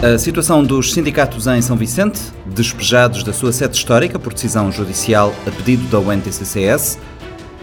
A 0.00 0.16
situação 0.16 0.62
dos 0.62 0.92
sindicatos 0.92 1.48
em 1.48 1.60
São 1.60 1.76
Vicente, 1.76 2.20
despejados 2.46 3.24
da 3.24 3.32
sua 3.32 3.52
sede 3.52 3.76
histórica 3.76 4.16
por 4.16 4.32
decisão 4.32 4.70
judicial 4.70 5.34
a 5.44 5.50
pedido 5.50 5.88
da 5.88 5.98
UNTCCS, 5.98 6.96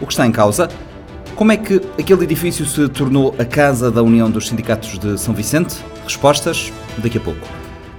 o 0.01 0.05
que 0.05 0.11
está 0.11 0.27
em 0.27 0.33
causa, 0.33 0.67
como 1.33 1.53
é 1.53 1.57
que 1.57 1.81
aquele 1.97 2.25
edifício 2.25 2.65
se 2.65 2.89
tornou 2.89 3.33
a 3.39 3.45
casa 3.45 3.89
da 3.89 4.03
União 4.03 4.29
dos 4.29 4.49
Sindicatos 4.49 4.99
de 4.99 5.17
São 5.17 5.33
Vicente? 5.33 5.77
Respostas 6.03 6.73
daqui 6.97 7.17
a 7.17 7.21
pouco. 7.21 7.47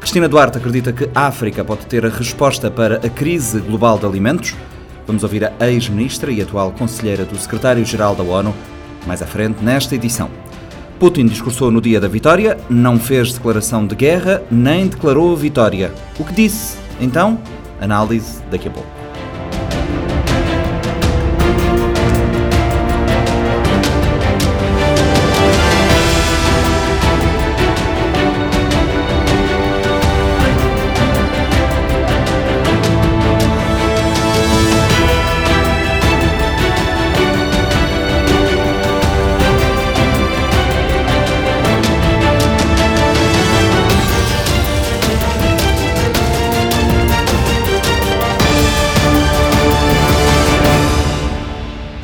Cristina 0.01 0.29
Duarte 0.29 0.59
acredita 0.59 0.93
que 0.93 1.09
a 1.15 1.29
África 1.29 1.65
pode 1.65 1.87
ter 1.87 2.05
a 2.05 2.11
resposta 2.11 2.71
para 2.71 2.97
a 2.97 3.09
crise 3.09 3.59
global 3.61 3.99
de 3.99 4.05
alimentos. 4.05 4.55
Vamos 5.07 5.23
ouvir 5.23 5.51
a 5.59 5.71
ex-ministra 5.71 6.31
e 6.31 6.43
atual 6.43 6.73
conselheira 6.73 7.25
do 7.25 7.39
secretário-geral 7.39 8.15
da 8.15 8.23
ONU 8.23 8.55
mais 9.07 9.23
à 9.23 9.27
frente 9.27 9.65
nesta 9.65 9.95
edição. 9.95 10.29
Putin 10.99 11.27
discursou 11.27 11.71
no 11.71 11.81
dia 11.81 12.01
da 12.01 12.09
vitória, 12.09 12.57
não 12.71 12.99
fez 12.99 13.35
declaração 13.35 13.87
de 13.87 13.95
guerra, 13.95 14.43
nem 14.51 14.87
declarou 14.87 15.37
vitória. 15.37 15.93
O 16.19 16.25
que 16.25 16.33
disse? 16.33 16.79
Então, 17.01 17.39
análise 17.81 18.43
daqui 18.51 18.69
a 18.69 18.71
pouco. 18.71 19.06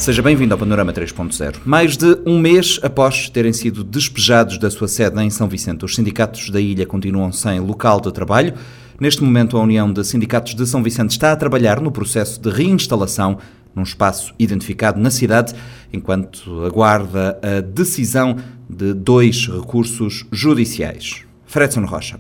Seja 0.03 0.20
bem-vindo 0.20 0.53
ao 0.53 0.58
Panorama 0.58 0.92
3.0. 0.92 1.58
Mais 1.64 1.97
de 1.97 2.19
um 2.27 2.36
mês 2.36 2.81
após 2.83 3.31
terem 3.31 3.53
sido 3.53 3.84
despejados 3.84 4.59
da 4.59 4.69
sua 4.69 4.89
sede 4.89 5.22
em 5.22 5.31
São 5.31 5.47
Vicente, 5.47 5.84
os 5.84 5.94
sindicatos 5.94 6.50
da 6.50 6.61
ilha 6.61 6.84
continuam 6.84 7.31
sem 7.31 7.61
local 7.61 8.00
de 8.00 8.12
trabalho. 8.12 8.53
Neste 8.98 9.22
momento, 9.22 9.56
a 9.56 9.62
União 9.62 9.92
de 9.92 10.03
Sindicatos 10.03 10.56
de 10.56 10.67
São 10.67 10.83
Vicente 10.83 11.11
está 11.11 11.31
a 11.31 11.36
trabalhar 11.36 11.81
no 11.81 11.92
processo 11.92 12.41
de 12.41 12.50
reinstalação 12.50 13.39
num 13.77 13.84
espaço 13.84 14.34
identificado 14.41 14.98
na 14.98 15.09
cidade, 15.09 15.55
enquanto 15.92 16.64
aguarda 16.64 17.39
a 17.41 17.61
decisão 17.61 18.39
de 18.69 18.92
dois 18.94 19.47
recursos 19.47 20.27
judiciais. 20.33 21.22
Fredson 21.47 21.84
Rocha. 21.84 22.19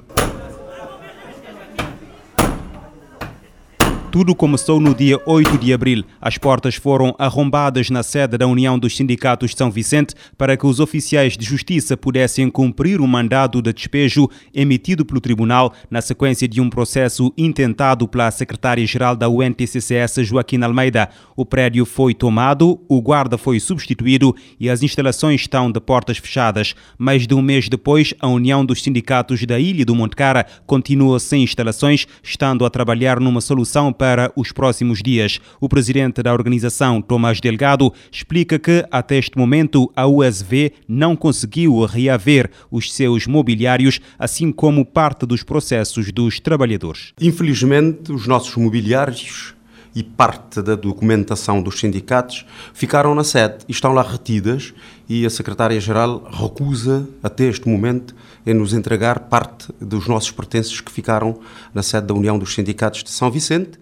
Tudo 4.12 4.34
começou 4.34 4.78
no 4.78 4.94
dia 4.94 5.18
8 5.24 5.56
de 5.56 5.72
abril. 5.72 6.04
As 6.20 6.36
portas 6.36 6.74
foram 6.74 7.14
arrombadas 7.18 7.88
na 7.88 8.02
sede 8.02 8.36
da 8.36 8.46
União 8.46 8.78
dos 8.78 8.94
Sindicatos 8.94 9.52
de 9.52 9.56
São 9.56 9.70
Vicente 9.70 10.14
para 10.36 10.54
que 10.54 10.66
os 10.66 10.80
oficiais 10.80 11.34
de 11.34 11.46
justiça 11.46 11.96
pudessem 11.96 12.50
cumprir 12.50 13.00
o 13.00 13.08
mandado 13.08 13.62
de 13.62 13.72
despejo 13.72 14.28
emitido 14.54 15.02
pelo 15.02 15.18
tribunal 15.18 15.72
na 15.90 16.02
sequência 16.02 16.46
de 16.46 16.60
um 16.60 16.68
processo 16.68 17.32
intentado 17.38 18.06
pela 18.06 18.30
secretária-geral 18.30 19.16
da 19.16 19.30
UNTCCS, 19.30 20.16
Joaquim 20.26 20.62
Almeida. 20.62 21.08
O 21.34 21.46
prédio 21.46 21.86
foi 21.86 22.12
tomado, 22.12 22.78
o 22.90 23.00
guarda 23.00 23.38
foi 23.38 23.58
substituído 23.58 24.36
e 24.60 24.68
as 24.68 24.82
instalações 24.82 25.40
estão 25.40 25.72
de 25.72 25.80
portas 25.80 26.18
fechadas. 26.18 26.74
Mais 26.98 27.26
de 27.26 27.32
um 27.32 27.40
mês 27.40 27.66
depois, 27.66 28.12
a 28.20 28.28
União 28.28 28.62
dos 28.62 28.82
Sindicatos 28.82 29.42
da 29.46 29.58
Ilha 29.58 29.86
do 29.86 29.94
Monte 29.94 30.16
Cara 30.16 30.44
continua 30.66 31.18
sem 31.18 31.42
instalações, 31.42 32.06
estando 32.22 32.66
a 32.66 32.68
trabalhar 32.68 33.18
numa 33.18 33.40
solução 33.40 33.90
para 34.02 34.32
os 34.34 34.50
próximos 34.50 35.00
dias. 35.00 35.38
O 35.60 35.68
presidente 35.68 36.24
da 36.24 36.32
organização, 36.32 37.00
Tomás 37.00 37.40
Delgado, 37.40 37.92
explica 38.10 38.58
que 38.58 38.84
até 38.90 39.16
este 39.16 39.38
momento 39.38 39.92
a 39.94 40.08
USV 40.08 40.72
não 40.88 41.14
conseguiu 41.14 41.84
reaver 41.84 42.50
os 42.68 42.92
seus 42.92 43.28
mobiliários, 43.28 44.00
assim 44.18 44.50
como 44.50 44.84
parte 44.84 45.24
dos 45.24 45.44
processos 45.44 46.10
dos 46.10 46.40
trabalhadores. 46.40 47.12
Infelizmente, 47.20 48.10
os 48.10 48.26
nossos 48.26 48.56
mobiliários 48.56 49.54
e 49.94 50.02
parte 50.02 50.60
da 50.62 50.74
documentação 50.74 51.62
dos 51.62 51.78
sindicatos 51.78 52.44
ficaram 52.72 53.14
na 53.14 53.22
sede 53.22 53.58
e 53.68 53.72
estão 53.72 53.92
lá 53.92 54.02
retidas 54.02 54.72
e 55.08 55.26
a 55.26 55.30
secretária-geral 55.30 56.28
recusa 56.32 57.06
até 57.22 57.44
este 57.44 57.68
momento 57.68 58.14
em 58.46 58.54
nos 58.54 58.72
entregar 58.72 59.20
parte 59.20 59.68
dos 59.80 60.08
nossos 60.08 60.30
pertences 60.30 60.80
que 60.80 60.90
ficaram 60.90 61.38
na 61.74 61.82
sede 61.82 62.06
da 62.06 62.14
União 62.14 62.38
dos 62.38 62.54
Sindicatos 62.54 63.04
de 63.04 63.10
São 63.10 63.30
Vicente 63.30 63.78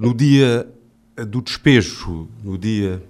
no 0.00 0.14
dia 0.14 0.66
do 1.28 1.42
despejo, 1.42 2.26
no 2.42 2.56
dia 2.56 3.02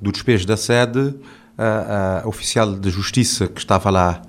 do 0.00 0.12
despejo 0.12 0.46
da 0.46 0.56
sede, 0.56 1.12
a, 1.58 2.22
a 2.22 2.28
oficial 2.28 2.72
de 2.76 2.88
justiça 2.88 3.48
que 3.48 3.58
estava 3.58 3.90
lá, 3.90 4.22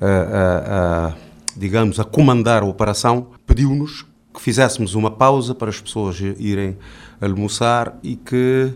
a, 0.00 1.08
a, 1.10 1.14
digamos, 1.54 2.00
a 2.00 2.04
comandar 2.04 2.62
a 2.62 2.64
operação, 2.64 3.28
pediu-nos 3.46 4.06
que 4.32 4.40
fizéssemos 4.40 4.94
uma 4.94 5.10
pausa 5.10 5.54
para 5.54 5.68
as 5.68 5.78
pessoas 5.78 6.18
irem 6.20 6.78
almoçar 7.20 7.98
e 8.02 8.16
que 8.16 8.72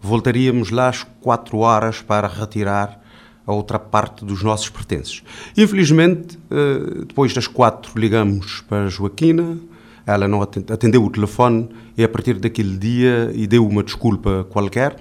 voltaríamos 0.00 0.70
lá 0.70 0.88
às 0.88 1.02
quatro 1.20 1.58
horas 1.58 2.00
para 2.00 2.28
retirar 2.28 3.02
a 3.44 3.52
outra 3.52 3.78
parte 3.78 4.24
dos 4.24 4.42
nossos 4.44 4.68
pertences. 4.68 5.22
Infelizmente, 5.56 6.38
eh, 6.50 7.04
depois 7.06 7.32
das 7.32 7.46
quatro 7.48 7.98
ligamos 7.98 8.60
para 8.68 8.88
Joaquina, 8.88 9.58
ela 10.06 10.28
não 10.28 10.40
atendeu 10.40 11.04
o 11.04 11.10
telefone 11.10 11.68
e 11.98 12.04
a 12.04 12.08
partir 12.08 12.34
daquele 12.34 12.78
dia 12.78 13.32
e 13.34 13.46
deu 13.46 13.66
uma 13.66 13.82
desculpa 13.82 14.46
qualquer, 14.48 14.96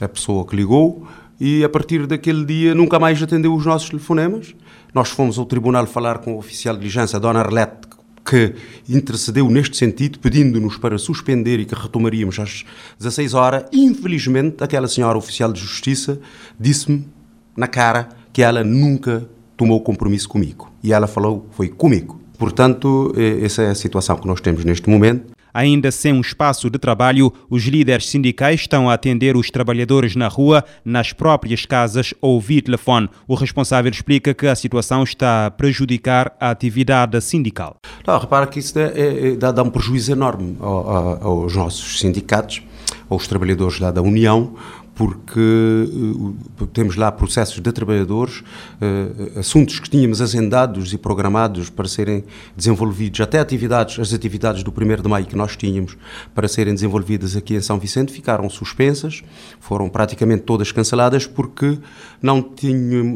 a 0.00 0.08
pessoa 0.08 0.44
que 0.44 0.56
ligou, 0.56 1.06
e 1.38 1.64
a 1.64 1.68
partir 1.68 2.06
daquele 2.06 2.44
dia 2.44 2.74
nunca 2.74 2.98
mais 2.98 3.22
atendeu 3.22 3.54
os 3.54 3.64
nossos 3.64 3.88
telefonemas. 3.88 4.54
Nós 4.92 5.10
fomos 5.10 5.38
ao 5.38 5.46
tribunal 5.46 5.86
falar 5.86 6.18
com 6.18 6.34
o 6.34 6.38
oficial 6.38 6.74
de 6.74 6.80
diligência, 6.80 7.16
a 7.16 7.20
dona 7.20 7.40
Arlete, 7.40 7.88
que 8.24 8.54
intercedeu 8.88 9.48
neste 9.48 9.76
sentido, 9.76 10.18
pedindo-nos 10.18 10.76
para 10.76 10.98
suspender 10.98 11.58
e 11.60 11.64
que 11.64 11.74
retomaríamos 11.74 12.38
às 12.38 12.64
16 12.98 13.34
horas. 13.34 13.64
Infelizmente, 13.72 14.62
aquela 14.62 14.88
senhora 14.88 15.16
oficial 15.16 15.52
de 15.52 15.60
justiça 15.60 16.20
disse-me 16.58 17.08
na 17.56 17.66
cara 17.66 18.08
que 18.32 18.42
ela 18.42 18.62
nunca 18.62 19.28
tomou 19.56 19.80
compromisso 19.80 20.28
comigo. 20.28 20.70
E 20.82 20.92
ela 20.92 21.06
falou, 21.06 21.46
foi 21.52 21.68
comigo. 21.68 22.19
Portanto, 22.40 23.12
essa 23.42 23.60
é 23.60 23.68
a 23.68 23.74
situação 23.74 24.16
que 24.16 24.26
nós 24.26 24.40
temos 24.40 24.64
neste 24.64 24.88
momento. 24.88 25.30
Ainda 25.52 25.90
sem 25.90 26.12
um 26.12 26.22
espaço 26.22 26.70
de 26.70 26.78
trabalho, 26.78 27.30
os 27.50 27.64
líderes 27.64 28.08
sindicais 28.08 28.60
estão 28.60 28.88
a 28.88 28.94
atender 28.94 29.36
os 29.36 29.50
trabalhadores 29.50 30.16
na 30.16 30.26
rua, 30.26 30.64
nas 30.82 31.12
próprias 31.12 31.66
casas 31.66 32.14
ou 32.18 32.40
via 32.40 32.62
telefone. 32.62 33.10
O 33.28 33.34
responsável 33.34 33.90
explica 33.90 34.32
que 34.32 34.46
a 34.46 34.54
situação 34.54 35.02
está 35.02 35.46
a 35.46 35.50
prejudicar 35.50 36.34
a 36.40 36.50
atividade 36.50 37.20
sindical. 37.20 37.76
Não, 38.06 38.18
repara 38.18 38.46
que 38.46 38.58
isso 38.58 38.78
é, 38.78 39.32
é, 39.32 39.36
dá, 39.36 39.52
dá, 39.52 39.62
um 39.62 39.70
prejuízo 39.70 40.10
enorme 40.10 40.56
aos 40.60 41.54
nossos 41.54 42.00
sindicatos, 42.00 42.62
aos 43.10 43.26
trabalhadores 43.26 43.80
lá 43.80 43.90
da 43.90 44.00
União, 44.00 44.54
porque 45.00 45.40
uh, 45.40 46.66
temos 46.74 46.94
lá 46.94 47.10
processos 47.10 47.58
de 47.58 47.72
trabalhadores, 47.72 48.40
uh, 48.40 49.38
assuntos 49.38 49.80
que 49.80 49.88
tínhamos 49.88 50.20
agendados 50.20 50.92
e 50.92 50.98
programados 50.98 51.70
para 51.70 51.88
serem 51.88 52.22
desenvolvidos, 52.54 53.18
até 53.22 53.38
atividades, 53.38 53.98
as 53.98 54.12
atividades 54.12 54.62
do 54.62 54.70
1 54.70 55.00
de 55.00 55.08
maio 55.08 55.24
que 55.24 55.34
nós 55.34 55.56
tínhamos 55.56 55.96
para 56.34 56.46
serem 56.46 56.74
desenvolvidas 56.74 57.34
aqui 57.34 57.54
em 57.54 57.62
São 57.62 57.78
Vicente 57.78 58.12
ficaram 58.12 58.50
suspensas, 58.50 59.22
foram 59.58 59.88
praticamente 59.88 60.42
todas 60.42 60.70
canceladas 60.70 61.26
porque 61.26 61.78
não, 62.20 62.46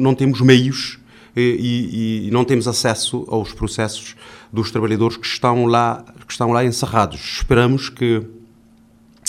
não 0.01 0.15
temos 0.15 0.41
meios 0.41 0.99
e, 1.37 2.29
e, 2.29 2.31
não 2.31 2.47
temos 2.47 2.67
acesso 2.67 3.27
aos 3.29 3.53
processos 3.53 4.17
dos 4.51 4.71
trabalhadores 4.71 5.19
que 5.19 5.27
estão 5.27 5.67
lá, 5.67 6.03
que 6.27 6.33
estão 6.33 6.51
lá 6.51 6.65
encerrados. 6.65 7.21
Esperamos 7.21 7.91
que 7.91 8.23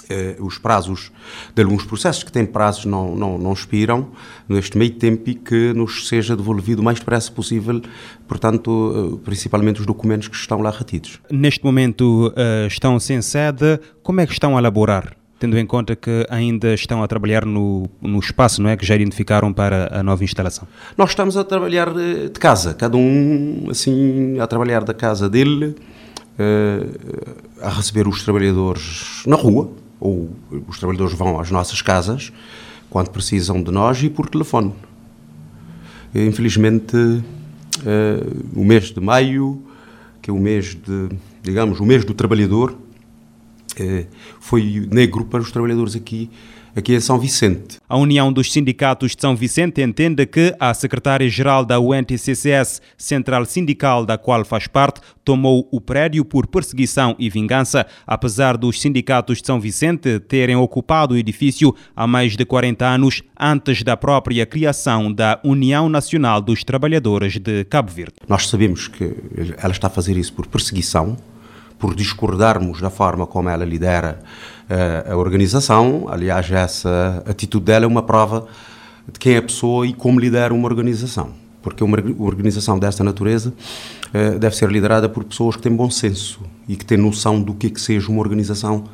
eh, 0.10 0.36
os 0.40 0.58
prazos 0.58 1.12
de 1.56 1.64
alguns 1.64 1.84
processos 1.84 2.24
que 2.24 2.32
têm 2.32 2.46
prazos 2.46 2.86
não, 2.86 3.16
não, 3.16 3.38
não 3.38 3.54
expiram 3.54 4.10
neste 4.48 4.78
meio 4.78 4.92
tempo 4.92 5.30
e 5.30 5.34
que 5.34 5.74
nos 5.74 6.08
seja 6.08 6.36
devolvido 6.36 6.82
o 6.82 6.86
mais 6.86 7.00
depressa 7.00 7.32
possível, 7.32 7.82
portanto, 8.28 9.16
eh, 9.16 9.26
principalmente 9.26 9.80
os 9.80 9.86
documentos 9.86 10.28
que 10.28 10.36
estão 10.36 10.62
lá 10.62 10.70
retidos. 10.70 11.20
Neste 11.32 11.64
momento 11.64 12.28
uh, 12.28 12.68
estão 12.68 13.00
sem 13.00 13.22
sede, 13.22 13.80
como 14.04 14.22
é 14.22 14.28
que 14.28 14.34
estão 14.34 14.56
a 14.56 14.60
elaborar? 14.60 15.16
Tendo 15.40 15.58
em 15.58 15.66
conta 15.66 15.96
que 15.96 16.26
ainda 16.30 16.74
estão 16.74 17.02
a 17.04 17.08
trabalhar 17.08 17.46
no, 17.46 17.90
no 18.02 18.20
espaço 18.20 18.62
não 18.62 18.70
é, 18.70 18.78
que 18.78 18.86
já 18.86 18.96
identificaram 18.96 19.52
para 19.52 19.90
a 19.92 20.04
nova 20.04 20.24
instalação? 20.24 20.68
Nós 20.98 21.10
estamos 21.10 21.36
a 21.36 21.44
trabalhar 21.44 21.94
de 21.94 22.40
casa, 22.40 22.74
cada 22.74 22.96
um 22.96 23.68
assim 23.70 24.40
a 24.40 24.48
trabalhar 24.48 24.84
da 24.84 24.94
casa 24.94 25.30
dele, 25.30 25.76
a 27.62 27.70
receber 27.70 28.08
os 28.08 28.24
trabalhadores 28.24 29.24
na 29.28 29.36
rua, 29.36 29.72
ou 30.00 30.30
os 30.68 30.78
trabalhadores 30.80 31.14
vão 31.14 31.40
às 31.40 31.52
nossas 31.52 31.82
casas 31.82 32.32
quando 32.90 33.10
precisam 33.10 33.62
de 33.62 33.72
nós 33.72 34.02
e 34.04 34.10
por 34.10 34.30
telefone. 34.30 34.74
Infelizmente, 36.14 36.96
uh, 36.96 37.24
o 38.56 38.64
mês 38.64 38.86
de 38.86 39.02
maio 39.02 39.62
que 40.26 40.32
é 40.32 40.34
o 40.34 40.40
mês 40.40 40.74
de, 40.74 41.10
digamos, 41.44 41.80
o 41.80 41.86
mês 41.86 42.04
do 42.04 42.12
trabalhador, 42.16 42.76
eh, 43.78 44.08
foi 44.40 44.88
negro 44.92 45.24
para 45.24 45.40
os 45.40 45.52
trabalhadores 45.52 45.96
aqui 45.96 46.32
aqui 46.76 46.94
em 46.94 47.00
São 47.00 47.18
Vicente. 47.18 47.78
A 47.88 47.98
União 47.98 48.32
dos 48.32 48.52
Sindicatos 48.52 49.16
de 49.16 49.22
São 49.22 49.36
Vicente 49.36 49.82
entende 49.82 50.26
que 50.26 50.54
a 50.60 50.74
secretária-geral 50.74 51.64
da 51.64 51.80
UNTCCS, 51.80 52.82
central 52.98 53.46
sindical 53.46 54.06
da 54.06 54.18
qual 54.18 54.44
faz 54.44 54.68
parte, 54.68 55.00
tomou 55.24 55.68
o 55.72 55.80
prédio 55.80 56.26
por 56.26 56.48
perseguição 56.48 57.16
e 57.18 57.30
vingança, 57.30 57.86
apesar 58.06 58.58
dos 58.58 58.82
sindicatos 58.82 59.40
de 59.40 59.48
São 59.48 59.60
Vicente 59.60 60.20
terem 60.20 60.56
ocupado 60.56 61.14
o 61.14 61.18
edifício 61.18 61.74
há 61.96 62.06
mais 62.06 62.36
de 62.36 62.46
40 62.46 62.86
anos 62.86 63.24
antes 63.40 63.82
da 63.82 63.96
própria 63.96 64.46
criação 64.46 65.12
da 65.12 65.40
União 65.44 65.88
Nacional 65.88 66.42
dos 66.42 66.64
Trabalhadores 66.64 67.40
de 67.40 67.64
Cabo 67.66 67.92
Verde. 67.92 68.16
Nós 68.28 68.48
sabemos 68.48 68.88
que 68.88 69.16
ela 69.58 69.72
está 69.72 69.88
a 69.88 69.90
fazer 69.90 70.18
isso 70.18 70.34
por 70.34 70.48
perseguição, 70.48 71.18
por 71.78 71.96
discordarmos 71.96 72.82
da 72.82 72.90
forma 72.90 73.26
como 73.26 73.50
ela 73.50 73.66
lidera 73.66 74.20
uh, 74.70 75.14
a 75.14 75.18
organização. 75.18 76.08
Aliás, 76.10 76.50
essa 76.52 77.24
atitude 77.26 77.66
dela 77.66 77.86
é 77.86 77.88
uma 77.88 78.04
prova 78.04 78.48
de 79.12 79.20
quem 79.20 79.34
é 79.34 79.38
a 79.38 79.42
pessoa 79.42 79.86
e 79.86 79.94
como 79.94 80.20
lidera 80.20 80.54
uma 80.54 80.68
organização. 80.68 81.30
Porque 81.62 81.84
uma 81.84 81.98
organização 82.20 82.78
desta 82.78 83.04
natureza 83.04 83.54
uh, 84.14 84.40
deve 84.40 84.56
ser 84.56 84.70
liderada 84.72 85.10
por 85.10 85.24
pessoas 85.24 85.56
que 85.56 85.64
têm 85.64 85.76
bom 85.76 85.90
senso 85.90 86.42
e 86.68 86.76
que 86.76 86.86
têm 86.86 86.98
noção 86.98 87.42
do 87.42 87.54
que 87.54 87.68
é 87.68 87.70
que 87.70 87.82
seja 87.82 88.10
uma 88.10 88.20
organização 88.20 88.86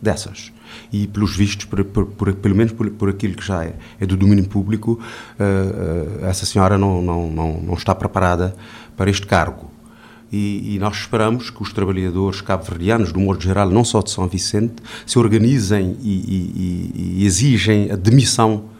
dessas. 0.00 0.52
E, 0.90 1.06
pelos 1.06 1.36
vistos, 1.36 1.66
por, 1.66 1.84
por, 1.84 2.06
por, 2.06 2.32
pelo 2.34 2.54
menos 2.54 2.72
por, 2.72 3.08
aquilo 3.08 3.34
que 3.34 3.44
já 3.44 3.64
é, 3.64 3.74
é 4.00 4.06
do 4.06 4.16
domínio 4.16 4.48
público, 4.48 4.98
uh, 5.38 6.24
essa 6.24 6.46
senhora 6.46 6.78
não, 6.78 7.02
não, 7.02 7.30
não, 7.30 7.60
não 7.60 7.74
está 7.74 7.94
preparada 7.94 8.54
para 8.96 9.10
este 9.10 9.26
cargo 9.26 9.71
e, 10.32 10.74
e, 10.74 10.78
nós 10.78 10.96
esperamos 10.96 11.50
que 11.50 11.62
os 11.62 11.72
trabalhadores 11.72 12.40
cabo-verdianos, 12.40 13.12
do 13.12 13.20
modo 13.20 13.42
geral, 13.42 13.68
não 13.70 13.84
só 13.84 14.00
de 14.00 14.10
São 14.10 14.26
Vicente, 14.26 14.76
se 15.06 15.18
organizem 15.18 15.96
e, 16.02 16.10
e, 16.10 17.18
e 17.18 17.26
exigem 17.26 17.90
a 17.90 17.96
demissão 17.96 18.71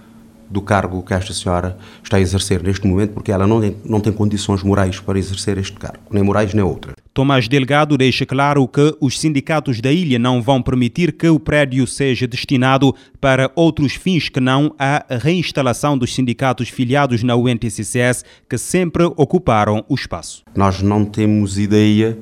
do 0.53 0.61
cargo 0.61 1.03
que 1.03 1.15
esta 1.15 1.33
senhora 1.33 1.77
está 2.03 2.19
a 2.19 2.21
exercer 2.21 2.63
neste 2.63 2.87
momento, 2.87 3.13
porque 3.13 3.33
ela 3.33 3.47
não 3.47 3.61
tem, 3.61 3.77
não 3.85 4.01
tem 4.01 4.13
condições 4.13 4.63
morais 4.63 5.01
para 5.01 5.19
exercer 5.19 5.57
este 5.57 5.73
cargo, 5.73 5.99
nem 6.11 6.23
morais 6.23 6.53
nem 6.53 6.63
outras. 6.63 6.95
Tomás 7.15 7.49
Delgado 7.49 7.97
deixa 7.97 8.25
claro 8.25 8.67
que 8.69 8.97
os 9.01 9.19
sindicatos 9.19 9.81
da 9.81 9.93
ilha 9.93 10.19
não 10.19 10.41
vão 10.41 10.63
permitir 10.63 11.13
que 11.13 11.29
o 11.29 11.39
prédio 11.39 11.87
seja 11.87 12.27
destinado 12.27 12.95
para 13.21 13.51
outros 13.55 13.95
fins 13.95 14.29
que 14.29 14.41
não 14.41 14.75
a 14.79 15.05
reinstalação 15.09 15.97
dos 15.97 16.15
sindicatos 16.15 16.69
filiados 16.69 17.23
na 17.23 17.37
UNTCCS 17.37 18.25
que 18.49 18.57
sempre 18.57 19.05
ocuparam 19.05 19.85
o 19.89 19.95
espaço. 19.95 20.43
Nós 20.55 20.81
não 20.81 21.05
temos 21.05 21.59
ideia 21.59 22.19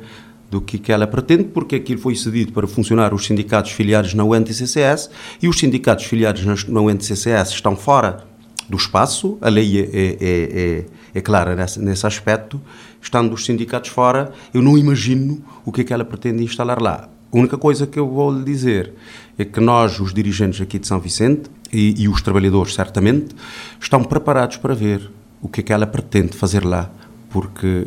do 0.50 0.60
que, 0.60 0.78
que 0.78 0.92
ela 0.92 1.06
pretende, 1.06 1.44
porque 1.44 1.76
aquilo 1.76 2.00
foi 2.00 2.16
cedido 2.16 2.52
para 2.52 2.66
funcionar 2.66 3.14
os 3.14 3.24
sindicatos 3.24 3.70
filiados 3.70 4.14
na 4.14 4.24
UNTCCS 4.24 5.08
e 5.40 5.48
os 5.48 5.58
sindicatos 5.58 6.04
filiados 6.04 6.66
na 6.66 6.80
UNTCCS 6.80 7.50
estão 7.50 7.76
fora 7.76 8.28
do 8.68 8.76
espaço, 8.76 9.38
a 9.40 9.48
lei 9.48 9.80
é, 9.80 9.82
é, 9.82 10.16
é, 10.20 10.84
é 11.14 11.20
clara 11.20 11.56
nesse, 11.56 11.80
nesse, 11.80 12.06
aspecto. 12.06 12.60
Estando 13.02 13.32
os 13.32 13.44
sindicatos 13.44 13.90
fora, 13.90 14.32
eu 14.54 14.62
não 14.62 14.78
imagino 14.78 15.42
o 15.64 15.72
que 15.72 15.80
é 15.80 15.84
que 15.84 15.92
ela 15.92 16.04
pretende 16.04 16.44
instalar 16.44 16.80
lá. 16.80 17.08
A 17.32 17.36
única 17.36 17.58
coisa 17.58 17.86
que 17.86 17.98
eu 17.98 18.08
vou 18.08 18.32
lhe 18.32 18.44
dizer 18.44 18.92
é 19.38 19.44
que 19.44 19.60
nós, 19.60 19.98
os 19.98 20.14
dirigentes 20.14 20.60
aqui 20.60 20.78
de 20.78 20.86
São 20.86 21.00
Vicente, 21.00 21.50
e, 21.72 22.02
e 22.02 22.08
os 22.08 22.22
trabalhadores 22.22 22.74
certamente, 22.74 23.34
estão 23.80 24.04
preparados 24.04 24.56
para 24.56 24.74
ver 24.74 25.10
o 25.40 25.48
que 25.48 25.60
é 25.60 25.62
que 25.62 25.72
ela 25.72 25.86
pretende 25.86 26.36
fazer 26.36 26.64
lá, 26.64 26.90
porque 27.30 27.86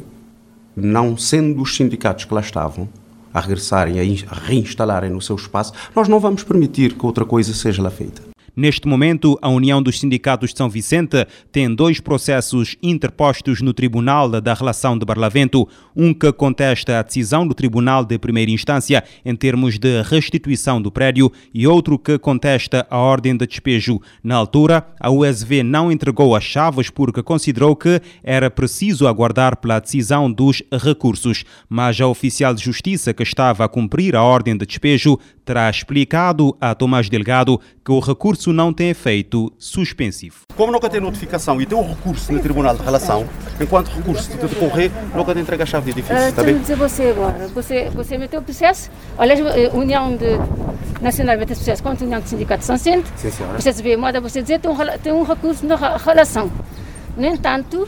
não 0.75 1.17
sendo 1.17 1.61
os 1.61 1.75
sindicatos 1.75 2.25
que 2.25 2.33
lá 2.33 2.41
estavam 2.41 2.89
a 3.33 3.39
regressarem, 3.39 3.99
a 4.29 4.35
reinstalarem 4.35 5.09
no 5.09 5.21
seu 5.21 5.35
espaço, 5.35 5.73
nós 5.95 6.07
não 6.07 6.19
vamos 6.19 6.43
permitir 6.43 6.93
que 6.93 7.05
outra 7.05 7.25
coisa 7.25 7.53
seja 7.53 7.81
lá 7.81 7.89
feita. 7.89 8.32
Neste 8.55 8.87
momento, 8.87 9.35
a 9.41 9.49
União 9.49 9.81
dos 9.81 9.99
Sindicatos 9.99 10.51
de 10.51 10.57
São 10.57 10.69
Vicente 10.69 11.25
tem 11.51 11.73
dois 11.73 11.99
processos 11.99 12.75
interpostos 12.83 13.61
no 13.61 13.73
Tribunal 13.73 14.29
da 14.29 14.53
Relação 14.53 14.95
de 14.95 15.03
Barlavento, 15.03 15.67
um 15.95 16.13
que 16.13 16.31
contesta 16.31 16.99
a 16.99 17.01
decisão 17.01 17.47
do 17.47 17.55
Tribunal 17.55 18.05
de 18.05 18.19
Primeira 18.19 18.51
Instância 18.51 19.03
em 19.25 19.35
termos 19.35 19.79
de 19.79 20.03
restituição 20.03 20.79
do 20.79 20.91
prédio 20.91 21.31
e 21.51 21.65
outro 21.65 21.97
que 21.97 22.19
contesta 22.19 22.85
a 22.91 22.97
ordem 22.99 23.35
de 23.35 23.47
despejo. 23.47 23.99
Na 24.23 24.35
altura, 24.35 24.85
a 24.99 25.09
USV 25.09 25.63
não 25.63 25.91
entregou 25.91 26.35
as 26.35 26.43
chaves 26.43 26.91
porque 26.91 27.23
considerou 27.23 27.75
que 27.75 27.99
era 28.23 28.51
preciso 28.51 29.07
aguardar 29.07 29.57
pela 29.57 29.79
decisão 29.79 30.31
dos 30.31 30.61
recursos, 30.71 31.43
mas 31.67 31.99
a 31.99 32.07
oficial 32.07 32.53
de 32.53 32.63
justiça 32.63 33.15
que 33.15 33.23
estava 33.23 33.65
a 33.65 33.69
cumprir 33.69 34.15
a 34.15 34.21
ordem 34.21 34.55
de 34.55 34.63
despejo 34.63 35.17
terá 35.43 35.69
explicado 35.69 36.55
a 36.61 36.73
Tomás 36.73 37.09
Delgado 37.09 37.59
que 37.83 37.91
o 37.91 37.99
recurso 37.99 38.42
não 38.51 38.73
tem 38.73 38.89
efeito 38.89 39.53
suspensivo. 39.57 40.41
Como 40.55 40.71
nunca 40.71 40.89
tem 40.89 40.99
notificação 40.99 41.61
e 41.61 41.65
tem 41.65 41.77
um 41.77 41.87
recurso 41.87 42.33
no 42.33 42.39
Tribunal 42.39 42.75
de 42.75 42.83
Relação, 42.83 43.27
enquanto 43.61 43.87
o 43.89 43.95
recurso 43.95 44.31
de 44.31 44.37
decorrer, 44.37 44.91
nunca 45.15 45.33
tem 45.33 45.43
entrega 45.43 45.63
a 45.63 45.65
chave 45.65 45.93
de 45.93 45.99
edifício. 45.99 46.25
Uh, 46.25 46.29
está 46.29 46.43
bem? 46.43 46.57
dizer 46.57 46.75
você 46.75 47.03
agora. 47.09 47.47
Você, 47.49 47.89
você 47.91 48.17
meteu 48.17 48.41
o 48.41 48.43
processo, 48.43 48.89
olha, 49.17 49.35
a 49.35 49.59
eh, 49.59 49.71
União 49.73 50.15
de 50.15 50.37
Nacional 51.01 51.37
meteu 51.37 51.55
processo 51.55 51.83
contra 51.83 52.03
a 52.03 52.05
União 52.05 52.19
de 52.19 52.29
Sindicato 52.29 52.59
de 52.59 52.65
São 52.65 52.77
Centro. 52.77 53.11
Sim, 53.15 53.31
senhora. 53.31 53.61
Você 53.61 53.71
vê, 53.73 53.95
moda 53.95 54.19
você 54.19 54.41
dizer 54.41 54.59
tem 54.59 54.71
um, 54.71 54.77
tem 55.01 55.13
um 55.13 55.23
recurso 55.23 55.65
na 55.65 55.97
relação. 55.97 56.51
No 57.15 57.25
entanto, 57.25 57.87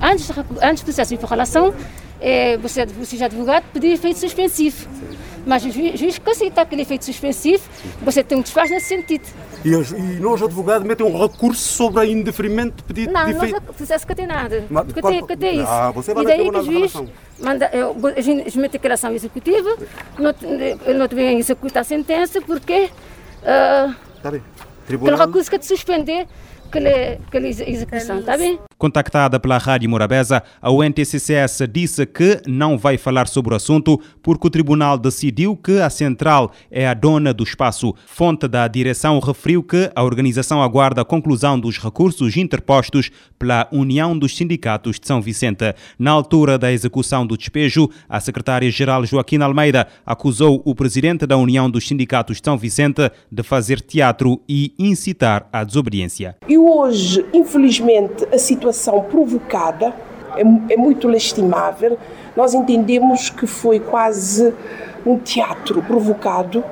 antes, 0.00 0.30
antes 0.62 0.82
do 0.82 0.86
processo 0.86 1.16
de 1.16 1.24
relação, 1.24 1.72
é, 2.20 2.56
você, 2.58 2.86
você 2.86 3.16
já 3.16 3.26
advogado, 3.26 3.64
pediu 3.72 3.92
efeito 3.92 4.18
suspensivo. 4.18 4.76
Sim. 4.82 5.23
Mas 5.46 5.64
o 5.64 5.70
juiz, 5.70 6.18
que 6.18 6.30
aceita 6.30 6.62
aquele 6.62 6.82
efeito 6.82 7.04
suspensivo, 7.04 7.62
você 8.02 8.24
tem 8.24 8.38
um 8.38 8.42
desfaz 8.42 8.70
nesse 8.70 8.86
sentido. 8.86 9.24
E, 9.64 9.70
e 9.70 10.20
nós, 10.20 10.42
advogados, 10.42 10.86
metem 10.86 11.06
um 11.06 11.18
recurso 11.18 11.60
sobre 11.60 12.00
a 12.00 12.06
indeferimento 12.06 12.76
de 12.76 12.82
pedido 12.82 13.12
não, 13.12 13.24
de 13.24 13.30
efeito? 13.32 13.52
Não, 13.52 13.60
não 13.60 13.74
processo 13.74 14.06
que 14.06 14.14
tem 14.14 14.26
nada. 14.26 14.64
Mas, 14.70 14.86
tem, 14.92 15.26
que 15.26 15.36
tem 15.36 15.56
isso. 15.60 15.68
Ah, 15.68 15.90
você 15.90 16.14
vai 16.14 16.24
e 16.24 16.26
daí 16.26 16.50
que 16.50 16.56
o 16.56 16.62
juiz 16.62 16.94
manda, 17.38 17.70
eu, 17.72 17.96
a 18.16 18.20
gente 18.20 18.58
mete 18.58 18.72
declaração 18.72 19.12
executiva, 19.12 19.76
não, 20.18 20.34
não 20.98 21.08
vem 21.08 21.38
executar 21.38 21.82
a 21.82 21.84
sentença 21.84 22.40
porque... 22.40 22.90
Uh, 23.42 23.94
tá 24.22 24.30
bem. 24.30 24.42
Tribunal... 24.86 25.16
Pelo 25.16 25.26
recurso 25.26 25.50
que 25.50 25.58
te 25.58 25.66
suspender 25.66 26.26
aquela 26.68 27.48
execução, 27.48 28.20
está 28.20 28.36
bem? 28.36 28.58
Contactada 28.76 29.38
pela 29.38 29.56
Rádio 29.56 29.88
Morabeza, 29.88 30.42
a 30.60 30.70
UNTCCS 30.70 31.62
disse 31.70 32.04
que 32.04 32.42
não 32.46 32.76
vai 32.76 32.98
falar 32.98 33.28
sobre 33.28 33.54
o 33.54 33.56
assunto 33.56 34.00
porque 34.22 34.46
o 34.46 34.50
tribunal 34.50 34.98
decidiu 34.98 35.56
que 35.56 35.80
a 35.80 35.88
central 35.88 36.50
é 36.70 36.86
a 36.86 36.94
dona 36.94 37.32
do 37.32 37.44
espaço. 37.44 37.94
Fonte 38.06 38.48
da 38.48 38.66
direção 38.68 39.18
referiu 39.20 39.62
que 39.62 39.90
a 39.94 40.02
organização 40.02 40.62
aguarda 40.62 41.02
a 41.02 41.04
conclusão 41.04 41.58
dos 41.58 41.78
recursos 41.78 42.36
interpostos 42.36 43.10
pela 43.38 43.68
União 43.72 44.18
dos 44.18 44.36
Sindicatos 44.36 44.98
de 44.98 45.06
São 45.06 45.22
Vicente. 45.22 45.74
Na 45.98 46.10
altura 46.10 46.58
da 46.58 46.72
execução 46.72 47.26
do 47.26 47.38
despejo, 47.38 47.88
a 48.08 48.20
secretária-geral 48.20 49.06
Joaquim 49.06 49.38
Almeida 49.40 49.86
acusou 50.04 50.62
o 50.64 50.74
presidente 50.74 51.26
da 51.26 51.36
União 51.36 51.70
dos 51.70 51.86
Sindicatos 51.86 52.38
de 52.38 52.44
São 52.44 52.58
Vicente 52.58 53.10
de 53.30 53.42
fazer 53.42 53.80
teatro 53.80 54.42
e 54.48 54.74
incitar 54.78 55.48
à 55.52 55.64
desobediência. 55.64 56.36
E 56.48 56.58
hoje, 56.66 57.24
infelizmente, 57.32 58.26
a 58.32 58.38
situação 58.38 59.02
provocada 59.02 59.94
é, 60.36 60.74
é 60.74 60.76
muito 60.76 61.08
lastimável. 61.08 61.98
Nós 62.36 62.54
entendemos 62.54 63.30
que 63.30 63.46
foi 63.46 63.80
quase 63.80 64.52
um 65.06 65.18
teatro 65.18 65.82
provocado 65.82 66.64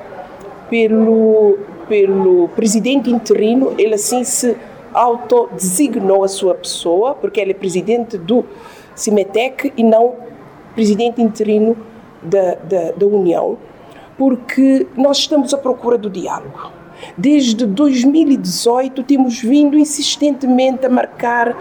pelo, 0.69 1.57
pelo 1.87 2.49
presidente 2.49 3.09
interino. 3.09 3.73
Ele 3.77 3.95
assim 3.95 4.23
se 4.23 4.55
autodesignou 4.93 6.23
a 6.23 6.27
sua 6.27 6.55
pessoa, 6.55 7.15
porque 7.15 7.39
ele 7.39 7.51
é 7.51 7.55
presidente 7.55 8.17
do 8.17 8.45
CIMETEC 8.95 9.73
e 9.75 9.83
não 9.83 10.15
presidente 10.75 11.21
interino 11.21 11.77
da, 12.21 12.55
da, 12.55 12.91
da 12.91 13.05
União, 13.05 13.57
porque 14.17 14.87
nós 14.95 15.17
estamos 15.17 15.53
à 15.53 15.57
procura 15.57 15.97
do 15.97 16.09
diálogo. 16.09 16.82
Desde 17.17 17.65
2018 17.65 19.03
temos 19.03 19.39
vindo 19.39 19.77
insistentemente 19.77 20.85
a 20.85 20.89
marcar 20.89 21.55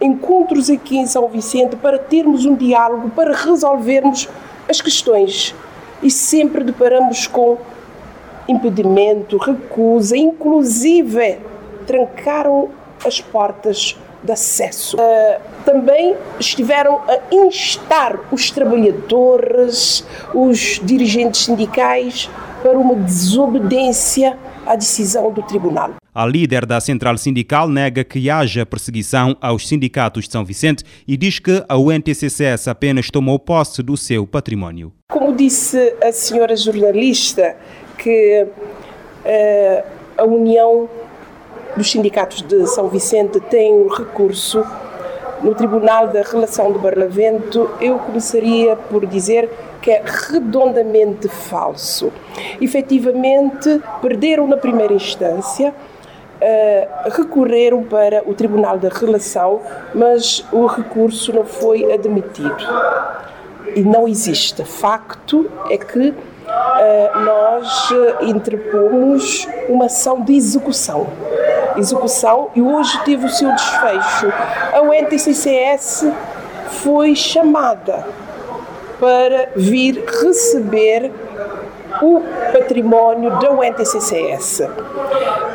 encontros 0.00 0.70
aqui 0.70 0.96
em 0.96 1.06
São 1.06 1.28
Vicente 1.28 1.76
para 1.76 1.98
termos 1.98 2.46
um 2.46 2.54
diálogo, 2.54 3.10
para 3.10 3.34
resolvermos 3.34 4.28
as 4.68 4.80
questões. 4.80 5.54
E 6.02 6.10
sempre 6.10 6.64
deparamos 6.64 7.26
com 7.26 7.58
impedimento, 8.48 9.36
recusa, 9.36 10.16
inclusive 10.16 11.38
trancaram 11.86 12.70
as 13.04 13.20
portas 13.20 13.96
de 14.22 14.32
acesso. 14.32 14.96
Uh, 14.96 15.40
também 15.64 16.16
estiveram 16.38 17.00
a 17.08 17.34
instar 17.34 18.18
os 18.30 18.50
trabalhadores, 18.50 20.04
os 20.34 20.80
dirigentes 20.82 21.44
sindicais 21.44 22.28
para 22.62 22.78
uma 22.78 22.94
desobediência 22.94 24.36
à 24.66 24.76
decisão 24.76 25.32
do 25.32 25.42
tribunal. 25.42 25.94
A 26.14 26.26
líder 26.26 26.66
da 26.66 26.80
central 26.80 27.16
sindical 27.16 27.68
nega 27.68 28.02
que 28.02 28.28
haja 28.28 28.66
perseguição 28.66 29.36
aos 29.40 29.68
sindicatos 29.68 30.24
de 30.24 30.32
São 30.32 30.44
Vicente 30.44 30.84
e 31.06 31.16
diz 31.16 31.38
que 31.38 31.64
a 31.68 31.76
UNTCCS 31.76 32.68
apenas 32.68 33.10
tomou 33.10 33.38
posse 33.38 33.82
do 33.82 33.96
seu 33.96 34.26
património. 34.26 34.92
Como 35.10 35.34
disse 35.34 35.94
a 36.02 36.12
senhora 36.12 36.56
jornalista, 36.56 37.56
que 37.96 38.44
uh, 38.44 39.84
a 40.16 40.24
União 40.24 40.88
dos 41.76 41.90
Sindicatos 41.90 42.42
de 42.42 42.66
São 42.66 42.88
Vicente 42.88 43.40
tem 43.40 43.72
um 43.72 43.88
recurso 43.88 44.64
no 45.42 45.54
Tribunal 45.54 46.08
da 46.08 46.22
Relação 46.22 46.72
de 46.72 46.78
Barlavento, 46.78 47.70
eu 47.80 47.98
começaria 47.98 48.76
por 48.76 49.06
dizer 49.06 49.48
que 49.80 49.90
é 49.90 50.02
redondamente 50.04 51.28
falso. 51.28 52.12
Efetivamente, 52.60 53.80
perderam 54.00 54.46
na 54.46 54.56
primeira 54.56 54.92
instância, 54.92 55.72
uh, 56.40 57.10
recorreram 57.10 57.82
para 57.82 58.22
o 58.28 58.34
Tribunal 58.34 58.78
da 58.78 58.88
Relação, 58.88 59.60
mas 59.94 60.44
o 60.52 60.66
recurso 60.66 61.32
não 61.32 61.44
foi 61.44 61.92
admitido. 61.92 62.56
E 63.74 63.82
não 63.82 64.08
existe. 64.08 64.64
Facto 64.64 65.50
é 65.70 65.78
que 65.78 66.10
uh, 66.10 67.20
nós 67.20 67.90
interpomos 68.22 69.46
uma 69.68 69.86
ação 69.86 70.22
de 70.22 70.34
execução. 70.34 71.06
Execução 71.76 72.50
e 72.54 72.60
hoje 72.60 72.98
teve 73.04 73.26
o 73.26 73.28
seu 73.28 73.50
desfecho. 73.54 74.32
A 74.72 74.82
UNTCCS 74.82 76.06
foi 76.82 77.14
chamada 77.14 78.04
para 79.00 79.48
vir 79.56 80.04
receber 80.22 81.10
o 82.02 82.22
património 82.52 83.30
da 83.40 83.50
UNTCCS. 83.50 84.62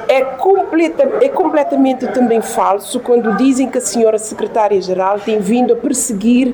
É, 0.07 0.21
completa, 0.21 1.03
é 1.21 1.29
completamente 1.29 2.07
também 2.07 2.41
falso 2.41 2.99
quando 2.99 3.35
dizem 3.37 3.69
que 3.69 3.77
a 3.77 3.81
senhora 3.81 4.17
secretária-geral 4.17 5.19
tem 5.19 5.39
vindo 5.39 5.73
a 5.73 5.75
perseguir 5.75 6.49
uh, 6.49 6.53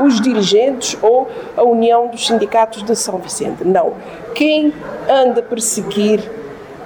uh, 0.00 0.04
os 0.04 0.20
dirigentes 0.20 0.96
ou 1.00 1.28
a 1.56 1.62
União 1.62 2.08
dos 2.08 2.26
Sindicatos 2.26 2.82
de 2.82 2.96
São 2.96 3.18
Vicente. 3.18 3.64
Não. 3.64 3.94
Quem 4.34 4.72
anda 5.08 5.40
a 5.40 5.42
perseguir 5.42 6.20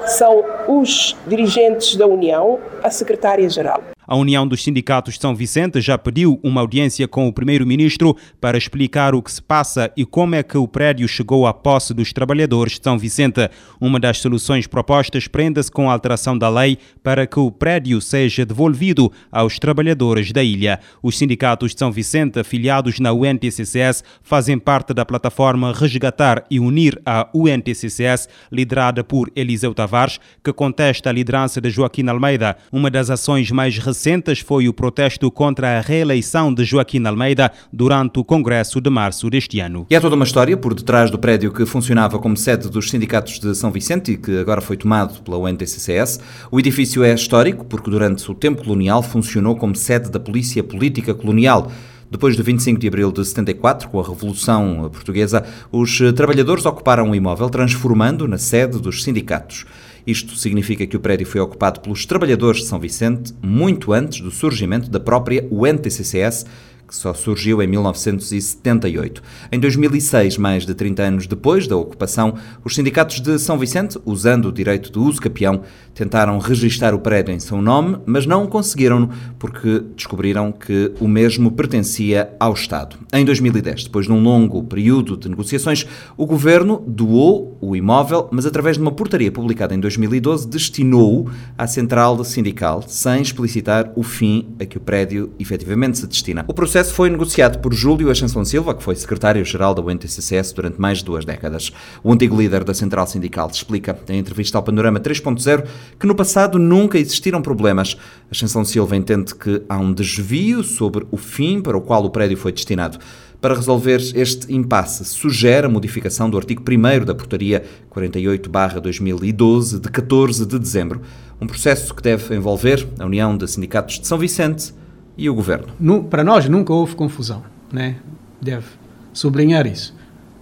são 0.07 0.45
os 0.69 1.16
dirigentes 1.26 1.97
da 1.97 2.07
União, 2.07 2.59
a 2.83 2.90
secretária-geral. 2.90 3.96
A 4.09 4.15
União 4.15 4.47
dos 4.47 4.63
Sindicatos 4.63 5.15
de 5.15 5.21
São 5.21 5.35
Vicente 5.35 5.81
já 5.81 5.99
pediu 5.99 6.39
uma 6.41 6.61
audiência 6.61 7.09
com 7.09 7.27
o 7.27 7.33
Primeiro-Ministro 7.33 8.17
para 8.41 8.57
explicar 8.57 9.17
o 9.17 9.23
que 9.23 9.33
se 9.33 9.43
passa 9.43 9.91
e 9.97 10.07
como 10.07 10.37
é 10.37 10.45
que 10.45 10.57
o 10.57 10.69
prédio 10.69 11.09
chegou 11.09 11.45
à 11.45 11.53
posse 11.53 11.93
dos 11.93 12.13
trabalhadores 12.13 12.79
de 12.79 12.85
São 12.85 12.97
Vicente. 12.97 13.51
Uma 13.81 13.99
das 13.99 14.19
soluções 14.19 14.69
propostas 14.69 15.27
prende-se 15.27 15.73
com 15.73 15.91
a 15.91 15.93
alteração 15.93 16.39
da 16.39 16.49
lei 16.49 16.79
para 17.03 17.27
que 17.27 17.41
o 17.41 17.51
prédio 17.51 18.01
seja 18.01 18.47
devolvido 18.47 19.11
aos 19.31 19.59
trabalhadores 19.59 20.31
da 20.31 20.43
ilha. 20.43 20.79
Os 21.03 21.19
sindicatos 21.19 21.73
de 21.73 21.81
São 21.81 21.91
Vicente, 21.91 22.39
afiliados 22.39 23.01
na 23.01 23.13
UNTCCS, 23.13 24.05
fazem 24.23 24.57
parte 24.57 24.95
da 24.95 25.05
plataforma 25.05 25.73
Resgatar 25.73 26.45
e 26.49 26.61
Unir 26.61 27.01
a 27.05 27.29
UNTCCS, 27.35 28.29
liderada 28.53 29.03
por 29.03 29.33
Eliseu 29.35 29.75
Tavares, 29.75 30.21
que 30.45 30.53
contesta 30.53 31.11
a 31.11 31.13
liderança 31.13 31.61
de 31.61 31.71
Joaquim 31.71 32.07
Almeida. 32.07 32.57
Uma 32.71 32.89
das 32.89 33.11
ações 33.11 33.51
mais 33.51 33.77
recentes 33.77 33.96
recentes 33.97 34.41
foi 34.41 34.69
o 34.69 34.75
protesto 34.75 35.31
contra 35.31 35.79
a 35.79 35.81
reeleição 35.81 36.53
de 36.53 36.67
Joaquim 36.67 37.03
Almeida 37.07 37.50
durante 37.73 38.19
o 38.19 38.25
Congresso 38.25 38.79
de 38.79 38.91
março 38.91 39.31
deste 39.31 39.59
ano. 39.59 39.87
E 39.88 39.97
há 39.97 40.00
toda 40.03 40.15
uma 40.15 40.26
história 40.26 40.55
por 40.55 40.75
detrás 40.75 41.11
do 41.11 41.19
prédio 41.19 41.50
que 41.50 41.65
funcionava 41.65 42.19
como 42.19 42.37
sede 42.37 42.69
dos 42.69 42.91
sindicatos 42.91 43.41
de 43.41 43.55
São 43.55 43.73
Vicente 43.73 44.12
e 44.12 44.19
que 44.19 44.38
agora 44.38 44.61
foi 44.61 44.76
tomado 44.76 45.23
pela 45.23 45.38
UNTCCS. 45.38 46.21
O 46.50 46.61
edifício 46.61 47.03
é 47.03 47.15
histórico 47.15 47.65
porque 47.65 47.91
durante 47.91 48.31
o 48.31 48.35
tempo 48.35 48.62
colonial 48.62 49.03
funcionou 49.03 49.57
como 49.57 49.75
sede 49.75 50.11
da 50.11 50.21
Polícia 50.21 50.62
Política 50.62 51.15
Colonial. 51.15 51.73
Depois 52.11 52.37
do 52.37 52.45
25 52.45 52.79
de 52.79 52.88
abril 52.88 53.11
de 53.11 53.25
74, 53.25 53.88
com 53.88 53.99
a 53.99 54.07
Revolução 54.07 54.91
Portuguesa, 54.93 55.43
os 55.73 55.99
trabalhadores 56.15 56.67
ocuparam 56.67 57.11
o 57.11 57.15
imóvel, 57.15 57.49
transformando 57.49 58.29
na 58.29 58.37
sede 58.37 58.79
dos 58.79 59.03
sindicatos. 59.03 59.65
Isto 60.07 60.37
significa 60.37 60.87
que 60.87 60.97
o 60.97 61.01
prédio 61.01 61.27
foi 61.27 61.41
ocupado 61.41 61.81
pelos 61.81 62.07
trabalhadores 62.07 62.61
de 62.61 62.67
São 62.67 62.79
Vicente 62.79 63.35
muito 63.43 63.93
antes 63.93 64.21
do 64.21 64.31
surgimento 64.31 64.89
da 64.89 65.01
própria 65.01 65.47
UNTCCS, 65.51 66.47
que 66.87 66.95
só 66.95 67.12
surgiu 67.12 67.61
em 67.62 67.66
1978. 67.66 69.23
Em 69.50 69.59
2006, 69.59 70.38
mais 70.38 70.64
de 70.64 70.75
30 70.75 71.02
anos 71.02 71.26
depois 71.26 71.66
da 71.66 71.76
ocupação, 71.76 72.35
os 72.64 72.75
sindicatos 72.75 73.21
de 73.21 73.38
São 73.38 73.59
Vicente, 73.59 73.99
usando 74.05 74.47
o 74.47 74.52
direito 74.52 74.93
de 74.93 74.99
uso 74.99 75.21
capião, 75.21 75.62
tentaram 75.95 76.38
registar 76.38 76.95
o 76.95 76.99
prédio 76.99 77.35
em 77.35 77.40
seu 77.40 77.61
nome, 77.61 77.99
mas 78.07 78.26
não 78.26 78.47
conseguiram 78.47 79.11
porque 79.38 79.83
descobriram 79.97 80.52
que 80.52 80.93
o 81.00 81.09
mesmo 81.09 81.50
pertencia 81.50 82.31
ao 82.38 82.52
Estado. 82.52 82.97
Em 83.12 83.25
2010, 83.25 83.85
depois 83.85 84.07
de 84.07 84.12
um 84.12 84.23
longo 84.23 84.62
período 84.62 85.16
de 85.16 85.28
negociações, 85.28 85.87
o 86.16 86.26
governo 86.26 86.83
doou 86.87 87.57
o 87.61 87.75
imóvel, 87.75 88.28
mas 88.31 88.47
através 88.47 88.76
de 88.76 88.83
uma 88.83 88.93
portaria 88.93 89.33
publicada 89.33 89.75
em 89.75 89.81
2012, 89.81 90.49
destinou-o 90.49 91.31
à 91.57 91.66
central 91.66 92.23
sindical, 92.25 92.83
sem 92.87 93.23
explicitar 93.23 93.90
o 93.97 94.02
fim 94.02 94.49
a 94.61 94.64
que 94.64 94.76
o 94.76 94.81
prédio 94.81 95.33
efetivamente 95.38 95.99
se 95.99 96.07
destina. 96.07 96.45
O 96.47 96.55
processo 96.55 96.75
processo 96.76 96.95
foi 96.95 97.09
negociado 97.09 97.59
por 97.61 97.73
Júlio 97.73 98.11
Ascensão 98.11 98.45
Silva, 98.45 98.75
que 98.75 98.83
foi 98.83 98.95
secretário-geral 98.95 99.75
da 99.75 99.80
UNTCCS 99.80 100.52
durante 100.52 100.78
mais 100.78 100.99
de 100.99 101.06
duas 101.06 101.25
décadas. 101.25 101.73
O 102.04 102.12
antigo 102.12 102.37
líder 102.37 102.64
da 102.64 102.75
Central 102.75 103.06
Sindical 103.06 103.49
explica, 103.50 103.99
em 104.11 104.18
entrevista 104.18 104.59
ao 104.59 104.62
Panorama 104.62 105.00
3.0, 105.00 105.64
que 105.99 106.06
no 106.06 106.14
passado 106.14 106.59
nunca 106.59 106.99
existiram 106.99 107.40
problemas. 107.40 107.97
Ascensão 108.30 108.62
Silva 108.62 108.95
entende 108.95 109.35
que 109.35 109.62
há 109.71 109.78
um 109.78 109.90
desvio 109.90 110.62
sobre 110.62 111.06
o 111.11 111.16
fim 111.16 111.62
para 111.62 111.78
o 111.78 111.80
qual 111.80 112.04
o 112.04 112.11
prédio 112.11 112.37
foi 112.37 112.52
destinado. 112.52 112.99
Para 113.40 113.54
resolver 113.54 114.02
este 114.14 114.52
impasse, 114.52 115.02
sugere 115.06 115.66
a 115.66 115.71
modificação 115.71 116.28
do 116.28 116.37
artigo 116.37 116.62
1 116.62 117.06
da 117.06 117.14
Portaria 117.14 117.64
48-2012, 117.90 119.80
de 119.80 119.88
14 119.88 120.45
de 120.45 120.59
dezembro. 120.59 121.00
Um 121.40 121.47
processo 121.47 121.95
que 121.95 122.02
deve 122.02 122.37
envolver 122.37 122.87
a 122.99 123.06
União 123.06 123.35
de 123.35 123.49
Sindicatos 123.49 123.99
de 123.99 124.06
São 124.06 124.18
Vicente, 124.18 124.75
e 125.17 125.29
o 125.31 125.35
governo? 125.35 125.69
No, 125.79 126.05
para 126.05 126.23
nós 126.23 126.49
nunca 126.49 126.73
houve 126.73 126.95
confusão, 126.95 127.43
né? 127.73 127.97
deve 128.41 128.67
sublinhar 129.13 129.67
isso. 129.67 129.95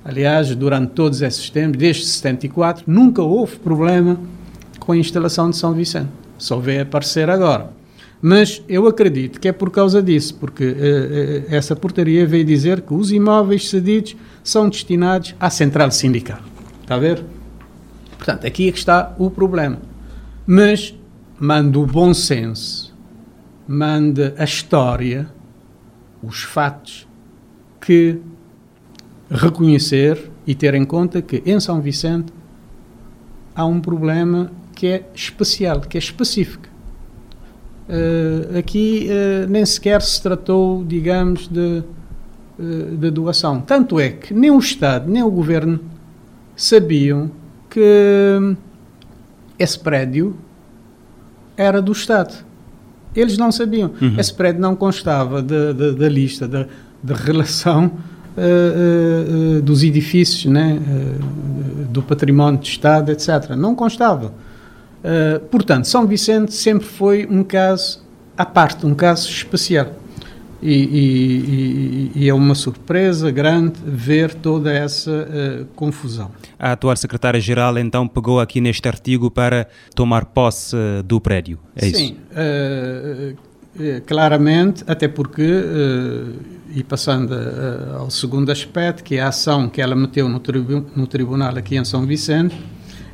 Aliás, 0.04 0.54
durante 0.54 0.90
todos 0.90 1.23
esses 1.23 1.49
tempos, 1.49 1.78
desde 1.78 2.04
74, 2.04 2.85
nunca 2.87 3.23
houve 3.23 3.57
problema 3.57 4.19
com 4.78 4.93
a 4.93 4.97
instalação 4.97 5.49
de 5.49 5.57
São 5.57 5.73
Vicente. 5.73 6.11
Só 6.37 6.59
veio 6.59 6.83
aparecer 6.83 7.31
agora. 7.31 7.71
Mas 8.21 8.62
eu 8.69 8.87
acredito 8.87 9.40
que 9.40 9.49
é 9.49 9.52
por 9.52 9.71
causa 9.71 10.02
disso, 10.02 10.35
porque 10.37 10.64
uh, 10.64 10.69
uh, 10.69 11.54
essa 11.54 11.75
portaria 11.76 12.26
veio 12.26 12.45
dizer 12.45 12.83
que 12.83 12.95
os 12.95 13.12
imóveis 13.12 13.69
cedidos 13.69 14.16
são 14.43 14.69
destinados 14.69 15.35
à 15.38 15.50
central 15.50 15.90
sindical. 15.90 16.40
Está 16.83 16.97
a 16.97 16.99
ver? 16.99 17.25
Portanto, 18.16 18.47
aqui 18.47 18.69
é 18.69 18.73
que 18.73 18.78
está 18.78 19.14
o 19.19 19.31
problema. 19.31 19.78
Mas 20.47 20.95
mando 21.38 21.83
o 21.83 21.87
bom 21.87 22.12
senso 22.14 22.93
manda 23.66 24.35
a 24.38 24.44
história, 24.44 25.28
os 26.23 26.42
fatos, 26.42 27.06
que 27.80 28.21
reconhecer 29.30 30.30
e 30.47 30.54
ter 30.54 30.75
em 30.75 30.85
conta 30.85 31.21
que 31.21 31.42
em 31.44 31.59
São 31.61 31.80
Vicente 31.80 32.33
há 33.54 33.64
um 33.64 33.80
problema 33.80 34.50
que 34.75 34.87
é 34.87 35.09
especial, 35.14 35.80
que 35.80 35.97
é 35.97 36.00
específico. 36.00 36.68
Uh, 37.88 38.59
aqui 38.59 39.09
uh, 39.09 39.49
nem 39.49 39.64
sequer 39.64 40.00
se 40.00 40.23
tratou, 40.23 40.83
digamos, 40.85 41.47
de, 41.47 41.83
uh, 42.59 42.97
de 42.97 43.11
doação. 43.11 43.61
Tanto 43.61 44.00
é 44.00 44.11
que 44.11 44.33
nem 44.33 44.50
o 44.50 44.59
Estado, 44.59 45.11
nem 45.11 45.23
o 45.23 45.30
Governo 45.30 45.80
sabiam 46.56 47.30
que 47.68 48.56
esse 49.59 49.78
prédio 49.78 50.37
era 51.56 51.83
do 51.83 51.92
Estado. 51.92 52.44
Eles 53.14 53.38
não 53.38 53.52
sabiam. 53.52 53.92
Uhum. 54.00 54.14
Esse 54.18 54.33
prédio 54.35 54.61
não 54.61 54.75
constava 54.75 55.42
da 55.42 56.09
lista 56.09 56.49
da 56.49 57.14
relação 57.14 57.87
uh, 58.37 59.59
uh, 59.59 59.62
dos 59.62 59.83
edifícios, 59.83 60.47
né, 60.47 60.78
uh, 60.80 61.85
do 61.87 62.02
património 62.02 62.61
de 62.61 62.68
Estado, 62.68 63.12
etc. 63.12 63.50
Não 63.56 63.75
constava. 63.75 64.33
portanto, 65.50 65.87
São 65.87 66.06
Vicente 66.06 66.52
sempre 66.54 66.87
foi 66.87 67.26
um 67.30 67.44
caso 67.44 68.02
à 68.37 68.44
parte, 68.44 68.87
um 68.87 68.94
caso 68.94 69.28
especial. 69.28 69.88
E, 70.66 70.73
e, 70.73 72.11
e, 72.14 72.28
é 72.28 72.33
uma 72.33 72.54
surpresa 72.54 73.30
grande 73.30 73.75
ver 73.85 74.33
toda 74.33 74.73
essa 74.73 75.11
uh, 75.11 75.66
confusão. 75.76 76.30
A 76.59 76.73
atual 76.73 76.97
secretária-geral 76.97 77.76
então 77.76 78.09
pegou 78.09 78.40
aqui 78.40 78.62
neste 78.62 78.88
artigo 78.88 79.30
para 79.30 79.68
tomar 79.94 80.25
posse 80.25 80.75
do 81.04 81.21
prédio, 81.21 81.59
é 81.76 81.83
Sim, 81.83 81.88
isso? 81.90 81.99
Sim, 81.99 82.16
uh, 82.33 84.00
claramente, 84.06 84.83
até 84.87 85.06
porque, 85.06 85.42
uh, 85.42 86.33
e 86.75 86.83
passando 86.83 87.35
ao 87.99 88.09
segundo 88.09 88.50
aspecto, 88.50 89.04
que 89.04 89.16
é 89.16 89.21
a 89.21 89.28
ação 89.28 89.68
que 89.68 89.83
ela 89.83 89.94
meteu 89.94 90.30
no, 90.30 90.40
tribu 90.40 90.87
no 90.97 91.06
tribunal 91.06 91.54
aqui 91.59 91.76
em 91.76 91.85
São 91.85 92.06
Vicente, 92.06 92.56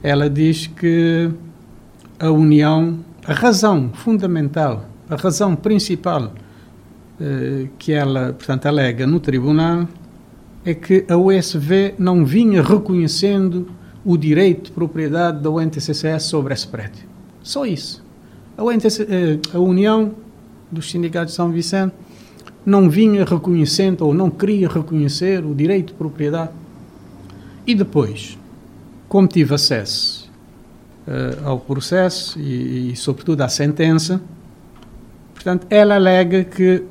ela 0.04 0.30
diz 0.30 0.69
que 0.69 1.30
a 2.21 2.30
União, 2.30 2.99
a 3.26 3.33
razão 3.33 3.90
fundamental, 3.92 4.85
a 5.09 5.16
razão 5.16 5.57
principal 5.57 6.33
eh, 6.35 6.50
que 7.78 7.92
ela, 7.92 8.32
portanto, 8.32 8.66
alega 8.66 9.06
no 9.06 9.20
tribunal 9.20 9.86
é 10.64 10.74
que 10.74 11.04
a 11.08 11.16
USV 11.16 11.94
não 11.98 12.24
vinha 12.24 12.62
reconhecendo 12.62 13.68
o 14.04 14.16
direito 14.16 14.64
de 14.64 14.72
propriedade 14.72 15.42
da 15.42 15.50
UNTCCS 15.50 16.24
sobre 16.24 16.54
esse 16.54 16.66
prédio. 16.66 17.08
Só 17.42 17.66
isso. 17.66 18.04
A, 18.56 18.64
UNTC, 18.64 19.06
eh, 19.08 19.38
a 19.54 19.58
União 19.58 20.14
dos 20.70 20.90
Sindicatos 20.90 21.32
de 21.32 21.36
São 21.36 21.50
Vicente 21.50 21.94
não 22.64 22.90
vinha 22.90 23.24
reconhecendo 23.24 24.02
ou 24.02 24.14
não 24.14 24.30
queria 24.30 24.68
reconhecer 24.68 25.44
o 25.44 25.54
direito 25.54 25.88
de 25.88 25.94
propriedade. 25.94 26.50
E 27.66 27.74
depois, 27.74 28.38
como 29.08 29.26
tive 29.26 29.54
acesso 29.54 30.30
uh, 31.06 31.48
ao 31.48 31.58
processo 31.58 32.38
e, 32.38 32.92
e, 32.92 32.96
sobretudo, 32.96 33.40
à 33.42 33.48
sentença, 33.48 34.20
portanto, 35.34 35.66
ela 35.70 35.94
alega 35.94 36.44
que, 36.44 36.84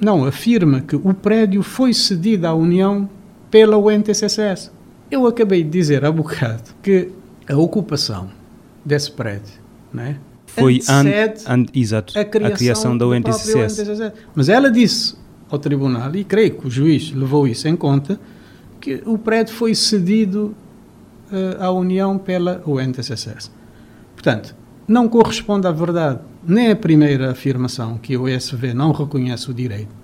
não, 0.00 0.24
afirma 0.24 0.80
que 0.80 0.96
o 0.96 1.14
prédio 1.14 1.62
foi 1.62 1.94
cedido 1.94 2.46
à 2.46 2.54
União 2.54 3.08
pela 3.50 3.76
UNTCCS. 3.78 4.70
Eu 5.10 5.26
acabei 5.26 5.62
de 5.62 5.70
dizer 5.70 6.04
há 6.04 6.12
bocado 6.12 6.64
que 6.82 7.10
a 7.48 7.56
ocupação 7.56 8.28
desse 8.84 9.10
prédio, 9.10 9.54
né, 9.92 10.18
foi 10.46 10.80
antecede 10.88 11.44
an, 11.46 11.54
an, 11.54 11.66
exato, 11.74 12.18
a 12.18 12.24
criação, 12.24 12.54
a 12.54 12.56
criação 12.56 12.98
da 12.98 13.06
UNTCCS. 13.06 14.12
Mas 14.34 14.48
ela 14.48 14.70
disse 14.70 15.16
ao 15.48 15.58
tribunal, 15.58 16.14
e 16.14 16.24
creio 16.24 16.58
que 16.58 16.66
o 16.66 16.70
juiz 16.70 17.12
levou 17.12 17.46
isso 17.46 17.68
em 17.68 17.76
conta, 17.76 18.18
que 18.80 19.02
o 19.06 19.16
prédio 19.16 19.54
foi 19.54 19.74
cedido 19.74 20.54
uh, 21.30 21.62
à 21.62 21.70
União 21.70 22.18
pela 22.18 22.62
UNTCCS. 22.66 23.50
Portanto, 24.14 24.54
não 24.86 25.08
corresponde 25.08 25.66
à 25.66 25.72
verdade 25.72 26.20
nem 26.46 26.70
a 26.70 26.76
primeira 26.76 27.32
afirmação, 27.32 27.98
que 27.98 28.14
a 28.14 28.20
USV 28.20 28.72
não 28.72 28.92
reconhece 28.92 29.50
o 29.50 29.54
direito, 29.54 29.94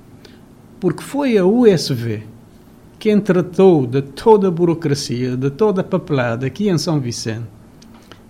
porque 0.81 1.03
foi 1.03 1.39
a 1.39 1.47
USV 1.47 2.25
quem 2.99 3.21
tratou 3.21 3.87
de 3.87 4.03
toda 4.03 4.49
a 4.49 4.51
burocracia, 4.51 5.37
de 5.37 5.51
toda 5.51 5.81
a 5.81 5.85
papelada 5.85 6.47
aqui 6.47 6.69
em 6.69 6.79
São 6.79 7.01
Vicente, 7.01 7.47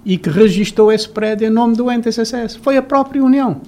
e 0.04 0.18
que 0.18 0.28
registrou 0.28 0.90
esse 0.90 1.08
prédio 1.08 1.46
em 1.46 1.50
nome 1.50 1.76
do 1.76 1.90
NTCCS. 1.90 2.56
Foi 2.56 2.76
a 2.76 2.82
própria 2.82 3.22
União. 3.22 3.60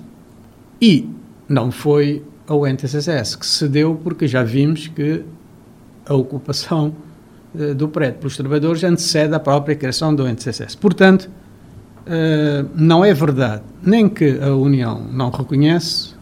E 0.81 1.09
não 1.49 1.71
foi 1.71 2.23
a 2.47 2.55
NTCCS 2.55 3.37
que 3.37 3.47
cedeu, 3.47 4.01
porque 4.03 4.27
já 4.27 4.43
vimos 4.43 4.89
que 4.89 5.23
a 6.07 6.15
ocupação 6.15 6.95
uh, 7.55 7.75
do 7.75 7.89
prédio 7.89 8.21
pelos 8.21 8.37
trabalhadores 8.37 8.83
antecede 8.83 9.35
a 9.35 9.41
própria 9.41 9.77
criação 9.77 10.15
do 10.15 10.27
NTCCS. 10.27 10.75
Portanto, 10.75 11.31
uh, 12.07 12.69
não 12.75 13.05
é 13.05 13.13
verdade 13.13 13.63
nem 13.83 14.09
que 14.09 14.39
a 14.41 14.55
União 14.55 15.07
não 15.13 15.31
reconhece, 15.31 16.15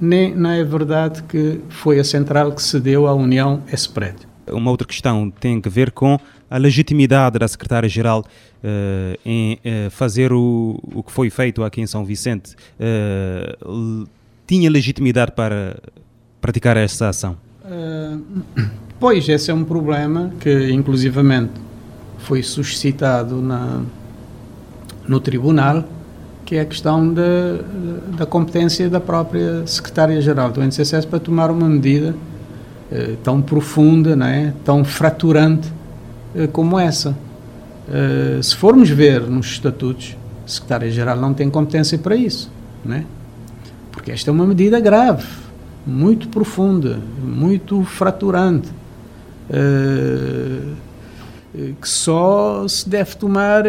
nem 0.00 0.34
não 0.34 0.50
é 0.50 0.64
verdade 0.64 1.22
que 1.22 1.60
foi 1.68 1.98
a 1.98 2.04
Central 2.04 2.52
que 2.52 2.62
cedeu 2.62 3.06
à 3.06 3.14
União 3.14 3.62
esse 3.72 3.88
prédio. 3.88 4.28
Uma 4.50 4.70
outra 4.70 4.86
questão 4.86 5.30
tem 5.30 5.60
a 5.64 5.68
ver 5.68 5.90
com 5.90 6.18
a 6.50 6.56
legitimidade 6.56 7.38
da 7.38 7.46
Secretária-Geral 7.46 8.20
uh, 8.22 9.18
em 9.24 9.54
uh, 9.54 9.90
fazer 9.90 10.32
o, 10.32 10.80
o 10.94 11.02
que 11.02 11.12
foi 11.12 11.28
feito 11.30 11.62
aqui 11.62 11.80
em 11.80 11.86
São 11.86 12.04
Vicente. 12.04 12.56
Tinha 14.46 14.70
legitimidade 14.70 15.32
para 15.32 15.76
praticar 16.40 16.76
esta 16.76 17.10
ação? 17.10 17.36
pois, 18.98 19.28
esse 19.28 19.50
é 19.50 19.54
um 19.54 19.62
problema 19.62 20.32
que, 20.40 20.70
inclusivamente, 20.70 21.52
foi 22.18 22.42
suscitado 22.42 23.42
na, 23.42 23.82
no 25.08 25.18
tribunal, 25.18 25.84
que 26.44 26.56
é 26.56 26.60
a 26.60 26.64
questão 26.64 27.12
da, 27.12 27.22
da 28.16 28.26
competência 28.26 28.88
da 28.88 29.00
própria 29.00 29.66
Secretária-Geral 29.66 30.50
do 30.50 30.62
NCSS 30.62 31.06
para 31.06 31.18
tomar 31.18 31.50
uma 31.50 31.68
medida 31.68 32.14
tão 33.22 33.42
profunda, 33.42 34.16
não 34.16 34.26
é? 34.26 34.54
tão 34.64 34.82
fraturante 34.82 35.70
eh, 36.34 36.46
como 36.46 36.78
essa. 36.78 37.16
Uh, 37.88 38.42
se 38.42 38.54
formos 38.54 38.90
ver 38.90 39.22
nos 39.22 39.46
estatutos, 39.46 40.14
a 40.44 40.48
Secretária-Geral 40.48 41.16
não 41.16 41.32
tem 41.32 41.48
competência 41.48 41.96
para 41.96 42.14
isso, 42.14 42.50
né? 42.84 43.06
porque 43.90 44.12
esta 44.12 44.30
é 44.30 44.32
uma 44.32 44.46
medida 44.46 44.78
grave, 44.78 45.26
muito 45.86 46.28
profunda, 46.28 46.98
muito 47.22 47.82
fraturante, 47.84 48.68
uh, 49.48 50.76
que 51.80 51.88
só 51.88 52.68
se 52.68 52.86
deve 52.86 53.16
tomar 53.16 53.64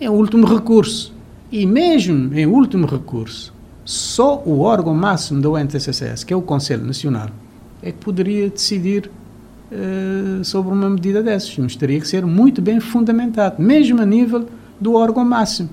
em, 0.00 0.04
em 0.04 0.08
último 0.08 0.46
recurso. 0.46 1.12
E 1.50 1.66
mesmo 1.66 2.32
em 2.34 2.46
último 2.46 2.86
recurso, 2.86 3.52
só 3.84 4.42
o 4.46 4.60
órgão 4.60 4.94
máximo 4.94 5.40
da 5.40 5.50
UNTCCS, 5.50 6.24
que 6.24 6.32
é 6.32 6.36
o 6.36 6.42
Conselho 6.42 6.84
Nacional, 6.84 7.28
é 7.82 7.90
que 7.90 7.98
poderia 7.98 8.48
decidir 8.48 9.10
uh, 9.70 10.44
sobre 10.44 10.72
uma 10.72 10.88
medida 10.88 11.22
dessas. 11.22 11.56
Mas 11.58 11.76
teria 11.76 12.00
que 12.00 12.06
ser 12.06 12.24
muito 12.24 12.62
bem 12.62 12.80
fundamentado, 12.80 13.60
mesmo 13.60 14.00
a 14.00 14.06
nível 14.06 14.48
do 14.80 14.94
órgão 14.94 15.24
máximo, 15.24 15.68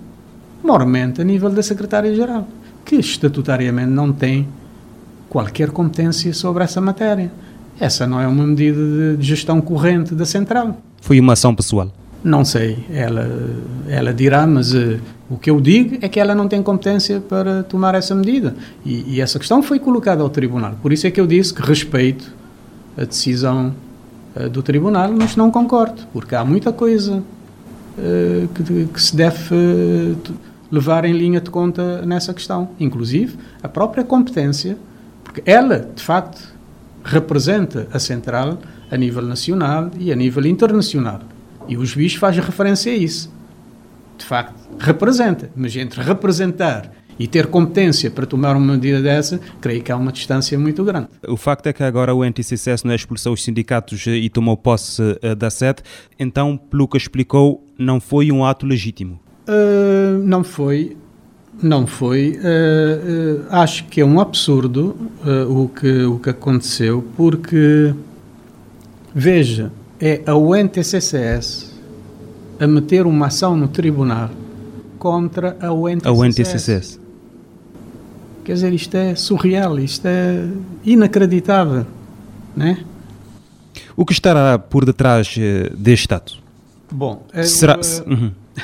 mormente 0.64 1.22
a 1.22 1.24
nível 1.24 1.50
da 1.50 1.64
Secretária-Geral, 1.64 2.48
que 2.84 2.96
estatutariamente 2.96 3.92
não 3.92 4.12
tem 4.12 4.48
qualquer 5.30 5.70
competência 5.70 6.34
sobre 6.34 6.64
essa 6.64 6.82
matéria. 6.82 7.32
Essa 7.80 8.06
não 8.06 8.20
é 8.20 8.28
uma 8.28 8.46
medida 8.46 9.16
de 9.16 9.26
gestão 9.26 9.62
corrente 9.62 10.14
da 10.14 10.26
Central. 10.26 10.78
Foi 11.02 11.20
uma 11.20 11.34
ação 11.34 11.56
pessoal? 11.56 11.94
Não 12.24 12.44
sei, 12.44 12.86
ela, 12.92 13.30
ela 13.88 14.14
dirá, 14.14 14.46
mas 14.46 14.74
uh, 14.74 15.00
o 15.30 15.38
que 15.38 15.50
eu 15.50 15.62
digo 15.62 15.98
é 16.02 16.10
que 16.10 16.20
ela 16.20 16.36
não 16.36 16.50
tem 16.50 16.62
competência 16.62 17.22
para 17.22 17.64
tomar 17.64 17.96
essa 17.96 18.14
medida. 18.14 18.56
E, 18.86 19.16
e, 19.16 19.22
essa 19.22 19.40
questão 19.40 19.64
foi 19.64 19.80
colocada 19.80 20.22
ao 20.22 20.30
Tribunal. 20.30 20.76
Por 20.82 20.92
isso 20.92 21.08
é 21.08 21.12
que 21.12 21.22
eu 21.22 21.26
disse 21.26 21.54
que 21.54 21.62
respeito 21.62 22.34
a 22.98 23.06
decisão 23.06 23.74
uh, 24.36 24.50
do 24.50 24.62
Tribunal, 24.62 25.14
mas 25.14 25.38
não 25.38 25.50
concordo, 25.50 26.02
porque 26.12 26.36
há 26.36 26.44
muita 26.44 26.74
coisa 26.74 27.24
uh, 27.98 28.48
que, 28.50 28.86
que, 28.94 29.02
se 29.02 29.16
deve 29.16 30.18
levar 30.70 31.06
em 31.06 31.14
linha 31.14 31.40
de 31.40 31.50
conta 31.50 32.02
nessa 32.06 32.34
questão, 32.34 32.72
inclusive 32.80 33.38
a 33.64 33.70
própria 33.70 34.04
competência, 34.04 34.78
porque 35.24 35.42
ela, 35.46 35.90
de 35.96 36.04
facto, 36.04 36.54
representa 37.02 37.88
a 37.94 37.98
central 37.98 38.58
a 38.92 38.98
nível 38.98 39.22
nacional 39.22 39.90
e 39.98 40.12
a 40.12 40.16
nível 40.16 40.46
internacional. 40.46 41.22
E 41.70 41.78
o 41.78 41.86
juiz 41.86 42.16
faz 42.16 42.36
referência 42.36 42.92
a 42.92 42.96
isso. 42.96 43.32
De 44.18 44.26
facto, 44.26 44.56
representa, 44.80 45.52
mas 45.56 45.76
entre 45.76 46.02
representar 46.02 46.92
e 47.20 47.28
ter 47.28 47.48
competência 47.48 48.10
para 48.10 48.26
tomar 48.26 48.56
uma 48.56 48.74
medida 48.74 49.02
dessa, 49.02 49.40
creio 49.62 49.84
que 49.84 49.92
há 49.92 49.98
uma 49.98 50.12
distância 50.12 50.58
muito 50.58 50.84
grande. 50.84 51.10
O 51.28 51.38
facto 51.38 51.68
é 51.68 51.74
que 51.74 51.84
agora 51.84 52.16
o 52.16 52.24
NTCCS 52.24 52.84
não 52.86 52.96
expulsou 52.96 53.34
os 53.34 53.44
sindicatos 53.44 54.08
eh, 54.08 54.16
e 54.16 54.30
tomou 54.30 54.58
posse 54.58 55.02
uh, 55.02 55.36
da 55.36 55.50
sede, 55.50 55.84
então, 56.18 56.58
pelo 56.58 56.88
que 56.88 56.98
explicou, 56.98 57.64
não 57.78 58.00
foi 58.00 58.32
um 58.32 58.44
ato 58.44 58.66
legítimo? 58.66 59.20
Uh, 59.48 60.18
não 60.24 60.44
foi. 60.44 60.98
Não 61.62 61.86
foi. 61.86 62.40
Uh, 62.40 63.46
acho 63.50 63.84
que 63.86 64.00
é 64.02 64.06
um 64.06 64.20
absurdo 64.20 64.96
o, 65.50 65.68
que, 65.68 66.04
o 66.04 66.18
que 66.20 66.30
aconteceu, 66.30 67.06
porque, 67.18 67.94
veja, 69.14 69.72
é 70.00 70.22
a 70.26 70.36
UNTCCS 70.36 71.74
a 72.60 72.68
meter 72.68 73.06
uma 73.06 73.28
ação 73.28 73.56
no 73.56 73.68
tribunal 73.68 74.30
contra 74.98 75.58
a 75.62 75.72
UNTCCS. 75.72 76.08
A 76.08 76.12
UNTCCS. 76.12 77.00
Quer 78.44 78.54
dizer, 78.54 78.74
isto 78.74 78.96
é 78.96 79.16
surreal, 79.16 79.80
isto 79.80 80.06
é 80.08 80.48
inacreditável, 80.84 81.86
né? 82.56 82.84
O 83.96 84.06
que 84.06 84.14
estará 84.14 84.58
por 84.58 84.86
detrás 84.86 85.36
uh, 85.38 85.76
deste 85.76 86.14
ato? 86.14 86.40
Bom, 86.92 87.26
eu, 87.34 87.44
Será, 87.44 87.78
uh, 87.78 88.10
uhum. 88.10 88.32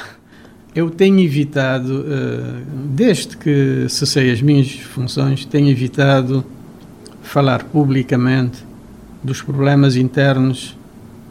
eu 0.74 0.90
tenho 0.90 1.20
evitado, 1.20 2.00
uh, 2.00 2.66
desde 2.90 3.38
que 3.38 3.86
cessei 3.90 4.32
as 4.32 4.42
minhas 4.42 4.72
funções, 4.72 5.46
tenho 5.46 5.70
evitado 5.70 6.44
falar 7.22 7.64
publicamente 7.66 8.64
dos 9.24 9.42
problemas 9.42 9.96
internos 9.96 10.76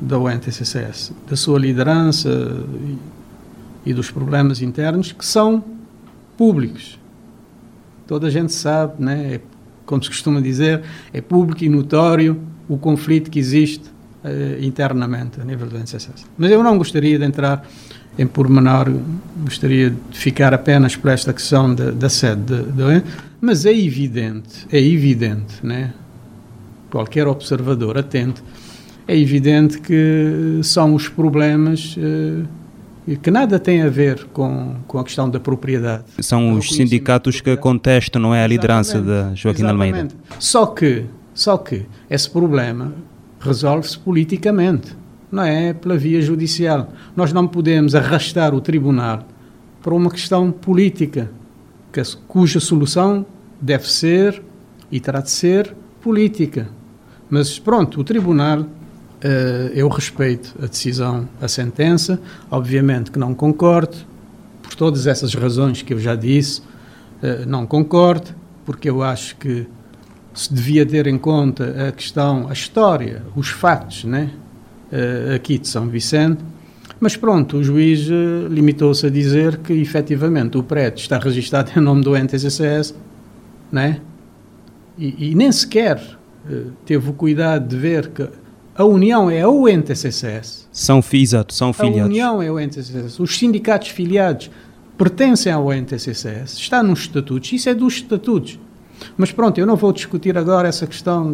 da 0.05 0.19
UNTCCS, 0.19 1.13
da 1.29 1.37
sua 1.37 1.59
liderança 1.59 2.29
e, 3.85 3.91
e 3.91 3.95
dos 3.95 4.11
problemas 4.11 4.63
internos 4.63 5.13
que 5.13 5.25
são 5.25 5.65
públicos 6.37 6.99
toda 8.07 8.27
a 8.27 8.31
gente 8.31 8.53
sabe, 8.53 9.03
né? 9.03 9.35
É, 9.35 9.41
como 9.87 10.03
se 10.03 10.09
costuma 10.09 10.41
dizer, 10.41 10.83
é 11.13 11.21
público 11.21 11.63
e 11.63 11.69
notório 11.69 12.41
o 12.67 12.79
conflito 12.79 13.31
que 13.31 13.39
existe 13.39 13.87
uh, 14.25 14.65
internamente 14.65 15.39
a 15.39 15.45
nível 15.45 15.67
do 15.67 15.77
NCSS. 15.77 16.25
Mas 16.39 16.51
eu 16.51 16.63
não 16.63 16.79
gostaria 16.79 17.19
de 17.19 17.25
entrar 17.25 17.67
em 18.19 18.27
pormenor, 18.27 18.91
gostaria 19.43 19.91
de 19.91 20.19
ficar 20.19 20.55
apenas 20.55 20.97
por 20.97 21.11
esta 21.11 21.35
questão 21.35 21.75
da, 21.75 21.91
da 21.91 22.09
sede 22.09 22.41
do 22.41 22.85
mas 23.43 23.67
é 23.67 23.77
evidente, 23.77 24.67
é 24.73 24.81
evidente, 24.81 25.55
né? 25.63 25.93
qualquer 26.91 27.27
observador 27.27 27.99
atento, 27.99 28.43
é 29.07 29.19
evidente 29.19 29.79
que 29.81 30.61
são 30.63 30.95
os 30.95 31.09
problemas 31.09 31.97
uh, 31.97 32.47
que 33.23 33.31
nada 33.31 33.59
têm 33.59 33.83
a 33.83 33.89
ver 33.91 34.25
com, 34.33 34.77
com 34.87 34.99
a 34.99 35.05
questão 35.05 35.29
da 35.29 35.39
propriedade. 35.39 36.05
São 36.21 36.55
os 36.55 36.71
sindicatos 36.71 37.41
que 37.41 37.55
contestam, 37.57 38.21
não 38.21 38.35
é 38.35 38.43
a 38.43 38.47
liderança 38.47 38.99
de 38.99 39.37
Joaquim 39.37 39.63
Exatamente. 39.63 39.97
Almeida. 39.97 40.15
Só 40.39 40.67
que, 40.67 41.05
só 41.35 41.59
que 41.59 41.85
esse 42.09 42.31
problema 42.31 42.95
resolve-se 43.41 43.99
politicamente, 43.99 44.97
não 45.31 45.43
é 45.43 45.75
pela 45.75 45.99
via 45.99 46.23
judicial. 46.23 46.93
Nós 47.15 47.33
não 47.33 47.47
podemos 47.47 47.95
arrastar 47.95 48.55
o 48.55 48.61
tribunal 48.61 49.27
para 49.83 49.95
uma 49.95 50.11
questão 50.11 50.51
política, 50.51 51.31
cuja 52.27 52.59
solução 52.59 53.27
deve 53.61 53.91
ser 53.91 54.43
e 54.91 54.99
terá 54.99 55.21
de 55.21 55.31
ser 55.31 55.75
política. 56.01 56.69
Mas 57.29 57.59
pronto, 57.59 58.01
o 58.01 58.05
tribunal 58.05 58.67
eu 59.73 59.89
respeito 59.89 60.55
a 60.63 60.67
decisão, 60.67 61.27
a 61.41 61.49
sentença, 61.49 62.21
obviamente 62.51 63.11
que 63.11 63.19
não 63.19 63.35
concordo, 63.35 63.97
por 64.65 64.75
todas 64.75 65.07
essas 65.07 65.35
razões 65.35 65.83
que 65.83 65.95
eu 65.95 66.01
já 66.01 66.17
disse, 66.17 66.61
uh, 66.61 67.47
não 67.47 67.67
concordo, 67.67 68.31
porque 68.65 68.89
eu 68.89 69.03
acho 69.03 69.37
que 69.37 69.67
se 70.33 70.53
devia 70.53 70.85
ter 70.85 71.07
em 71.07 71.17
conta 71.17 71.89
a 71.89 71.93
questão, 71.93 72.49
a 72.49 72.53
história, 72.53 73.23
os 73.37 73.49
factos, 73.49 74.05
né? 74.05 74.31
Uh, 74.91 75.35
aqui 75.35 75.59
de 75.59 75.69
São 75.69 75.89
Vicente, 75.89 76.43
mas 77.01 77.17
pronto, 77.17 77.59
o 77.59 77.65
juiz 77.65 78.07
limitou-se 78.51 79.07
a 79.07 79.11
dizer 79.11 79.59
que 79.59 79.73
efetivamente 79.73 80.57
o 80.57 80.63
prédio 80.63 81.01
está 81.01 81.19
registado 81.19 81.71
em 81.77 81.81
nome 81.81 82.03
do 82.03 82.17
NTCCS, 82.17 82.95
né? 83.71 84.01
E, 84.97 85.31
e 85.31 85.35
nem 85.35 85.51
sequer 85.51 86.01
teve 86.87 87.11
o 87.11 87.13
cuidado 87.13 87.67
de 87.67 87.77
ver 87.77 88.09
que 88.09 88.29
a 88.75 88.85
União 88.85 89.31
é 89.31 89.47
o 89.47 89.69
NTCCS. 89.69 90.69
São, 90.73 91.03
exato, 91.13 91.55
são 91.55 91.73
filiados. 91.73 92.03
A 92.03 92.07
União 92.07 92.43
é 92.43 92.51
o 92.51 92.59
NTCCS. 92.59 93.21
Os 93.21 93.39
sindicatos 93.39 93.89
filiados 93.89 94.51
pertencem 94.99 95.53
ao 95.53 95.73
NTCCS. 95.73 96.55
Está 96.55 96.83
nos 96.83 97.01
estatutos. 97.01 97.53
Isso 97.53 97.69
é 97.69 97.75
dos 97.75 97.95
estatutos. 97.95 98.59
Mas 99.17 99.31
pronto, 99.31 99.59
eu 99.59 99.67
não 99.67 99.77
vou 99.77 99.93
discutir 99.93 100.37
agora 100.37 100.69
essa 100.69 100.87
questão 100.87 101.33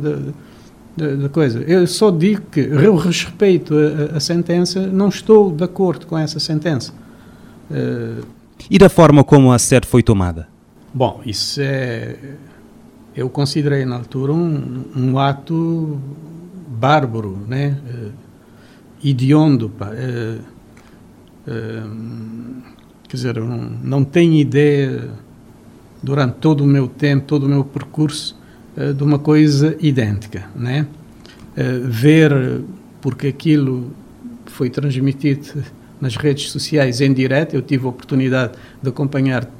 da 0.97 1.29
coisa. 1.29 1.61
Eu 1.61 1.87
só 1.87 2.11
digo 2.11 2.43
que 2.51 2.61
eu 2.61 2.97
respeito 2.97 3.75
a, 3.75 4.17
a, 4.17 4.21
sentença, 4.21 4.87
não 4.87 5.09
estou 5.09 5.51
de 5.51 5.65
acordo 5.65 6.07
com 6.07 6.19
essa 6.19 6.39
sentença. 6.39 6.93
Uh, 7.71 8.25
e 8.69 8.79
da 8.79 8.89
forma 8.89 9.25
como 9.25 9.53
a 9.53 9.59
sede 9.59 9.87
foi 9.87 10.03
tomada? 10.03 10.49
Bom, 10.93 11.21
isso 11.25 11.61
é. 11.63 12.17
Eu 13.15 13.29
considerei 13.29 13.85
na 13.85 13.97
altura 13.97 14.33
um, 14.33 14.85
um 14.95 15.19
ato 15.19 15.99
bárbaro, 16.81 17.39
né? 17.47 17.77
Idiondo, 19.03 19.69
pá. 19.69 19.91
Uh, 19.91 20.41
uh, 21.47 22.63
quer 23.09 23.17
dizer, 23.17 23.37
não, 23.37 23.59
não 23.83 24.05
tenho 24.05 24.35
ideia, 24.35 25.11
durante 26.03 26.35
todo 26.35 26.63
o 26.63 26.67
meu 26.67 26.89
tempo, 26.89 27.27
todo 27.27 27.45
o 27.45 27.49
meu 27.49 27.65
percurso, 27.65 28.39
de 28.97 29.03
uma 29.03 29.19
coisa 29.19 29.77
idêntica, 29.81 30.49
né? 30.55 30.87
ver, 31.85 32.63
porque 33.01 33.27
aquilo 33.27 33.91
foi 34.47 34.71
transmitido 34.71 35.65
nas 36.01 36.17
redes 36.17 36.51
sociais 36.51 37.01
em 37.01 37.13
direto, 37.13 37.55
eu 37.55 37.63
tive 37.63 37.85
a 37.85 37.89
oportunidade 37.89 38.53
de 38.81 38.89
acompanhar 38.89 39.51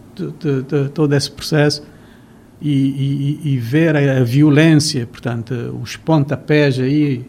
todo 0.95 1.15
esse 1.15 1.31
processo, 1.31 1.83
e, 2.61 3.39
e, 3.45 3.55
e, 3.55 3.59
ver 3.59 3.97
a, 3.97 4.23
violência, 4.23 5.07
portanto, 5.07 5.55
os 5.83 5.97
pontapés 5.97 6.79
aí, 6.79 7.27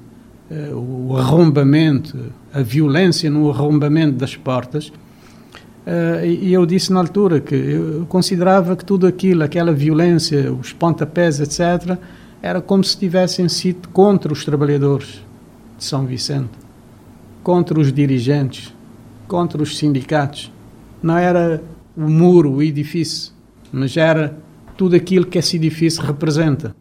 uh, 0.49 0.75
o 0.75 1.17
arrombamento, 1.17 2.17
a 2.53 2.61
violência 2.61 3.29
no 3.29 3.49
arrombamento 3.49 4.17
das 4.17 4.35
portas. 4.35 4.89
Uh, 5.87 6.25
e 6.25 6.53
eu 6.53 6.65
disse 6.65 6.91
na 6.91 6.99
altura 6.99 7.39
que 7.39 7.55
eu 7.55 8.05
considerava 8.07 8.75
que 8.75 8.83
tudo 8.83 9.07
aquilo, 9.07 9.43
aquela 9.43 9.71
violência, 9.71 10.51
os 10.51 10.73
pontapés, 10.73 11.39
etc., 11.39 11.97
era 12.41 12.59
como 12.59 12.83
se 12.83 12.97
tivessem 12.97 13.47
sido 13.47 13.87
contra 13.89 14.33
os 14.33 14.43
trabalhadores 14.43 15.23
de 15.77 15.83
São 15.83 16.05
Vicente, 16.05 16.51
contra 17.43 17.79
os 17.79 17.93
dirigentes, 17.93 18.73
contra 19.27 19.61
os 19.61 19.77
sindicatos. 19.77 20.51
Não 21.01 21.17
era 21.17 21.63
o 21.95 22.09
muro, 22.09 22.51
o 22.53 22.63
edifício, 22.63 23.31
mas 23.71 23.95
era 23.95 24.37
tudo 24.81 24.95
aquilo 24.95 25.27
que 25.27 25.37
esse 25.37 25.57
edifício 25.57 26.01
representa. 26.01 26.75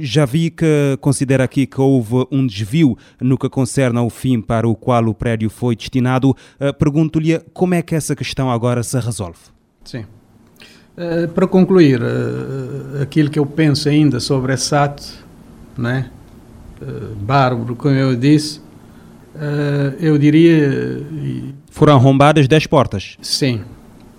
Já 0.00 0.24
vi 0.24 0.50
que 0.50 0.98
considera 1.00 1.44
aqui 1.44 1.68
que 1.68 1.80
houve 1.80 2.26
um 2.32 2.44
desvio 2.44 2.98
no 3.20 3.38
que 3.38 3.48
concerne 3.48 3.96
ao 3.96 4.10
fim 4.10 4.40
para 4.40 4.68
o 4.68 4.74
qual 4.74 5.04
o 5.06 5.14
prédio 5.14 5.48
foi 5.48 5.76
destinado. 5.76 6.30
Uh, 6.30 6.74
Pergunto-lhe 6.76 7.38
como 7.52 7.74
é 7.74 7.80
que 7.80 7.94
essa 7.94 8.16
questão 8.16 8.50
agora 8.50 8.82
se 8.82 8.98
resolve. 8.98 9.38
Sim. 9.84 10.04
Uh, 10.98 11.28
para 11.32 11.46
concluir, 11.46 12.02
uh, 12.02 13.00
aquilo 13.00 13.30
que 13.30 13.38
eu 13.38 13.46
penso 13.46 13.88
ainda 13.88 14.18
sobre 14.18 14.52
esse 14.52 14.74
ato, 14.74 15.04
né, 15.78 16.10
bárbaro, 17.20 17.76
como 17.76 17.94
eu 17.94 18.16
disse, 18.16 18.60
eu 20.00 20.18
diria. 20.18 21.06
Foram 21.70 21.94
arrombadas 21.94 22.48
10 22.48 22.66
portas? 22.66 23.16
Sim. 23.22 23.60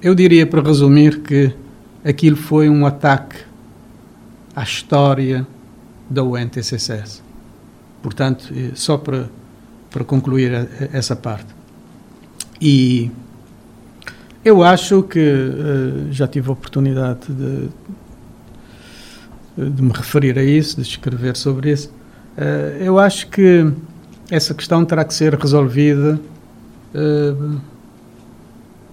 Eu 0.01 0.15
diria, 0.15 0.47
para 0.47 0.61
resumir, 0.61 1.19
que 1.19 1.53
aquilo 2.05 2.37
foi 2.37 2.69
um 2.69 2.85
ataque 2.85 3.37
à 4.55 4.61
história 4.63 5.45
da 6.09 6.23
UNTCCS. 6.23 7.23
Portanto, 8.03 8.53
eh, 8.55 8.71
só 8.75 8.97
para, 8.97 9.27
para 9.89 10.03
concluir 10.03 10.51
essa 10.93 11.15
parte. 11.15 11.47
E 12.61 13.11
eu 14.43 14.63
acho 14.63 15.01
que 15.01 15.19
uh, 15.19 16.11
já 16.11 16.27
tive 16.27 16.49
a 16.49 16.53
oportunidade 16.53 17.21
de, 17.27 17.67
de 19.57 19.81
me 19.81 19.91
referir 19.91 20.37
a 20.37 20.43
isso, 20.43 20.75
de 20.75 20.83
escrever 20.83 21.35
sobre 21.35 21.71
isso. 21.71 21.89
Uh, 22.37 22.83
eu 22.83 22.99
acho 22.99 23.27
que 23.27 23.67
essa 24.29 24.53
questão 24.53 24.85
terá 24.85 25.03
que 25.03 25.13
ser 25.13 25.33
resolvida 25.33 26.19
uh, 26.93 27.59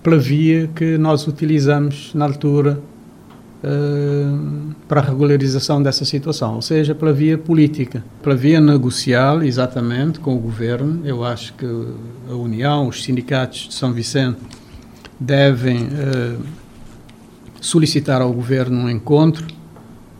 pela 0.03 0.18
via 0.18 0.68
que 0.75 0.96
nós 0.96 1.27
utilizamos 1.27 2.14
na 2.14 2.25
altura 2.25 2.81
uh, 3.62 4.75
para 4.88 5.01
a 5.01 5.05
regularização 5.05 5.83
dessa 5.83 6.05
situação, 6.05 6.57
ou 6.57 6.62
seja, 6.62 6.94
pela 6.94 7.12
via 7.12 7.38
política, 7.38 8.05
pela 8.22 8.35
via 8.35 8.61
negocial, 8.61 9.42
exatamente, 9.42 10.20
com 10.20 10.35
o 10.35 10.38
governo. 10.38 11.01
Eu 11.05 11.25
acho 11.25 11.55
que 11.55 11.66
a 12.29 12.35
União, 12.35 12.88
os 12.88 13.03
sindicatos 13.03 13.68
de 13.68 13.75
São 13.75 13.92
Vicente 13.92 14.38
devem 15.18 15.85
uh, 15.85 16.38
solicitar 17.61 18.20
ao 18.20 18.33
governo 18.33 18.81
um 18.81 18.90
encontro 18.90 19.46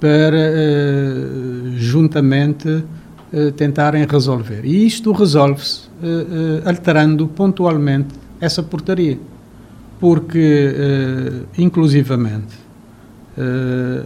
para, 0.01 0.37
uh, 0.37 1.73
juntamente, 1.77 2.85
tentarem 3.57 4.05
resolver. 4.05 4.61
E 4.63 4.87
isto 4.87 5.11
resolve-se 5.11 5.89
alterando 6.67 7.27
pontualmente 7.27 8.09
essa 8.39 8.63
portaria 8.63 9.19
porque, 9.99 10.67
inclusivamente, 11.57 12.62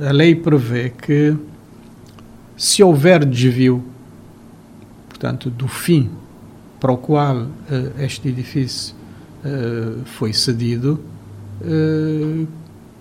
a 0.08 0.12
lei 0.12 0.34
prevê 0.34 0.90
que 0.90 1.36
se 2.56 2.82
houver 2.82 3.24
desvio, 3.24 3.84
portanto, 5.08 5.50
do 5.50 5.68
fim 5.68 6.10
para 6.78 6.92
o 6.92 6.96
qual 6.96 7.36
uh, 7.36 7.48
este 7.98 8.28
edifício 8.28 8.94
uh, 9.44 10.04
foi 10.04 10.32
cedido, 10.32 11.00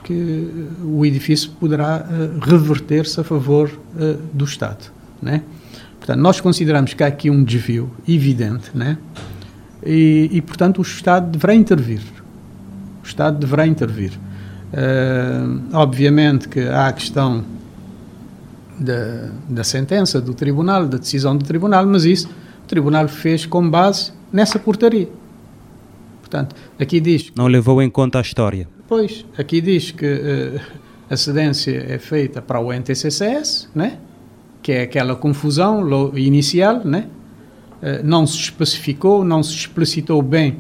que 0.02 0.50
o 0.82 1.06
edifício 1.06 1.52
poderá 1.60 2.08
reverter-se 2.42 3.20
a 3.20 3.24
favor 3.24 3.70
do 4.34 4.46
Estado, 4.46 4.92
né? 5.22 5.44
Portanto, 5.98 6.22
nós 6.22 6.40
consideramos 6.40 6.94
que 6.94 7.04
há 7.04 7.08
aqui 7.08 7.30
um 7.30 7.44
desvio 7.44 7.92
evidente, 8.08 8.70
né? 8.74 8.98
E, 9.84 10.30
e 10.32 10.42
portanto, 10.42 10.78
o 10.78 10.82
Estado 10.84 11.32
deverá 11.32 11.54
intervir. 11.54 12.02
O 13.04 13.06
Estado 13.06 13.40
deverá 13.40 13.68
intervir. 13.68 14.12
Uh, 14.76 15.70
obviamente 15.72 16.50
que 16.50 16.60
há 16.60 16.88
a 16.88 16.94
questão 16.94 17.46
da, 18.78 19.30
da 19.48 19.64
sentença 19.64 20.20
do 20.20 20.34
tribunal, 20.34 20.86
da 20.86 20.98
decisão 20.98 21.38
do 21.38 21.46
tribunal, 21.46 21.86
mas 21.86 22.04
isso 22.04 22.28
o 22.28 22.68
tribunal 22.68 23.08
fez 23.08 23.46
com 23.46 23.70
base 23.70 24.12
nessa 24.34 24.60
portaria. 24.60 25.08
Portanto, 26.20 26.58
aqui 26.78 27.00
diz. 27.00 27.32
Não 27.38 27.48
levou 27.48 27.82
em 27.82 27.90
conta 27.90 28.18
a 28.18 28.22
história. 28.22 28.68
Pois, 28.86 29.26
aqui 29.38 29.62
diz 29.62 29.92
que 29.92 30.06
uh, 30.06 30.60
a 31.10 31.16
cedência 31.16 31.86
é 31.88 31.98
feita 31.98 32.42
para 32.42 32.60
o 32.60 32.74
NTCCS, 32.74 33.70
né? 33.74 34.00
que 34.62 34.74
é 34.74 34.82
aquela 34.82 35.16
confusão 35.16 36.12
inicial, 36.18 36.84
né? 36.84 37.08
Uh, 37.82 38.04
não 38.04 38.28
se 38.28 38.40
especificou, 38.40 39.24
não 39.24 39.42
se 39.42 39.54
explicitou 39.56 40.22
bem 40.22 40.58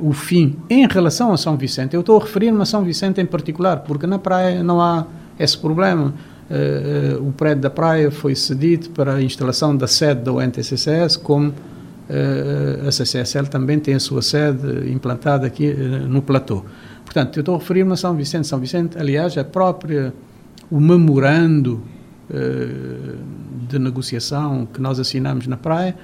o 0.00 0.12
fim 0.12 0.56
em 0.70 0.86
relação 0.86 1.32
a 1.32 1.36
São 1.36 1.56
Vicente. 1.56 1.94
Eu 1.94 2.00
estou 2.00 2.18
a 2.18 2.24
referir-me 2.24 2.62
a 2.62 2.64
São 2.64 2.82
Vicente 2.82 3.20
em 3.20 3.26
particular, 3.26 3.80
porque 3.80 4.06
na 4.06 4.18
praia 4.18 4.62
não 4.62 4.80
há 4.80 5.06
esse 5.38 5.56
problema. 5.56 6.14
Uh, 6.48 7.18
uh, 7.18 7.28
o 7.28 7.32
prédio 7.32 7.62
da 7.62 7.70
praia 7.70 8.10
foi 8.10 8.34
cedido 8.36 8.90
para 8.90 9.14
a 9.14 9.22
instalação 9.22 9.76
da 9.76 9.86
sede 9.86 10.22
da 10.22 10.32
UNTCCS, 10.32 11.16
como 11.16 11.48
uh, 11.48 12.86
a 12.86 12.92
CCSL 12.92 13.48
também 13.48 13.80
tem 13.80 13.94
a 13.94 14.00
sua 14.00 14.22
sede 14.22 14.90
implantada 14.90 15.46
aqui 15.46 15.72
no 15.72 16.22
platô. 16.22 16.64
Portanto, 17.04 17.36
eu 17.36 17.40
estou 17.40 17.56
a 17.56 17.58
referir-me 17.58 17.92
a 17.92 17.96
São 17.96 18.14
Vicente. 18.14 18.46
São 18.46 18.60
Vicente, 18.60 18.96
aliás, 18.98 19.36
a 19.36 19.44
própria, 19.44 20.12
o 20.70 20.80
memorando 20.80 21.82
de 23.68 23.78
negociação 23.78 24.66
que 24.66 24.80
nós 24.80 24.98
assinamos 24.98 25.46
na 25.46 25.56
praia, 25.56 25.96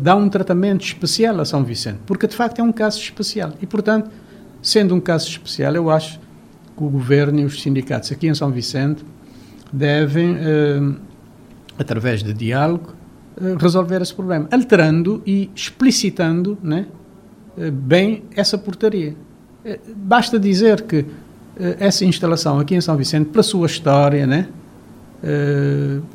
dá 0.00 0.16
um 0.16 0.28
tratamento 0.28 0.84
especial 0.84 1.40
a 1.40 1.44
São 1.44 1.62
Vicente, 1.62 1.98
porque 2.06 2.26
de 2.26 2.34
facto 2.34 2.58
é 2.60 2.62
um 2.62 2.72
caso 2.72 2.98
especial. 2.98 3.52
E, 3.60 3.66
portanto, 3.66 4.10
sendo 4.62 4.94
um 4.94 5.00
caso 5.00 5.28
especial, 5.28 5.74
eu 5.74 5.90
acho 5.90 6.18
que 6.76 6.84
o 6.84 6.88
governo 6.88 7.40
e 7.40 7.44
os 7.44 7.60
sindicatos 7.60 8.12
aqui 8.12 8.28
em 8.28 8.34
São 8.34 8.50
Vicente 8.50 9.04
devem, 9.72 10.36
eh, 10.38 10.80
através 11.78 12.22
de 12.22 12.32
diálogo, 12.32 12.94
eh, 13.40 13.56
resolver 13.58 14.00
esse 14.00 14.14
problema, 14.14 14.48
alterando 14.50 15.22
e 15.26 15.50
explicitando 15.54 16.56
né, 16.62 16.86
eh, 17.56 17.70
bem 17.70 18.24
essa 18.34 18.56
portaria. 18.56 19.14
Basta 19.96 20.38
dizer 20.38 20.82
que 20.82 21.04
essa 21.78 22.02
instalação 22.02 22.58
aqui 22.58 22.74
em 22.74 22.80
São 22.80 22.96
Vicente, 22.96 23.28
pela 23.28 23.42
sua 23.42 23.66
história, 23.66 24.26
né, 24.26 24.48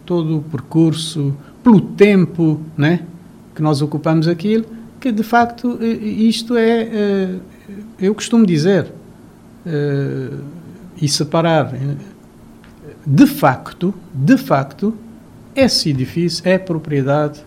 todo 0.06 0.38
o 0.38 0.42
percurso, 0.42 1.38
pelo 1.62 1.80
tempo 1.80 2.60
né, 2.76 3.02
que 3.54 3.62
nós 3.62 3.82
ocupamos 3.82 4.28
aquilo, 4.28 4.66
que 5.00 5.12
de 5.12 5.24
facto 5.24 5.78
isto 5.84 6.56
é, 6.58 7.30
eu 8.00 8.14
costumo 8.16 8.46
dizer, 8.46 8.92
e 11.02 11.08
separar 11.08 11.74
de 13.06 13.28
facto, 13.28 13.94
de 14.14 14.38
facto, 14.38 14.96
esse 15.56 15.90
edifício 15.90 16.48
é 16.48 16.58
propriedade 16.58 17.44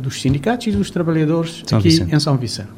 dos 0.00 0.20
sindicatos 0.20 0.68
e 0.68 0.70
dos 0.70 0.90
trabalhadores 0.90 1.62
São 1.66 1.78
aqui 1.78 1.88
Vicente. 1.88 2.14
em 2.14 2.20
São 2.20 2.36
Vicente. 2.36 2.70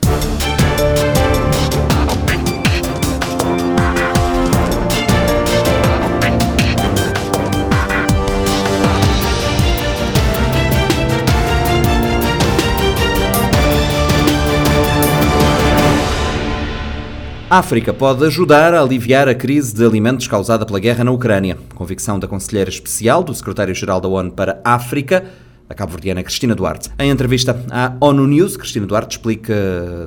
A 17.51 17.61
África 17.61 17.95
pode 17.95 18.23
ajudar 18.27 18.75
a 18.75 18.83
aliviar 18.83 19.27
a 19.27 19.35
crise 19.35 19.75
de 19.75 19.83
alimentos 19.83 20.29
causada 20.29 20.67
pela 20.67 20.79
guerra 20.79 21.03
na 21.03 21.11
Ucrânia. 21.11 21.57
Convicção 21.75 22.19
da 22.19 22.29
Conselheira 22.29 22.69
Especial 22.69 23.25
do 23.25 23.35
Secretário-Geral 23.35 24.03
da 24.03 24.07
ONU 24.07 24.33
para 24.33 24.61
a 24.63 24.75
África, 24.75 25.25
a 25.67 25.73
cabo-verdiana 25.73 26.23
Cristina 26.23 26.55
Duarte. 26.55 26.91
Em 26.99 27.09
entrevista 27.09 27.59
à 27.71 27.97
ONU 28.03 28.27
News, 28.27 28.55
Cristina 28.55 28.87
Duarte 28.87 29.17
explica 29.17 29.55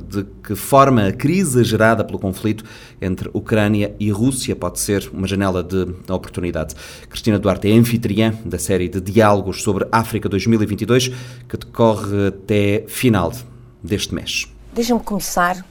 de 0.08 0.24
que 0.44 0.54
forma 0.54 1.08
a 1.08 1.12
crise 1.12 1.64
gerada 1.64 2.04
pelo 2.04 2.20
conflito 2.20 2.64
entre 3.02 3.28
Ucrânia 3.34 3.96
e 4.00 4.12
Rússia 4.12 4.56
pode 4.56 4.80
ser 4.80 5.10
uma 5.12 5.26
janela 5.26 5.64
de 5.64 5.88
oportunidade. 6.12 6.76
Cristina 7.10 7.40
Duarte 7.40 7.68
é 7.68 7.74
anfitriã 7.74 8.36
da 8.46 8.60
série 8.60 8.88
de 8.88 9.02
diálogos 9.02 9.64
sobre 9.64 9.88
África 9.92 10.30
2022, 10.30 11.08
que 11.50 11.58
decorre 11.58 12.28
até 12.28 12.84
final 12.88 13.34
deste 13.84 14.14
mês. 14.14 14.46
Deixa-me 14.72 15.00
começar 15.00 15.66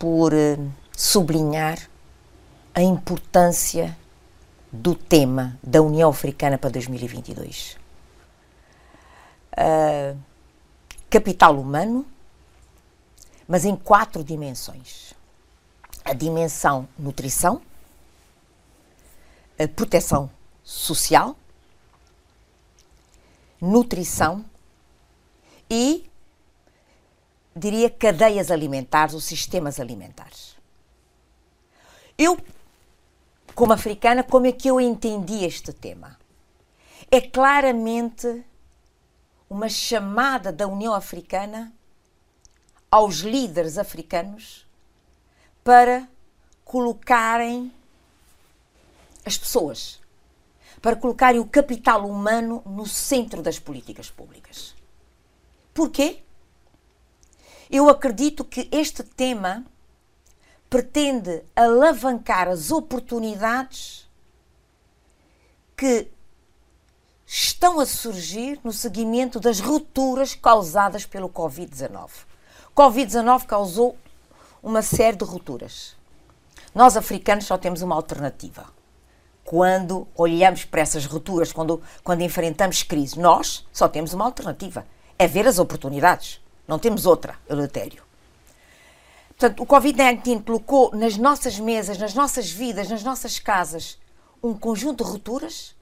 por 0.00 0.32
eh, 0.32 0.56
sublinhar 0.96 1.78
a 2.74 2.80
importância 2.80 3.94
do 4.72 4.94
tema 4.94 5.58
da 5.62 5.82
União 5.82 6.08
Africana 6.08 6.56
para 6.56 6.70
2022. 6.70 7.76
Uh, 9.52 10.18
capital 11.10 11.58
humano, 11.58 12.06
mas 13.46 13.66
em 13.66 13.76
quatro 13.76 14.24
dimensões: 14.24 15.12
a 16.02 16.14
dimensão 16.14 16.88
nutrição, 16.98 17.60
a 19.58 19.68
proteção 19.68 20.30
social, 20.64 21.36
nutrição 23.60 24.42
e 25.68 26.09
diria, 27.54 27.90
cadeias 27.90 28.50
alimentares 28.50 29.14
ou 29.14 29.20
sistemas 29.20 29.80
alimentares. 29.80 30.56
Eu, 32.16 32.38
como 33.54 33.72
africana, 33.72 34.22
como 34.22 34.46
é 34.46 34.52
que 34.52 34.68
eu 34.68 34.80
entendi 34.80 35.44
este 35.44 35.72
tema? 35.72 36.18
É 37.10 37.20
claramente 37.20 38.44
uma 39.48 39.68
chamada 39.68 40.52
da 40.52 40.68
União 40.68 40.94
Africana 40.94 41.72
aos 42.90 43.18
líderes 43.18 43.78
africanos 43.78 44.66
para 45.64 46.08
colocarem 46.64 47.72
as 49.24 49.36
pessoas, 49.36 50.00
para 50.80 50.96
colocarem 50.96 51.40
o 51.40 51.46
capital 51.46 52.06
humano 52.06 52.62
no 52.64 52.86
centro 52.86 53.42
das 53.42 53.58
políticas 53.58 54.10
públicas. 54.10 54.74
Porquê? 55.74 56.22
Eu 57.70 57.88
acredito 57.88 58.44
que 58.44 58.68
este 58.72 59.04
tema 59.04 59.64
pretende 60.68 61.44
alavancar 61.54 62.48
as 62.48 62.72
oportunidades 62.72 64.08
que 65.76 66.08
estão 67.24 67.78
a 67.78 67.86
surgir 67.86 68.58
no 68.64 68.72
seguimento 68.72 69.38
das 69.38 69.60
rupturas 69.60 70.34
causadas 70.34 71.06
pelo 71.06 71.28
Covid-19. 71.28 72.10
Covid-19 72.74 73.46
causou 73.46 73.96
uma 74.60 74.82
série 74.82 75.16
de 75.16 75.24
rupturas. 75.24 75.96
Nós 76.74 76.96
africanos 76.96 77.46
só 77.46 77.56
temos 77.56 77.82
uma 77.82 77.94
alternativa. 77.94 78.66
Quando 79.44 80.08
olhamos 80.16 80.64
para 80.64 80.80
essas 80.80 81.06
rupturas, 81.06 81.52
quando, 81.52 81.80
quando 82.02 82.22
enfrentamos 82.22 82.82
crise, 82.82 83.18
nós 83.18 83.64
só 83.72 83.88
temos 83.88 84.12
uma 84.12 84.24
alternativa: 84.24 84.84
é 85.16 85.26
ver 85.28 85.46
as 85.46 85.60
oportunidades. 85.60 86.40
Não 86.70 86.78
temos 86.78 87.04
outra, 87.04 87.36
Eleutério. 87.48 88.04
Portanto, 89.30 89.60
o 89.60 89.66
Covid-19 89.66 90.44
colocou 90.44 90.92
nas 90.94 91.16
nossas 91.16 91.58
mesas, 91.58 91.98
nas 91.98 92.14
nossas 92.14 92.48
vidas, 92.48 92.88
nas 92.88 93.02
nossas 93.02 93.40
casas, 93.40 93.98
um 94.40 94.54
conjunto 94.54 95.02
de 95.02 95.10
rupturas 95.10 95.74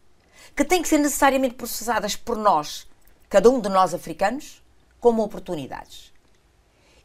que 0.56 0.64
têm 0.64 0.80
que 0.80 0.88
ser 0.88 0.96
necessariamente 0.96 1.56
processadas 1.56 2.16
por 2.16 2.38
nós, 2.38 2.86
cada 3.28 3.50
um 3.50 3.60
de 3.60 3.68
nós 3.68 3.92
africanos, 3.92 4.62
como 4.98 5.22
oportunidades. 5.22 6.10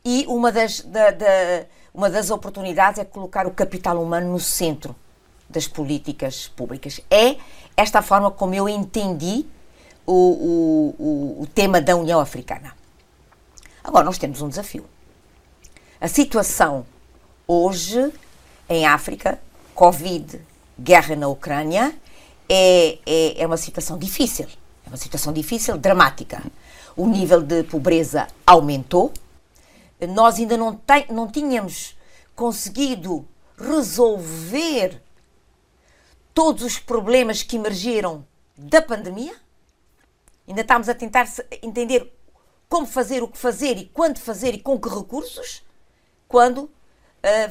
E 0.06 0.26
uma 0.30 0.50
das, 0.50 0.80
da, 0.80 1.12
da, 1.12 1.66
uma 1.94 2.10
das 2.10 2.32
oportunidades 2.32 3.00
é 3.00 3.04
colocar 3.04 3.46
o 3.46 3.52
capital 3.52 4.02
humano 4.02 4.32
no 4.32 4.40
centro 4.40 4.96
das 5.50 5.68
políticas 5.68 6.48
públicas. 6.48 7.02
É 7.12 7.36
esta 7.76 8.00
a 8.00 8.02
forma 8.02 8.32
como 8.32 8.56
eu 8.56 8.70
entendi 8.70 9.46
o, 10.08 10.14
o, 10.14 10.96
o, 10.98 11.42
o 11.42 11.48
tema 11.48 11.82
da 11.82 11.98
União 11.98 12.22
Africana. 12.22 12.82
Agora, 13.84 14.06
nós 14.06 14.18
temos 14.18 14.42
um 14.42 14.48
desafio. 14.48 14.86
A 16.00 16.08
situação 16.08 16.86
hoje 17.48 18.12
em 18.70 18.86
África, 18.86 19.40
Covid, 19.76 20.40
guerra 20.80 21.16
na 21.16 21.28
Ucrânia, 21.28 21.94
é, 22.48 23.00
é, 23.06 23.42
é 23.42 23.46
uma 23.46 23.58
situação 23.58 23.98
difícil. 23.98 24.48
É 24.86 24.90
uma 24.90 24.98
situação 24.98 25.34
difícil, 25.34 25.78
dramática. 25.78 26.44
O 26.96 27.08
nível 27.08 27.42
de 27.42 27.64
pobreza 27.64 28.28
aumentou. 28.46 29.12
Nós 30.10 30.38
ainda 30.38 30.58
não, 30.58 30.76
tem, 30.76 31.06
não 31.10 31.28
tínhamos 31.28 31.96
conseguido 32.36 33.26
resolver 33.58 35.02
todos 36.34 36.64
os 36.64 36.80
problemas 36.80 37.44
que 37.44 37.56
emergiram 37.56 38.26
da 38.58 38.82
pandemia. 38.82 39.34
Ainda 40.48 40.62
estamos 40.62 40.90
a 40.90 40.94
tentar 40.94 41.32
entender 41.62 42.12
como 42.74 42.88
fazer, 42.88 43.22
o 43.22 43.28
que 43.28 43.38
fazer 43.38 43.78
e 43.78 43.86
quando 43.86 44.18
fazer 44.18 44.56
e 44.56 44.60
com 44.60 44.80
que 44.80 44.90
recursos, 44.90 45.64
quando 46.28 46.62
uh, 46.64 46.72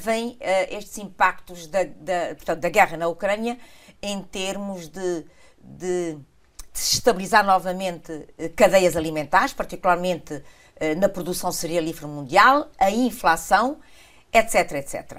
vêm 0.01 0.31
uh, 0.31 0.37
estes 0.69 0.99
impactos 0.99 1.69
da, 1.69 1.85
da, 1.85 2.35
portanto, 2.35 2.59
da 2.59 2.69
guerra 2.69 2.97
na 2.97 3.07
Ucrânia 3.07 3.57
em 4.03 4.21
termos 4.21 4.89
de, 4.89 5.25
de, 5.63 6.15
de 6.15 6.19
estabilizar 6.75 7.47
novamente 7.47 8.11
uh, 8.11 8.51
cadeias 8.57 8.97
alimentares, 8.97 9.53
particularmente 9.53 10.43
na 10.99 11.09
produção 11.09 11.53
cerealífera 11.53 12.09
mundial, 12.09 12.69
a 12.77 12.91
inflação, 12.91 13.79
etc, 14.33 14.73
etc. 14.73 15.19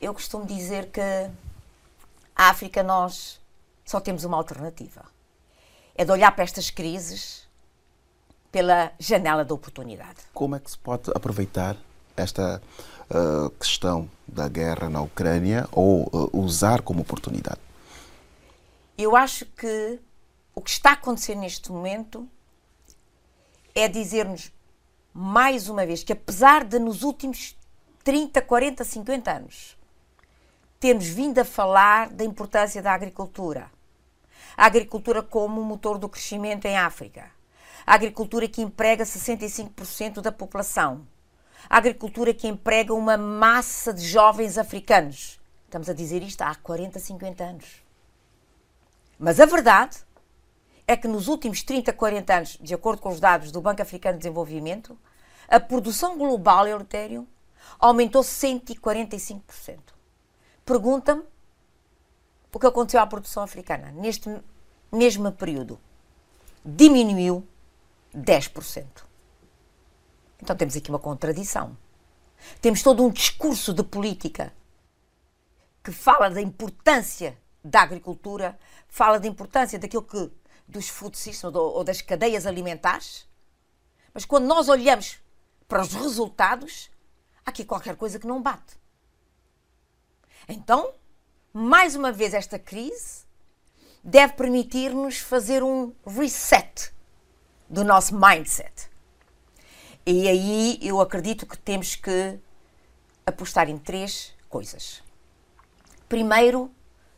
Eu 0.00 0.12
costumo 0.12 0.44
dizer 0.44 0.86
que 0.86 1.00
a 2.34 2.48
África 2.48 2.82
nós 2.82 3.40
só 3.84 4.00
temos 4.00 4.24
uma 4.24 4.36
alternativa. 4.36 5.04
É 5.94 6.04
de 6.04 6.10
olhar 6.10 6.32
para 6.32 6.42
estas 6.42 6.68
crises 6.68 7.39
pela 8.50 8.92
janela 8.98 9.44
da 9.44 9.54
oportunidade. 9.54 10.18
Como 10.32 10.56
é 10.56 10.60
que 10.60 10.70
se 10.70 10.78
pode 10.78 11.10
aproveitar 11.14 11.76
esta 12.16 12.60
uh, 13.10 13.50
questão 13.50 14.10
da 14.26 14.48
guerra 14.48 14.88
na 14.90 15.00
Ucrânia 15.00 15.68
ou 15.72 16.04
uh, 16.12 16.30
usar 16.32 16.82
como 16.82 17.02
oportunidade? 17.02 17.60
Eu 18.98 19.16
acho 19.16 19.46
que 19.46 19.98
o 20.54 20.60
que 20.60 20.70
está 20.70 20.90
a 20.90 20.94
acontecer 20.94 21.34
neste 21.34 21.70
momento 21.70 22.28
é 23.74 23.88
dizer-nos 23.88 24.52
mais 25.12 25.68
uma 25.68 25.86
vez 25.86 26.02
que, 26.02 26.12
apesar 26.12 26.64
de 26.64 26.78
nos 26.78 27.02
últimos 27.02 27.56
30, 28.04 28.42
40, 28.42 28.84
50 28.84 29.30
anos 29.30 29.76
termos 30.78 31.06
vindo 31.08 31.38
a 31.38 31.44
falar 31.44 32.08
da 32.08 32.24
importância 32.24 32.80
da 32.80 32.92
agricultura, 32.92 33.70
a 34.56 34.64
agricultura 34.64 35.22
como 35.22 35.62
motor 35.62 35.98
do 35.98 36.08
crescimento 36.08 36.64
em 36.64 36.76
África, 36.76 37.30
a 37.90 37.94
agricultura 37.94 38.46
que 38.46 38.62
emprega 38.62 39.02
65% 39.02 40.20
da 40.20 40.30
população, 40.30 41.04
a 41.68 41.76
agricultura 41.76 42.32
que 42.32 42.46
emprega 42.46 42.94
uma 42.94 43.16
massa 43.16 43.92
de 43.92 44.06
jovens 44.06 44.56
africanos. 44.56 45.40
Estamos 45.64 45.88
a 45.88 45.92
dizer 45.92 46.22
isto 46.22 46.40
há 46.42 46.54
40, 46.54 47.00
50 47.00 47.42
anos. 47.42 47.84
Mas 49.18 49.40
a 49.40 49.44
verdade 49.44 49.98
é 50.86 50.96
que 50.96 51.08
nos 51.08 51.26
últimos 51.26 51.64
30, 51.64 51.92
40 51.92 52.32
anos, 52.32 52.58
de 52.60 52.72
acordo 52.72 53.02
com 53.02 53.08
os 53.08 53.18
dados 53.18 53.50
do 53.50 53.60
Banco 53.60 53.82
Africano 53.82 54.18
de 54.18 54.22
Desenvolvimento, 54.22 54.96
a 55.48 55.58
produção 55.58 56.16
global, 56.16 56.68
Eutério, 56.68 57.26
aumentou 57.76 58.22
145%. 58.22 59.80
Pergunta-me 60.64 61.24
o 62.52 62.60
que 62.60 62.66
aconteceu 62.68 63.00
à 63.00 63.06
produção 63.08 63.42
africana 63.42 63.90
neste 63.90 64.30
mesmo 64.92 65.32
período. 65.32 65.76
Diminuiu 66.64 67.44
10%. 68.14 68.86
Então 70.42 70.56
temos 70.56 70.76
aqui 70.76 70.90
uma 70.90 70.98
contradição. 70.98 71.76
Temos 72.60 72.82
todo 72.82 73.04
um 73.04 73.10
discurso 73.10 73.72
de 73.72 73.82
política 73.82 74.52
que 75.84 75.92
fala 75.92 76.30
da 76.30 76.40
importância 76.40 77.36
da 77.62 77.82
agricultura, 77.82 78.58
fala 78.88 79.20
da 79.20 79.26
importância 79.26 79.78
daquilo 79.78 80.02
que 80.02 80.30
dos 80.66 80.88
food 80.88 81.18
systems 81.18 81.54
ou 81.54 81.82
das 81.82 82.00
cadeias 82.00 82.46
alimentares, 82.46 83.28
mas 84.14 84.24
quando 84.24 84.46
nós 84.46 84.68
olhamos 84.68 85.18
para 85.68 85.82
os 85.82 85.92
resultados, 85.92 86.90
há 87.44 87.50
aqui 87.50 87.64
qualquer 87.64 87.96
coisa 87.96 88.18
que 88.18 88.26
não 88.26 88.40
bate. 88.40 88.78
Então, 90.48 90.92
mais 91.52 91.94
uma 91.94 92.12
vez, 92.12 92.34
esta 92.34 92.58
crise 92.58 93.24
deve 94.02 94.34
permitir-nos 94.34 95.18
fazer 95.18 95.62
um 95.62 95.92
reset 96.06 96.92
do 97.70 97.84
nosso 97.84 98.18
mindset. 98.18 98.90
E 100.04 100.28
aí 100.28 100.78
eu 100.82 101.00
acredito 101.00 101.46
que 101.46 101.56
temos 101.56 101.94
que 101.94 102.38
apostar 103.24 103.70
em 103.70 103.78
três 103.78 104.34
coisas. 104.48 105.04
Primeiro, 106.08 106.70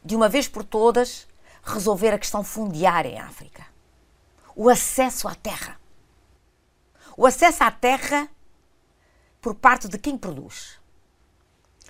de 0.04 0.14
uma 0.14 0.28
vez 0.28 0.46
por 0.46 0.62
todas, 0.62 1.26
resolver 1.62 2.10
a 2.10 2.18
questão 2.18 2.44
fundiária 2.44 3.08
em 3.08 3.18
África. 3.18 3.66
O 4.54 4.68
acesso 4.68 5.26
à 5.26 5.34
terra. 5.34 5.80
O 7.16 7.24
acesso 7.24 7.64
à 7.64 7.70
terra 7.70 8.28
por 9.40 9.54
parte 9.54 9.88
de 9.88 9.98
quem 9.98 10.18
produz. 10.18 10.78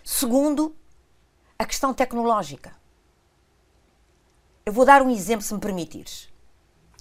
Segundo, 0.05 0.77
a 1.59 1.66
questão 1.66 1.92
tecnológica. 1.92 2.77
Eu 4.64 4.72
vou 4.72 4.85
dar 4.85 5.03
um 5.03 5.11
exemplo, 5.11 5.44
se 5.44 5.53
me 5.53 5.59
permitires. 5.59 6.33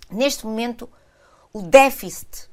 Neste 0.10 0.46
momento, 0.46 0.90
o 1.54 1.62
déficit 1.62 2.50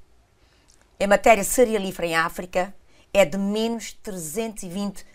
em 0.99 1.07
matéria 1.07 1.45
cerealífera 1.45 2.09
em 2.09 2.17
África 2.17 2.75
é 3.13 3.25
de 3.25 3.39
menos 3.39 3.93
320 3.93 5.07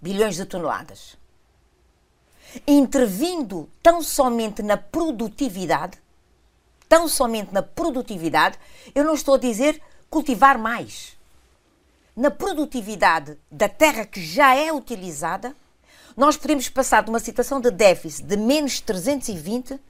bilhões 0.00 0.34
de 0.34 0.44
toneladas. 0.44 1.16
Intervindo 2.66 3.70
tão 3.82 4.02
somente 4.02 4.62
na 4.62 4.76
produtividade, 4.76 5.96
tão 6.88 7.08
somente 7.08 7.52
na 7.54 7.62
produtividade, 7.62 8.58
eu 8.94 9.04
não 9.04 9.14
estou 9.14 9.36
a 9.36 9.38
dizer 9.38 9.80
cultivar 10.10 10.58
mais. 10.58 11.16
Na 12.14 12.30
produtividade 12.30 13.38
da 13.50 13.68
terra 13.68 14.04
que 14.04 14.22
já 14.22 14.54
é 14.54 14.72
utilizada, 14.72 15.56
nós 16.16 16.36
podemos 16.36 16.68
passar 16.68 17.02
de 17.04 17.08
uma 17.08 17.20
situação 17.20 17.60
de 17.60 17.70
déficit 17.70 18.26
de 18.26 18.36
menos 18.36 18.80
320 18.80 19.80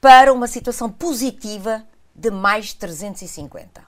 para 0.00 0.32
uma 0.32 0.46
situação 0.46 0.88
positiva 0.88 1.84
de 2.14 2.30
mais 2.30 2.72
350. 2.72 3.84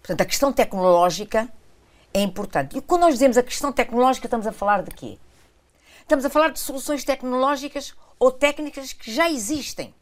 Portanto, 0.00 0.20
a 0.20 0.24
questão 0.24 0.52
tecnológica 0.52 1.48
é 2.12 2.20
importante. 2.20 2.76
E 2.76 2.80
quando 2.80 3.02
nós 3.02 3.14
dizemos 3.14 3.38
a 3.38 3.42
questão 3.42 3.72
tecnológica, 3.72 4.26
estamos 4.26 4.46
a 4.46 4.52
falar 4.52 4.82
de 4.82 4.90
quê? 4.94 5.18
Estamos 6.00 6.24
a 6.24 6.30
falar 6.30 6.50
de 6.50 6.58
soluções 6.58 7.04
tecnológicas 7.04 7.94
ou 8.18 8.32
técnicas 8.32 8.92
que 8.92 9.12
já 9.12 9.30
existem. 9.30 9.94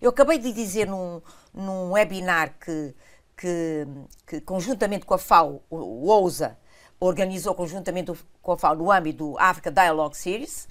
Eu 0.00 0.10
acabei 0.10 0.38
de 0.38 0.52
dizer 0.52 0.86
num, 0.86 1.22
num 1.54 1.92
webinar 1.92 2.54
que, 2.60 2.94
que, 3.36 3.86
que, 4.26 4.40
conjuntamente 4.42 5.06
com 5.06 5.14
a 5.14 5.18
FAO, 5.18 5.62
o 5.70 6.08
OUSA, 6.10 6.58
organizou 7.00 7.54
conjuntamente 7.54 8.12
com 8.42 8.52
a 8.52 8.58
FAO 8.58 8.76
no 8.76 8.90
âmbito 8.90 9.30
do 9.30 9.38
Africa 9.38 9.70
Dialogue 9.70 10.16
Series, 10.16 10.68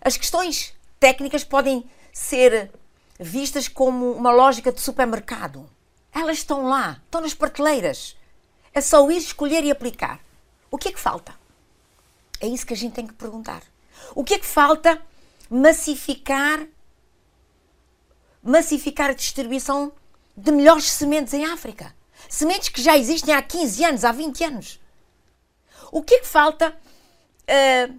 as 0.00 0.16
questões 0.16 0.74
técnicas 0.98 1.44
podem 1.44 1.88
ser 2.12 2.72
vistas 3.18 3.68
como 3.68 4.12
uma 4.12 4.30
lógica 4.30 4.72
de 4.72 4.80
supermercado. 4.80 5.68
Elas 6.12 6.38
estão 6.38 6.66
lá, 6.66 7.00
estão 7.04 7.20
nas 7.20 7.34
prateleiras. 7.34 8.16
É 8.72 8.80
só 8.80 9.10
ir 9.10 9.18
escolher 9.18 9.64
e 9.64 9.70
aplicar. 9.70 10.20
O 10.70 10.78
que 10.78 10.88
é 10.88 10.92
que 10.92 11.00
falta? 11.00 11.34
É 12.40 12.46
isso 12.46 12.66
que 12.66 12.74
a 12.74 12.76
gente 12.76 12.94
tem 12.94 13.06
que 13.06 13.14
perguntar. 13.14 13.62
O 14.14 14.22
que 14.22 14.34
é 14.34 14.38
que 14.38 14.46
falta? 14.46 15.00
Massificar 15.50 16.66
massificar 18.42 19.10
a 19.10 19.14
distribuição 19.14 19.92
de 20.36 20.50
melhores 20.52 20.84
sementes 20.84 21.34
em 21.34 21.44
África. 21.44 21.94
Sementes 22.28 22.68
que 22.68 22.82
já 22.82 22.96
existem 22.96 23.34
há 23.34 23.42
15 23.42 23.84
anos, 23.84 24.04
há 24.04 24.12
20 24.12 24.44
anos. 24.44 24.80
O 25.92 26.02
que 26.02 26.14
é 26.14 26.18
que 26.20 26.26
falta? 26.26 26.76
Uh, 27.44 27.98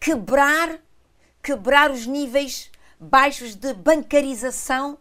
quebrar, 0.00 0.78
quebrar 1.42 1.90
os 1.90 2.06
níveis 2.06 2.70
baixos 2.98 3.54
de 3.54 3.74
bancarização 3.74 4.98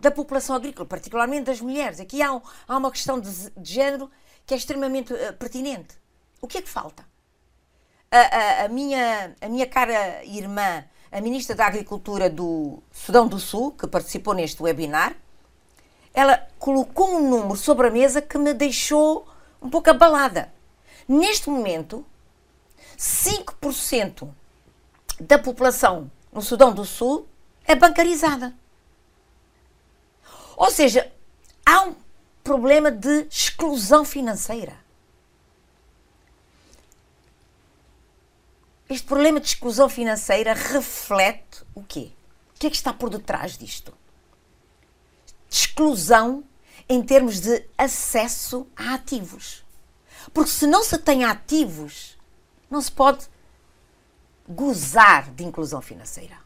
da 0.00 0.10
população 0.10 0.56
agrícola, 0.56 0.86
particularmente 0.86 1.44
das 1.44 1.60
mulheres. 1.60 2.00
Aqui 2.00 2.20
há, 2.20 2.32
um, 2.32 2.42
há 2.66 2.76
uma 2.76 2.90
questão 2.90 3.20
de, 3.20 3.50
de, 3.50 3.72
género 3.72 4.10
que 4.44 4.52
é 4.52 4.56
extremamente 4.56 5.12
uh, 5.12 5.32
pertinente. 5.34 5.96
O 6.40 6.48
que 6.48 6.58
é 6.58 6.62
que 6.62 6.68
falta? 6.68 7.06
A, 8.10 8.18
a, 8.18 8.64
a, 8.64 8.68
minha, 8.68 9.34
a 9.40 9.48
minha 9.48 9.66
cara 9.66 10.24
irmã, 10.24 10.84
a 11.10 11.20
ministra 11.20 11.54
da 11.54 11.66
Agricultura 11.66 12.28
do 12.28 12.82
Sudão 12.90 13.28
do 13.28 13.38
Sul, 13.38 13.72
que 13.72 13.86
participou 13.86 14.34
neste 14.34 14.60
webinar, 14.60 15.16
ela 16.12 16.46
colocou 16.58 17.14
um 17.16 17.30
número 17.30 17.56
sobre 17.56 17.86
a 17.86 17.90
mesa 17.90 18.20
que 18.20 18.36
me 18.36 18.52
deixou 18.52 19.26
um 19.62 19.70
pouco 19.70 19.88
abalada. 19.88 20.52
Neste 21.08 21.48
momento, 21.48 22.04
5% 22.98 24.28
da 25.20 25.38
população 25.38 26.10
no 26.32 26.40
Sudão 26.40 26.72
do 26.72 26.84
Sul 26.84 27.28
é 27.64 27.74
bancarizada. 27.74 28.54
Ou 30.56 30.70
seja, 30.70 31.12
há 31.64 31.82
um 31.82 31.94
problema 32.42 32.90
de 32.90 33.26
exclusão 33.30 34.04
financeira. 34.04 34.80
Este 38.88 39.06
problema 39.06 39.40
de 39.40 39.46
exclusão 39.46 39.88
financeira 39.88 40.52
reflete 40.52 41.62
o 41.74 41.82
quê? 41.82 42.10
O 42.54 42.58
que 42.58 42.66
é 42.66 42.70
que 42.70 42.76
está 42.76 42.92
por 42.92 43.10
detrás 43.10 43.56
disto? 43.56 43.92
Exclusão 45.50 46.44
em 46.88 47.02
termos 47.02 47.40
de 47.40 47.64
acesso 47.76 48.66
a 48.76 48.94
ativos. 48.94 49.64
Porque 50.32 50.50
se 50.50 50.66
não 50.66 50.84
se 50.84 50.98
tem 50.98 51.24
ativos, 51.24 52.18
não 52.70 52.80
se 52.80 52.92
pode 52.92 53.26
gozar 54.54 55.30
de 55.30 55.44
inclusão 55.44 55.80
financeira. 55.80 56.36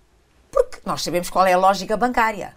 Porque 0.51 0.81
nós 0.85 1.03
sabemos 1.03 1.29
qual 1.31 1.47
é 1.47 1.53
a 1.53 1.59
lógica 1.59 1.97
bancária. 1.97 2.57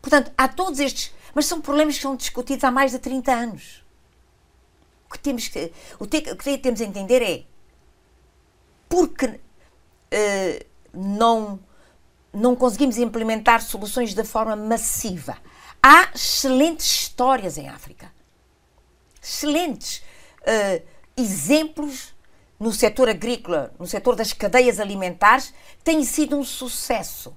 Portanto, 0.00 0.32
há 0.36 0.48
todos 0.48 0.80
estes. 0.80 1.12
Mas 1.34 1.46
são 1.46 1.60
problemas 1.60 1.96
que 1.96 2.02
são 2.02 2.14
discutidos 2.14 2.64
há 2.64 2.70
mais 2.70 2.92
de 2.92 2.98
30 2.98 3.32
anos. 3.32 3.84
O 5.08 5.12
que 5.12 5.18
temos 5.18 5.48
que, 5.48 5.72
o 5.98 6.06
que 6.06 6.58
temos 6.58 6.80
a 6.80 6.84
entender 6.84 7.22
é 7.22 7.44
porque 8.88 9.26
uh, 9.26 10.66
não, 10.92 11.58
não 12.32 12.54
conseguimos 12.54 12.98
implementar 12.98 13.62
soluções 13.62 14.14
de 14.14 14.24
forma 14.24 14.54
massiva. 14.54 15.36
Há 15.82 16.10
excelentes 16.14 16.86
histórias 16.86 17.58
em 17.58 17.68
África 17.68 18.10
excelentes 19.22 20.02
uh, 20.40 20.82
exemplos 21.16 22.11
no 22.62 22.70
setor 22.72 23.08
agrícola, 23.08 23.72
no 23.76 23.88
setor 23.88 24.14
das 24.14 24.32
cadeias 24.32 24.78
alimentares, 24.78 25.52
tem 25.82 26.04
sido 26.04 26.38
um 26.38 26.44
sucesso. 26.44 27.34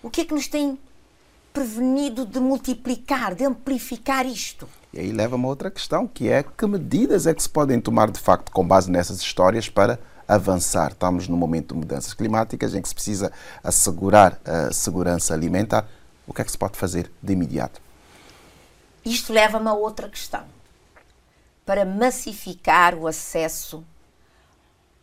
O 0.00 0.08
que 0.08 0.20
é 0.20 0.24
que 0.24 0.32
nos 0.32 0.46
tem 0.46 0.78
prevenido 1.52 2.24
de 2.24 2.38
multiplicar, 2.38 3.34
de 3.34 3.44
amplificar 3.44 4.24
isto. 4.24 4.68
E 4.92 5.00
aí 5.00 5.10
leva-me 5.10 5.44
a 5.44 5.48
outra 5.48 5.72
questão, 5.72 6.06
que 6.06 6.28
é 6.28 6.44
que 6.44 6.66
medidas 6.66 7.26
é 7.26 7.34
que 7.34 7.42
se 7.42 7.48
podem 7.48 7.80
tomar 7.80 8.12
de 8.12 8.20
facto 8.20 8.52
com 8.52 8.64
base 8.64 8.88
nessas 8.88 9.20
histórias 9.20 9.68
para 9.68 9.98
avançar. 10.28 10.92
Estamos 10.92 11.26
num 11.26 11.36
momento 11.36 11.74
de 11.74 11.80
mudanças 11.80 12.14
climáticas 12.14 12.76
em 12.76 12.80
que 12.80 12.88
se 12.88 12.94
precisa 12.94 13.32
assegurar 13.60 14.40
a 14.44 14.72
segurança 14.72 15.34
alimentar. 15.34 15.88
O 16.28 16.32
que 16.32 16.40
é 16.40 16.44
que 16.44 16.52
se 16.52 16.58
pode 16.58 16.78
fazer 16.78 17.10
de 17.20 17.32
imediato? 17.32 17.82
Isto 19.04 19.32
leva-me 19.32 19.66
a 19.66 19.74
outra 19.74 20.08
questão. 20.08 20.44
Para 21.66 21.84
massificar 21.84 22.94
o 22.94 23.08
acesso 23.08 23.84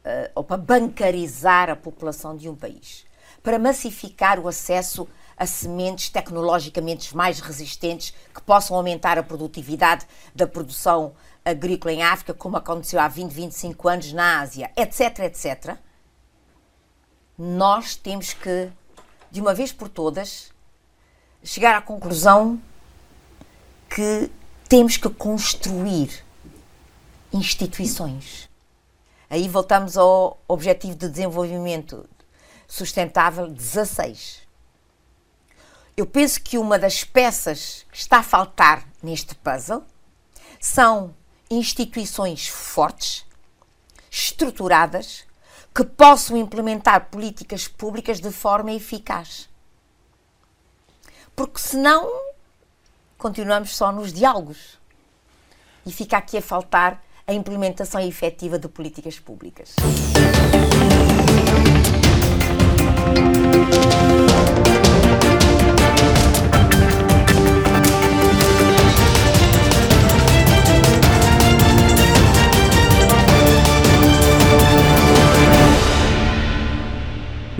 uh, 0.06 0.32
ou 0.36 0.44
para 0.44 0.58
bancarizar 0.58 1.70
a 1.70 1.76
população 1.76 2.36
de 2.36 2.50
um 2.50 2.56
país, 2.56 3.06
para 3.44 3.60
massificar 3.60 4.40
o 4.40 4.48
acesso 4.48 5.08
a 5.38 5.46
sementes 5.46 6.10
tecnologicamente 6.10 7.16
mais 7.16 7.40
resistentes 7.40 8.14
que 8.34 8.42
possam 8.42 8.76
aumentar 8.76 9.18
a 9.18 9.24
produtividade 9.24 10.06
da 10.36 10.46
produção 10.46 11.14
agrícola 11.46 11.94
em 11.94 12.04
África, 12.04 12.34
como 12.34 12.58
aconteceu 12.58 13.00
há 13.00 13.08
20, 13.08 13.32
25 13.32 13.88
anos 13.88 14.12
na 14.12 14.42
Ásia, 14.42 14.70
etc, 14.76 15.20
etc. 15.20 15.78
Nós 17.38 17.96
temos 17.96 18.34
que, 18.34 18.70
de 19.32 19.40
uma 19.40 19.54
vez 19.54 19.72
por 19.72 19.88
todas, 19.88 20.52
chegar 21.42 21.74
à 21.76 21.82
conclusão 21.82 22.62
que 23.90 24.30
temos 24.68 24.98
que 24.98 25.10
construir 25.10 26.26
instituições. 27.32 28.49
Aí 29.30 29.48
voltamos 29.48 29.96
ao 29.96 30.42
Objetivo 30.48 30.96
de 30.96 31.08
Desenvolvimento 31.08 32.10
Sustentável 32.68 33.48
16. 33.48 34.42
Eu 35.96 36.08
penso 36.08 36.42
que 36.42 36.58
uma 36.58 36.80
das 36.80 37.04
peças 37.04 37.86
que 37.92 37.98
está 38.00 38.20
a 38.20 38.24
faltar 38.24 38.88
neste 39.04 39.36
puzzle 39.36 39.84
são 40.60 41.14
instituições 41.48 42.48
fortes, 42.48 43.24
estruturadas, 44.10 45.26
que 45.76 45.84
possam 45.84 46.36
implementar 46.36 47.12
políticas 47.12 47.68
públicas 47.68 48.20
de 48.20 48.32
forma 48.32 48.72
eficaz. 48.72 49.48
Porque 51.36 51.60
senão 51.60 52.10
continuamos 53.16 53.76
só 53.76 53.92
nos 53.92 54.12
diálogos 54.12 54.80
e 55.86 55.92
fica 55.92 56.18
aqui 56.18 56.38
a 56.38 56.42
faltar 56.42 57.04
a 57.30 57.34
implementação 57.34 58.02
efetiva 58.02 58.58
de 58.58 58.68
políticas 58.68 59.20
públicas. 59.20 59.76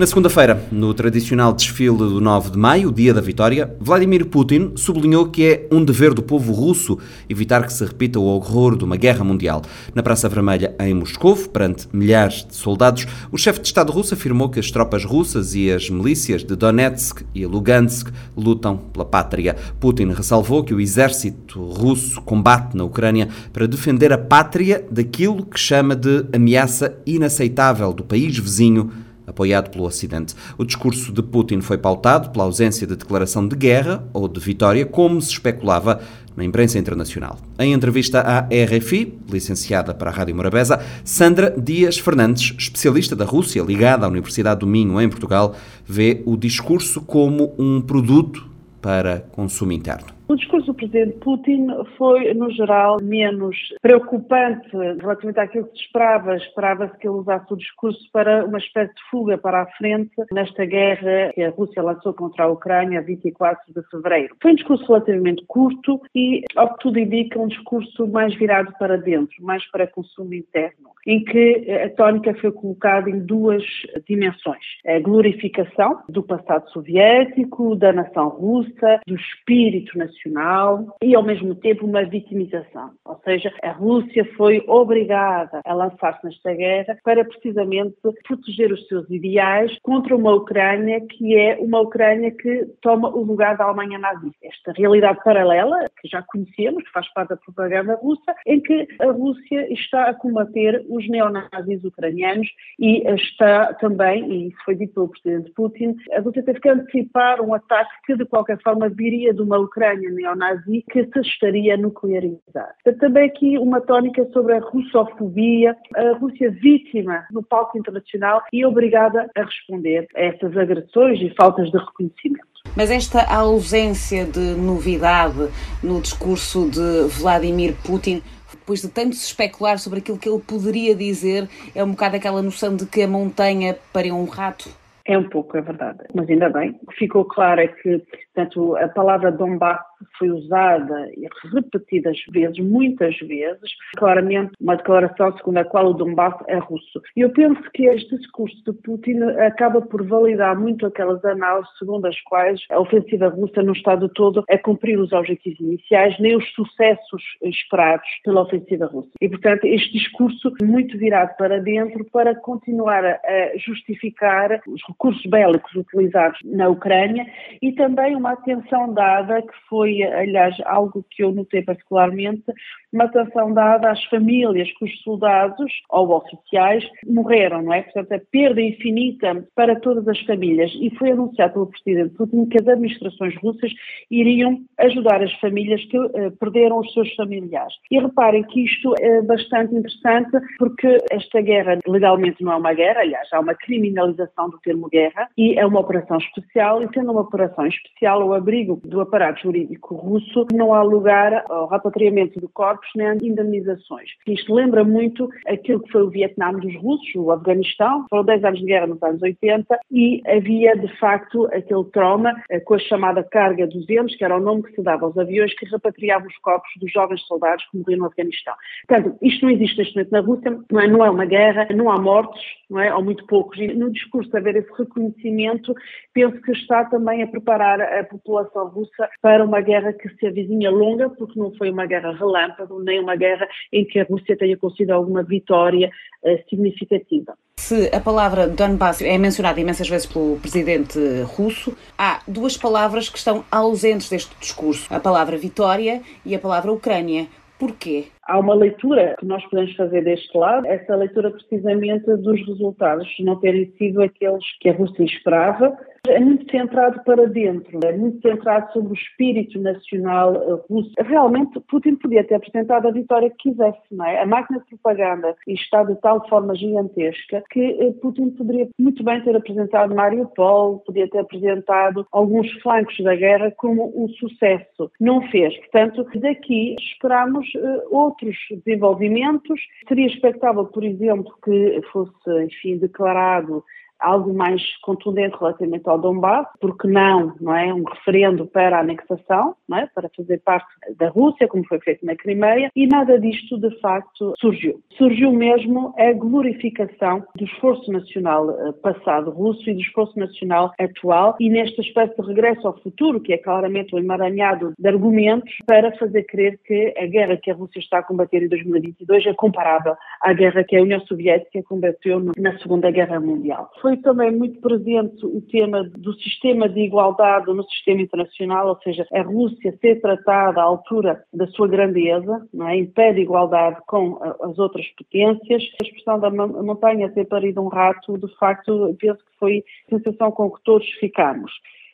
Na 0.00 0.06
segunda-feira, 0.06 0.66
no 0.72 0.94
tradicional 0.94 1.52
desfile 1.52 1.94
do 1.94 2.22
9 2.22 2.52
de 2.52 2.58
maio, 2.58 2.88
o 2.88 2.92
dia 2.92 3.12
da 3.12 3.20
vitória, 3.20 3.76
Vladimir 3.78 4.24
Putin 4.24 4.72
sublinhou 4.74 5.26
que 5.26 5.44
é 5.44 5.68
um 5.70 5.84
dever 5.84 6.14
do 6.14 6.22
povo 6.22 6.54
russo 6.54 6.96
evitar 7.28 7.66
que 7.66 7.72
se 7.74 7.84
repita 7.84 8.18
o 8.18 8.24
horror 8.24 8.78
de 8.78 8.84
uma 8.86 8.96
guerra 8.96 9.22
mundial. 9.22 9.60
Na 9.94 10.02
Praça 10.02 10.26
Vermelha, 10.26 10.74
em 10.80 10.94
Moscou, 10.94 11.36
perante 11.36 11.86
milhares 11.92 12.46
de 12.48 12.56
soldados, 12.56 13.06
o 13.30 13.36
chefe 13.36 13.60
de 13.60 13.66
Estado 13.66 13.92
russo 13.92 14.14
afirmou 14.14 14.48
que 14.48 14.58
as 14.58 14.70
tropas 14.70 15.04
russas 15.04 15.54
e 15.54 15.70
as 15.70 15.90
milícias 15.90 16.42
de 16.42 16.56
Donetsk 16.56 17.22
e 17.34 17.44
Lugansk 17.44 18.08
lutam 18.34 18.78
pela 18.78 19.04
pátria. 19.04 19.54
Putin 19.78 20.12
ressalvou 20.12 20.64
que 20.64 20.72
o 20.72 20.80
exército 20.80 21.62
russo 21.62 22.22
combate 22.22 22.74
na 22.74 22.84
Ucrânia 22.84 23.28
para 23.52 23.68
defender 23.68 24.14
a 24.14 24.18
pátria 24.18 24.82
daquilo 24.90 25.44
que 25.44 25.60
chama 25.60 25.94
de 25.94 26.24
ameaça 26.32 26.96
inaceitável 27.04 27.92
do 27.92 28.02
país 28.02 28.38
vizinho 28.38 28.90
apoiado 29.30 29.70
pelo 29.70 29.84
Ocidente. 29.84 30.34
O 30.58 30.64
discurso 30.64 31.12
de 31.12 31.22
Putin 31.22 31.60
foi 31.60 31.78
pautado 31.78 32.30
pela 32.30 32.44
ausência 32.44 32.86
de 32.86 32.94
declaração 32.94 33.46
de 33.46 33.56
guerra 33.56 34.04
ou 34.12 34.28
de 34.28 34.38
vitória, 34.38 34.84
como 34.84 35.20
se 35.22 35.30
especulava 35.30 36.00
na 36.36 36.44
imprensa 36.44 36.78
internacional. 36.78 37.38
Em 37.58 37.72
entrevista 37.72 38.20
à 38.20 38.40
RFI, 38.40 39.18
licenciada 39.30 39.92
para 39.94 40.10
a 40.10 40.12
Rádio 40.12 40.34
Morabeza, 40.34 40.80
Sandra 41.04 41.54
Dias 41.56 41.98
Fernandes, 41.98 42.54
especialista 42.58 43.16
da 43.16 43.24
Rússia 43.24 43.62
ligada 43.62 44.06
à 44.06 44.08
Universidade 44.08 44.60
do 44.60 44.66
Minho, 44.66 45.00
em 45.00 45.08
Portugal, 45.08 45.54
vê 45.86 46.22
o 46.26 46.36
discurso 46.36 47.00
como 47.00 47.54
um 47.58 47.80
produto 47.80 48.48
para 48.80 49.24
consumo 49.32 49.72
interno. 49.72 50.19
O 50.30 50.36
discurso 50.36 50.68
do 50.68 50.74
presidente 50.74 51.18
Putin 51.18 51.66
foi, 51.98 52.32
no 52.34 52.52
geral, 52.52 52.98
menos 53.02 53.56
preocupante 53.82 54.70
relativamente 54.70 55.40
àquilo 55.40 55.66
que 55.66 55.76
se 55.76 55.84
esperava. 55.86 56.36
Esperava-se 56.36 56.96
que 56.98 57.08
ele 57.08 57.16
usasse 57.16 57.52
o 57.52 57.56
discurso 57.56 57.98
para 58.12 58.44
uma 58.46 58.58
espécie 58.58 58.94
de 58.94 59.02
fuga 59.10 59.36
para 59.36 59.62
a 59.62 59.66
frente 59.72 60.14
nesta 60.30 60.64
guerra 60.64 61.32
que 61.34 61.42
a 61.42 61.50
Rússia 61.50 61.82
lançou 61.82 62.14
contra 62.14 62.44
a 62.44 62.48
Ucrânia 62.48 63.00
a 63.00 63.02
24 63.02 63.74
de 63.74 63.82
fevereiro. 63.90 64.36
Foi 64.40 64.52
um 64.52 64.54
discurso 64.54 64.86
relativamente 64.86 65.44
curto 65.48 66.00
e, 66.14 66.44
ao 66.54 66.74
que 66.74 66.78
tudo 66.78 67.00
indica, 67.00 67.36
um 67.36 67.48
discurso 67.48 68.06
mais 68.06 68.32
virado 68.36 68.72
para 68.78 68.96
dentro, 68.96 69.34
mais 69.40 69.68
para 69.72 69.88
consumo 69.88 70.32
interno, 70.32 70.90
em 71.08 71.24
que 71.24 71.66
a 71.72 71.90
tónica 71.90 72.32
foi 72.34 72.52
colocada 72.52 73.10
em 73.10 73.18
duas 73.18 73.64
dimensões. 74.06 74.62
A 74.86 75.00
glorificação 75.00 76.04
do 76.08 76.22
passado 76.22 76.70
soviético, 76.70 77.74
da 77.74 77.92
nação 77.92 78.28
russa, 78.28 79.00
do 79.08 79.16
espírito 79.16 79.98
nacional 79.98 80.19
nacional 80.20 80.96
e, 81.02 81.14
ao 81.14 81.22
mesmo 81.22 81.54
tempo, 81.54 81.86
uma 81.86 82.04
vitimização. 82.04 82.90
Ou 83.04 83.20
seja, 83.24 83.52
a 83.62 83.72
Rússia 83.72 84.24
foi 84.36 84.62
obrigada 84.66 85.60
a 85.64 85.74
lançar-se 85.74 86.24
nesta 86.24 86.52
guerra 86.54 86.98
para 87.02 87.24
precisamente 87.24 87.96
proteger 88.26 88.72
os 88.72 88.86
seus 88.86 89.08
ideais 89.10 89.76
contra 89.82 90.14
uma 90.14 90.34
Ucrânia 90.34 91.00
que 91.00 91.36
é 91.36 91.58
uma 91.60 91.80
Ucrânia 91.80 92.30
que 92.30 92.66
toma 92.82 93.08
o 93.08 93.22
lugar 93.22 93.56
da 93.56 93.64
Alemanha 93.64 93.98
nazista. 93.98 94.38
Esta 94.42 94.72
realidade 94.72 95.20
paralela, 95.24 95.84
que 96.00 96.08
já 96.08 96.22
conhecemos, 96.22 96.84
que 96.84 96.92
faz 96.92 97.10
parte 97.12 97.30
da 97.30 97.36
propaganda 97.36 97.94
russa, 97.96 98.34
em 98.46 98.60
que 98.60 98.86
a 99.00 99.10
Rússia 99.10 99.72
está 99.72 100.10
a 100.10 100.14
combater 100.14 100.84
os 100.88 101.08
neonazis 101.08 101.84
ucranianos 101.84 102.48
e 102.78 103.02
está 103.14 103.74
também, 103.74 104.30
e 104.30 104.48
isso 104.48 104.58
foi 104.64 104.74
dito 104.74 104.94
pelo 104.94 105.08
presidente 105.08 105.50
Putin, 105.52 105.96
a 106.12 106.20
Rússia 106.20 106.42
teve 106.42 106.60
que 106.60 106.68
antecipar 106.68 107.40
um 107.40 107.54
ataque 107.54 107.90
que 108.04 108.16
de 108.16 108.24
qualquer 108.24 108.58
forma 108.62 108.88
viria 108.88 109.32
de 109.32 109.42
uma 109.42 109.58
Ucrânia 109.58 110.09
neonazi 110.10 110.84
que 110.90 111.04
se 111.04 111.20
estaria 111.20 111.74
a 111.74 111.76
nuclearizar. 111.76 112.74
Também 112.98 113.26
aqui 113.26 113.58
uma 113.58 113.80
tónica 113.80 114.26
sobre 114.32 114.54
a 114.54 114.60
russofobia, 114.60 115.76
a 115.96 116.18
Rússia 116.18 116.50
vítima 116.50 117.24
no 117.30 117.42
palco 117.42 117.78
internacional 117.78 118.42
e 118.52 118.64
obrigada 118.64 119.28
a 119.36 119.42
responder 119.42 120.06
a 120.16 120.20
estas 120.20 120.56
agressões 120.56 121.20
e 121.20 121.34
faltas 121.34 121.70
de 121.70 121.78
reconhecimento. 121.78 122.48
Mas 122.76 122.90
esta 122.90 123.24
ausência 123.24 124.24
de 124.26 124.54
novidade 124.54 125.48
no 125.82 126.00
discurso 126.00 126.70
de 126.70 127.08
Vladimir 127.20 127.74
Putin 127.84 128.22
depois 128.52 128.82
de 128.82 128.88
tanto 128.88 129.16
se 129.16 129.26
especular 129.26 129.78
sobre 129.78 130.00
aquilo 130.00 130.18
que 130.18 130.28
ele 130.28 130.40
poderia 130.40 130.94
dizer, 130.94 131.48
é 131.74 131.82
um 131.82 131.90
bocado 131.90 132.16
aquela 132.16 132.42
noção 132.42 132.76
de 132.76 132.86
que 132.86 133.02
a 133.02 133.08
montanha 133.08 133.76
para 133.92 134.12
um 134.14 134.26
rato 134.26 134.70
é 135.10 135.18
um 135.18 135.28
pouco, 135.28 135.56
é 135.56 135.60
verdade. 135.60 135.98
Mas 136.14 136.28
ainda 136.28 136.48
bem. 136.48 136.78
O 136.82 136.86
que 136.86 136.98
ficou 136.98 137.24
claro 137.24 137.60
é 137.60 137.66
que, 137.66 138.00
tanto 138.34 138.76
a 138.76 138.88
palavra 138.88 139.32
Donbass 139.32 139.80
foi 140.18 140.30
usada 140.30 141.08
repetidas 141.52 142.16
vezes, 142.32 142.58
muitas 142.58 143.16
vezes, 143.18 143.70
claramente 143.96 144.52
uma 144.60 144.76
declaração 144.76 145.36
segundo 145.36 145.58
a 145.58 145.64
qual 145.64 145.86
o 145.86 145.94
Donbass 145.94 146.34
é 146.48 146.58
russo. 146.58 147.00
E 147.16 147.20
eu 147.20 147.30
penso 147.30 147.62
que 147.74 147.86
este 147.86 148.16
discurso 148.16 148.56
de 148.64 148.72
Putin 148.82 149.22
acaba 149.46 149.80
por 149.82 150.06
validar 150.06 150.58
muito 150.58 150.86
aquelas 150.86 151.24
análises 151.24 151.70
segundo 151.78 152.06
as 152.06 152.20
quais 152.22 152.60
a 152.70 152.80
ofensiva 152.80 153.28
russa 153.28 153.62
no 153.62 153.72
Estado 153.72 154.08
todo 154.08 154.44
é 154.48 154.56
cumprir 154.56 154.98
os 154.98 155.12
objetivos 155.12 155.60
iniciais, 155.60 156.18
nem 156.18 156.36
os 156.36 156.48
sucessos 156.52 157.22
esperados 157.42 158.08
pela 158.24 158.42
ofensiva 158.42 158.86
russa. 158.86 159.10
E, 159.20 159.28
portanto, 159.28 159.64
este 159.64 159.92
discurso 159.92 160.52
muito 160.62 160.96
virado 160.98 161.36
para 161.36 161.60
dentro 161.60 162.04
para 162.06 162.34
continuar 162.34 163.04
a 163.04 163.18
justificar 163.56 164.60
os 164.66 164.80
recursos 164.86 165.24
bélicos 165.26 165.74
utilizados 165.74 166.38
na 166.44 166.68
Ucrânia 166.68 167.26
e 167.60 167.72
também 167.72 168.16
uma 168.16 168.29
atenção 168.32 168.92
dada 168.92 169.42
que 169.42 169.54
foi, 169.68 170.02
aliás, 170.02 170.56
algo 170.64 171.04
que 171.10 171.22
eu 171.22 171.32
notei 171.32 171.62
particularmente 171.62 172.44
uma 172.92 173.04
atenção 173.04 173.52
dada 173.52 173.90
às 173.90 174.04
famílias 174.06 174.68
que 174.76 174.84
os 174.84 175.02
soldados 175.02 175.72
ou 175.88 176.10
oficiais 176.10 176.84
morreram, 177.06 177.62
não 177.62 177.72
é? 177.72 177.82
Portanto, 177.82 178.12
a 178.12 178.20
perda 178.30 178.60
infinita 178.60 179.46
para 179.54 179.78
todas 179.78 180.06
as 180.08 180.18
famílias. 180.22 180.70
E 180.80 180.90
foi 180.96 181.12
anunciado 181.12 181.52
pelo 181.52 181.66
presidente 181.66 182.14
Putin 182.16 182.46
que 182.46 182.60
as 182.60 182.66
administrações 182.66 183.36
russas 183.36 183.72
iriam 184.10 184.58
ajudar 184.78 185.22
as 185.22 185.32
famílias 185.34 185.84
que 185.84 185.98
uh, 185.98 186.30
perderam 186.38 186.80
os 186.80 186.92
seus 186.92 187.14
familiares. 187.14 187.74
E 187.90 188.00
reparem 188.00 188.42
que 188.44 188.64
isto 188.64 188.94
é 188.98 189.22
bastante 189.22 189.74
interessante 189.74 190.30
porque 190.58 190.98
esta 191.10 191.40
guerra 191.40 191.78
legalmente 191.86 192.42
não 192.42 192.52
é 192.52 192.56
uma 192.56 192.74
guerra, 192.74 193.00
aliás, 193.00 193.28
há 193.32 193.40
uma 193.40 193.54
criminalização 193.54 194.50
do 194.50 194.58
termo 194.58 194.88
guerra 194.88 195.28
e 195.36 195.58
é 195.58 195.64
uma 195.64 195.80
operação 195.80 196.18
especial 196.18 196.82
e 196.82 196.88
sendo 196.92 197.12
uma 197.12 197.20
operação 197.20 197.66
especial 197.66 198.09
ao 198.18 198.34
abrigo 198.34 198.80
do 198.84 199.00
aparato 199.00 199.42
jurídico 199.42 199.94
russo, 199.94 200.46
não 200.52 200.74
há 200.74 200.82
lugar 200.82 201.44
ao 201.48 201.68
repatriamento 201.68 202.40
de 202.40 202.48
corpos 202.48 202.88
nem 202.96 203.18
indemnizações. 203.22 204.10
Isto 204.26 204.54
lembra 204.54 204.84
muito 204.84 205.28
aquilo 205.46 205.80
que 205.80 205.92
foi 205.92 206.02
o 206.02 206.10
Vietnã 206.10 206.52
dos 206.52 206.74
russos, 206.76 207.14
o 207.14 207.30
Afeganistão, 207.30 208.06
foram 208.08 208.24
10 208.24 208.44
anos 208.44 208.60
de 208.60 208.66
guerra 208.66 208.86
nos 208.86 209.02
anos 209.02 209.22
80 209.22 209.78
e 209.90 210.22
havia 210.26 210.76
de 210.76 210.88
facto 210.98 211.46
aquele 211.46 211.84
trauma 211.92 212.34
eh, 212.50 212.60
com 212.60 212.74
a 212.74 212.78
chamada 212.78 213.22
carga 213.22 213.66
200, 213.66 214.16
que 214.16 214.24
era 214.24 214.36
o 214.36 214.40
nome 214.40 214.62
que 214.62 214.74
se 214.74 214.82
dava 214.82 215.06
aos 215.06 215.16
aviões 215.16 215.54
que 215.54 215.66
repatriavam 215.66 216.28
os 216.28 216.36
corpos 216.38 216.70
dos 216.80 216.92
jovens 216.92 217.20
soldados 217.26 217.64
que 217.70 217.78
morriam 217.78 218.00
no 218.00 218.06
Afeganistão. 218.06 218.54
Portanto, 218.86 219.16
isto 219.22 219.44
não 219.44 219.52
existe 219.52 219.78
neste 219.78 219.94
momento 219.94 220.12
na 220.12 220.20
Rússia, 220.20 220.58
não 220.70 220.80
é, 220.80 220.86
não 220.88 221.04
é 221.04 221.10
uma 221.10 221.24
guerra, 221.24 221.68
não 221.74 221.90
há 221.90 222.00
mortos, 222.00 222.40
não 222.68 222.80
é, 222.80 222.94
ou 222.94 223.02
muito 223.02 223.26
poucos. 223.26 223.58
E 223.58 223.68
no 223.68 223.90
discurso 223.90 224.34
haver 224.36 224.56
esse 224.56 224.70
reconhecimento, 224.76 225.74
penso 226.12 226.40
que 226.40 226.52
está 226.52 226.84
também 226.84 227.22
a 227.22 227.26
preparar 227.26 227.80
a 228.00 228.04
população 228.04 228.68
russa 228.68 229.08
para 229.22 229.44
uma 229.44 229.60
guerra 229.60 229.92
que 229.92 230.08
se 230.16 230.26
avizinha 230.26 230.70
longa, 230.70 231.10
porque 231.10 231.38
não 231.38 231.52
foi 231.54 231.70
uma 231.70 231.86
guerra 231.86 232.12
relâmpago, 232.12 232.82
nem 232.82 233.00
uma 233.00 233.16
guerra 233.16 233.46
em 233.72 233.84
que 233.84 233.98
a 233.98 234.04
Rússia 234.04 234.36
tenha 234.36 234.56
conseguido 234.56 234.94
alguma 234.94 235.22
vitória 235.22 235.90
uh, 236.22 236.48
significativa. 236.48 237.34
Se 237.56 237.94
a 237.94 238.00
palavra 238.00 238.48
Donbass 238.48 239.02
é 239.02 239.18
mencionada 239.18 239.60
imensas 239.60 239.88
vezes 239.88 240.06
pelo 240.06 240.38
presidente 240.40 240.98
russo, 241.22 241.76
há 241.98 242.20
duas 242.26 242.56
palavras 242.56 243.08
que 243.08 243.18
estão 243.18 243.44
ausentes 243.50 244.08
deste 244.08 244.34
discurso: 244.40 244.92
a 244.92 244.98
palavra 244.98 245.36
vitória 245.36 246.00
e 246.24 246.34
a 246.34 246.38
palavra 246.38 246.72
Ucrânia. 246.72 247.26
Porquê? 247.60 248.06
Há 248.26 248.38
uma 248.38 248.54
leitura 248.54 249.14
que 249.20 249.26
nós 249.26 249.44
podemos 249.44 249.76
fazer 249.76 250.02
deste 250.02 250.34
lado, 250.36 250.66
essa 250.66 250.96
leitura 250.96 251.30
precisamente 251.30 252.06
dos 252.16 252.46
resultados 252.46 253.06
não 253.20 253.38
terem 253.38 253.70
sido 253.76 254.00
aqueles 254.00 254.42
que 254.60 254.70
a 254.70 254.72
Rússia 254.72 255.04
esperava, 255.04 255.76
é 256.08 256.18
muito 256.18 256.50
centrado 256.50 257.02
para 257.04 257.26
dentro, 257.26 257.78
é 257.84 257.96
muito 257.96 258.20
centrado 258.26 258.72
sobre 258.72 258.92
o 258.92 258.94
espírito 258.94 259.60
nacional 259.60 260.64
russo. 260.68 260.92
Realmente, 260.98 261.60
Putin 261.68 261.96
podia 261.96 262.24
ter 262.24 262.36
apresentado 262.36 262.88
a 262.88 262.90
vitória 262.90 263.30
que 263.30 263.50
quisesse, 263.50 263.78
não 263.90 264.04
é? 264.04 264.20
A 264.20 264.26
máquina 264.26 264.60
de 264.60 264.66
propaganda 264.66 265.34
está 265.46 265.82
de 265.84 265.94
tal 266.00 266.26
forma 266.28 266.54
gigantesca 266.54 267.42
que 267.50 267.60
eh, 267.60 267.92
Putin 268.00 268.30
poderia 268.30 268.68
muito 268.78 269.04
bem 269.04 269.22
ter 269.22 269.36
apresentado 269.36 269.94
Mariupol, 269.94 270.80
podia 270.80 271.08
ter 271.08 271.18
apresentado 271.18 272.06
alguns 272.12 272.50
flancos 272.62 272.96
da 273.02 273.14
guerra 273.14 273.52
como 273.56 273.92
um 273.94 274.08
sucesso. 274.08 274.90
Não 274.98 275.22
fez. 275.28 275.56
Portanto, 275.58 276.06
daqui 276.16 276.76
esperamos 276.80 277.46
uh, 277.54 277.94
outros 277.94 278.36
desenvolvimentos. 278.64 279.60
Seria 279.88 280.06
expectável, 280.06 280.64
por 280.66 280.84
exemplo, 280.84 281.32
que 281.44 281.80
fosse, 281.92 282.44
enfim, 282.44 282.78
declarado 282.78 283.64
algo 284.00 284.32
mais 284.34 284.62
contundente 284.78 285.36
relativamente 285.38 285.88
ao 285.88 285.98
Donbass, 285.98 286.46
porque 286.60 286.88
não, 286.88 287.34
não 287.40 287.54
é, 287.54 287.72
um 287.72 287.84
referendo 287.84 288.46
para 288.46 288.78
a 288.78 288.80
anexação, 288.80 289.54
não 289.68 289.78
é, 289.78 289.86
para 289.86 290.10
fazer 290.16 290.38
parte 290.38 290.68
da 290.96 291.08
Rússia, 291.08 291.48
como 291.48 291.66
foi 291.66 291.80
feito 291.80 292.04
na 292.04 292.16
Crimeia, 292.16 292.70
e 292.74 292.86
nada 292.86 293.18
disto 293.18 293.58
de 293.58 293.70
facto 293.80 294.34
surgiu. 294.38 294.80
Surgiu 294.96 295.32
mesmo 295.32 295.94
a 295.98 296.12
glorificação 296.12 297.24
do 297.36 297.44
esforço 297.44 297.90
nacional 297.92 298.50
eh, 298.50 298.72
passado 298.82 299.30
russo 299.30 299.68
e 299.68 299.74
do 299.74 299.80
esforço 299.80 300.18
nacional 300.18 300.72
atual, 300.78 301.36
e 301.40 301.48
nesta 301.48 301.80
espécie 301.80 302.14
de 302.16 302.26
regresso 302.26 302.66
ao 302.66 302.78
futuro, 302.78 303.20
que 303.20 303.32
é 303.32 303.38
claramente 303.38 303.94
um 303.94 303.98
emaranhado 303.98 304.72
de 304.78 304.88
argumentos 304.88 305.54
para 305.66 305.96
fazer 305.96 306.24
crer 306.24 306.58
que 306.64 306.94
a 306.98 307.06
guerra 307.06 307.36
que 307.36 307.50
a 307.50 307.54
Rússia 307.54 307.78
está 307.78 307.98
a 307.98 308.02
combater 308.02 308.42
em 308.42 308.48
2022 308.48 309.26
é 309.26 309.34
comparável 309.34 309.94
à 310.22 310.32
guerra 310.32 310.64
que 310.64 310.76
a 310.76 310.82
União 310.82 311.00
Soviética 311.00 311.62
combateu 311.62 312.20
na 312.38 312.58
Segunda 312.58 312.90
Guerra 312.90 313.20
Mundial. 313.20 313.70
Foi 313.80 313.89
foi 313.90 313.96
também 313.96 314.30
muito 314.30 314.60
presente 314.60 315.26
o 315.26 315.40
tema 315.50 315.82
do 315.82 316.12
sistema 316.14 316.68
de 316.68 316.80
igualdade 316.80 317.52
no 317.52 317.64
sistema 317.64 318.02
internacional, 318.02 318.68
ou 318.68 318.78
seja, 318.82 319.04
a 319.12 319.22
Rússia 319.22 319.76
ser 319.80 320.00
tratada 320.00 320.60
à 320.60 320.64
altura 320.64 321.24
da 321.32 321.48
sua 321.48 321.66
grandeza, 321.66 322.46
não 322.54 322.68
é? 322.68 322.76
em 322.76 322.86
pé 322.86 323.12
de 323.12 323.22
igualdade 323.22 323.78
com 323.88 324.20
as 324.42 324.56
outras 324.60 324.86
potências. 324.96 325.64
A 325.82 325.86
expressão 325.86 326.20
da 326.20 326.30
montanha 326.30 327.10
ter 327.10 327.24
parido 327.24 327.60
um 327.60 327.68
rato, 327.68 328.16
de 328.16 328.32
facto, 328.36 328.94
penso 329.00 329.18
que 329.18 329.38
foi 329.40 329.64
a 329.90 329.98
sensação 329.98 330.30
com 330.30 330.50
que 330.52 330.62
todos 330.62 330.88
ficamos. 331.00 331.50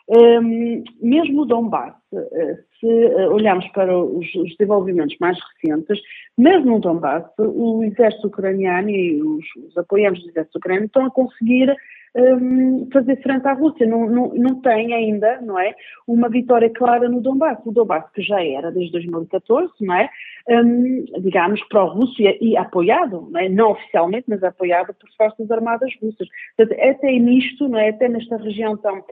Um, 0.09 0.85
mesmo 1.03 1.43
o 1.43 1.45
Donbass, 1.47 1.95
eh, 2.15 2.59
se 2.79 2.87
eh, 2.87 3.29
olharmos 3.29 3.67
para 3.73 3.99
os, 3.99 4.33
os, 4.37 4.57
desenvolvimentos 4.57 5.17
mais 5.19 5.37
recentes, 5.41 6.01
mesmo 6.39 6.73
no 6.73 6.81
Donbass, 6.81 7.25
o 7.39 7.83
exército 7.83 8.29
ucraniano 8.29 8.89
e 8.89 9.21
os, 9.21 9.45
os 9.67 9.77
apoiantes 9.77 10.23
do 10.23 10.29
exército 10.29 10.59
ucraniano 10.59 10.87
estão 10.87 11.07
a 11.07 11.11
conseguir 11.11 11.75
um, 12.17 12.89
fazer 12.93 13.21
frente 13.23 13.47
à 13.47 13.53
Rússia. 13.53 13.87
Não, 13.87 14.09
não, 14.09 14.35
não 14.35 14.61
tem 14.61 14.95
ainda, 14.95 15.41
não 15.41 15.59
é, 15.59 15.75
uma 16.07 16.29
vitória 16.29 16.71
clara 16.71 17.09
no 17.09 17.21
Donbass. 17.21 17.59
O 17.65 17.73
Donbass 17.73 18.09
que 18.13 18.23
já 18.23 18.43
era 18.43 18.71
desde 18.71 18.93
2014, 18.93 19.73
não 19.81 19.95
é, 19.95 20.09
um, 20.49 21.05
digamos, 21.21 21.63
pró-russo 21.69 22.21
e, 22.23 22.53
e, 22.53 22.57
apoiado, 22.57 23.29
não, 23.31 23.41
é? 23.41 23.49
não 23.49 23.73
oficialmente, 23.73 24.27
mas 24.29 24.43
apoiado 24.43 24.95
por 24.95 25.09
forças 25.17 25.51
armadas 25.51 25.93
russas. 26.01 26.29
Portanto, 26.57 26.81
até 26.81 27.13
nisto, 27.13 27.69
não 27.69 27.79
é, 27.79 27.91
até 27.91 28.09
nesta 28.09 28.37
região 28.37 28.77
tão 28.77 29.05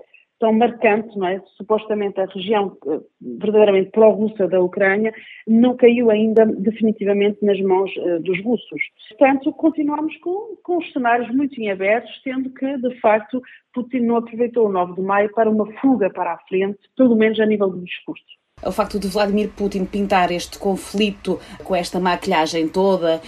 tão 0.45 0.53
marcante, 0.53 1.19
não 1.19 1.27
é? 1.27 1.41
Supostamente 1.57 2.21
a 2.21 2.27
região 2.27 2.77
eh, 2.87 3.01
verdadeiramente 3.39 3.91
pró-russa 3.93 4.47
da 4.47 4.61
Ucrânia 4.61 5.11
não 5.49 5.75
caiu 5.75 6.11
ainda 6.11 6.45
definitivamente 6.45 7.43
nas 7.43 7.59
mãos 7.63 7.91
uh, 7.97 8.21
dos 8.21 8.45
russos. 8.45 8.83
Portanto, 9.09 9.51
continuamos 9.55 10.15
com, 10.19 10.55
com 10.63 10.77
os 10.77 10.93
cenários 10.93 11.35
muito 11.35 11.59
em 11.59 11.71
abertos, 11.71 12.11
sendo 12.23 12.51
que, 12.51 12.77
de 12.77 13.01
facto, 13.01 13.41
Putin 13.73 14.01
não 14.01 14.17
aproveitou 14.17 14.67
o 14.67 14.73
9 14.73 14.97
de 14.97 15.01
maio 15.01 15.33
para 15.33 15.49
uma 15.49 15.65
fuga 15.81 16.11
para 16.11 16.35
a 16.35 16.39
frente, 16.47 16.79
pelo 16.95 17.17
menos 17.17 17.41
a 17.41 17.47
nível 17.47 17.71
do 17.71 17.83
discurso. 17.83 18.23
O 18.63 18.71
facto 18.71 19.01
de 19.01 19.09
Vladimir 19.09 19.49
Putin 19.49 19.87
pintar 19.87 20.31
este 20.31 20.59
conflito 20.59 21.41
com 21.65 21.75
esta 21.75 21.99
maquilhagem 21.99 22.69
toda, 22.69 23.23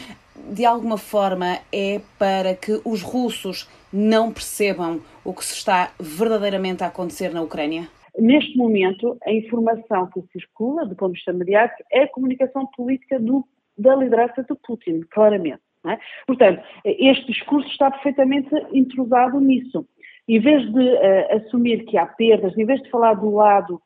de 0.53 0.65
alguma 0.65 0.99
forma 0.99 1.59
é 1.73 2.01
para 2.19 2.55
que 2.55 2.81
os 2.85 3.03
russos 3.03 3.69
não 3.93 4.33
percebam 4.33 5.01
o 5.25 5.33
que 5.33 5.45
se 5.45 5.55
está 5.55 5.93
verdadeiramente 5.99 6.85
a 6.85 6.89
acontecer 6.89 7.33
na 7.33 7.43
Ucrânia? 7.43 7.89
Neste 8.19 8.57
momento, 8.57 9.19
a 9.25 9.33
informação 9.33 10.07
que 10.07 10.23
circula, 10.33 10.87
do 10.87 10.97
ponto 10.97 11.13
de 11.13 11.19
vista 11.19 11.33
mediático, 11.33 11.83
é 11.93 12.05
a 12.05 12.09
comunicação 12.09 12.67
política 12.75 13.19
do, 13.21 13.47
da 13.77 13.95
liderança 13.95 14.43
de 14.43 14.55
Putin, 14.67 15.01
claramente. 15.11 15.61
É? 15.87 15.99
Portanto, 16.27 16.63
este 16.85 17.27
discurso 17.27 17.69
está 17.69 17.91
perfeitamente 17.91 18.51
intrusado 18.73 19.39
nisso. 19.39 19.87
Em 20.27 20.41
vez 20.41 20.63
de 20.73 20.81
uh, 20.81 21.37
assumir 21.37 21.85
que 21.85 21.97
há 21.97 22.07
perdas, 22.07 22.57
em 22.59 22.65
vez 22.65 22.83
de 22.83 22.91
falar 22.91 23.15
do 23.15 23.31
lado 23.31 23.81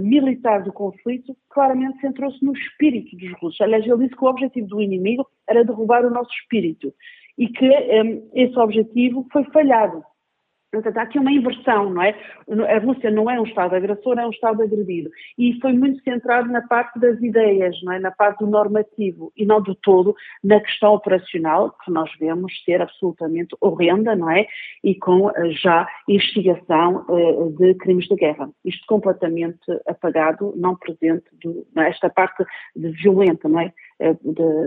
militar 0.00 0.62
do 0.62 0.72
conflito, 0.72 1.36
claramente 1.50 2.00
centrou-se 2.00 2.42
no 2.44 2.52
espírito 2.52 3.16
dos 3.16 3.32
russos. 3.40 3.60
Aliás, 3.60 3.86
ele 3.86 3.98
disse 3.98 4.16
que 4.16 4.24
o 4.24 4.28
objetivo 4.28 4.66
do 4.66 4.82
inimigo 4.82 5.26
era 5.48 5.64
derrubar 5.64 6.04
o 6.04 6.10
nosso 6.10 6.30
espírito 6.32 6.92
e 7.38 7.48
que 7.48 7.68
um, 7.68 8.30
esse 8.34 8.58
objetivo 8.58 9.26
foi 9.32 9.44
falhado. 9.44 10.02
Portanto, 10.72 10.98
há 10.98 11.02
aqui 11.02 11.18
uma 11.18 11.32
inversão, 11.32 11.90
não 11.90 12.02
é? 12.02 12.14
A 12.74 12.78
Rússia 12.78 13.10
não 13.10 13.30
é 13.30 13.40
um 13.40 13.44
Estado 13.44 13.74
agressor, 13.74 14.18
é 14.18 14.26
um 14.26 14.30
Estado 14.30 14.62
agredido. 14.62 15.10
E 15.38 15.58
foi 15.60 15.72
muito 15.72 16.02
centrado 16.02 16.50
na 16.50 16.60
parte 16.62 16.98
das 16.98 17.20
ideias, 17.22 17.76
não 17.82 17.92
é? 17.92 17.98
Na 17.98 18.10
parte 18.10 18.40
do 18.40 18.50
normativo 18.50 19.32
e 19.36 19.46
não 19.46 19.62
do 19.62 19.74
todo 19.74 20.14
na 20.42 20.60
questão 20.60 20.94
operacional, 20.94 21.74
que 21.84 21.90
nós 21.90 22.10
vemos 22.18 22.52
ser 22.64 22.82
absolutamente 22.82 23.56
horrenda, 23.60 24.14
não 24.16 24.30
é? 24.30 24.46
E 24.82 24.94
com 24.94 25.30
eh, 25.30 25.50
já 25.50 25.88
investigação 26.08 27.04
uh, 27.08 27.50
de 27.56 27.74
crimes 27.74 28.06
de 28.06 28.16
guerra. 28.16 28.50
Isto 28.64 28.84
completamente 28.86 29.58
apagado, 29.86 30.52
não 30.56 30.76
presente, 30.76 31.24
do, 31.42 31.66
esta 31.76 32.10
parte 32.10 32.44
violenta, 32.74 33.48
não 33.48 33.60
é? 33.60 33.72
Eh, 33.98 34.14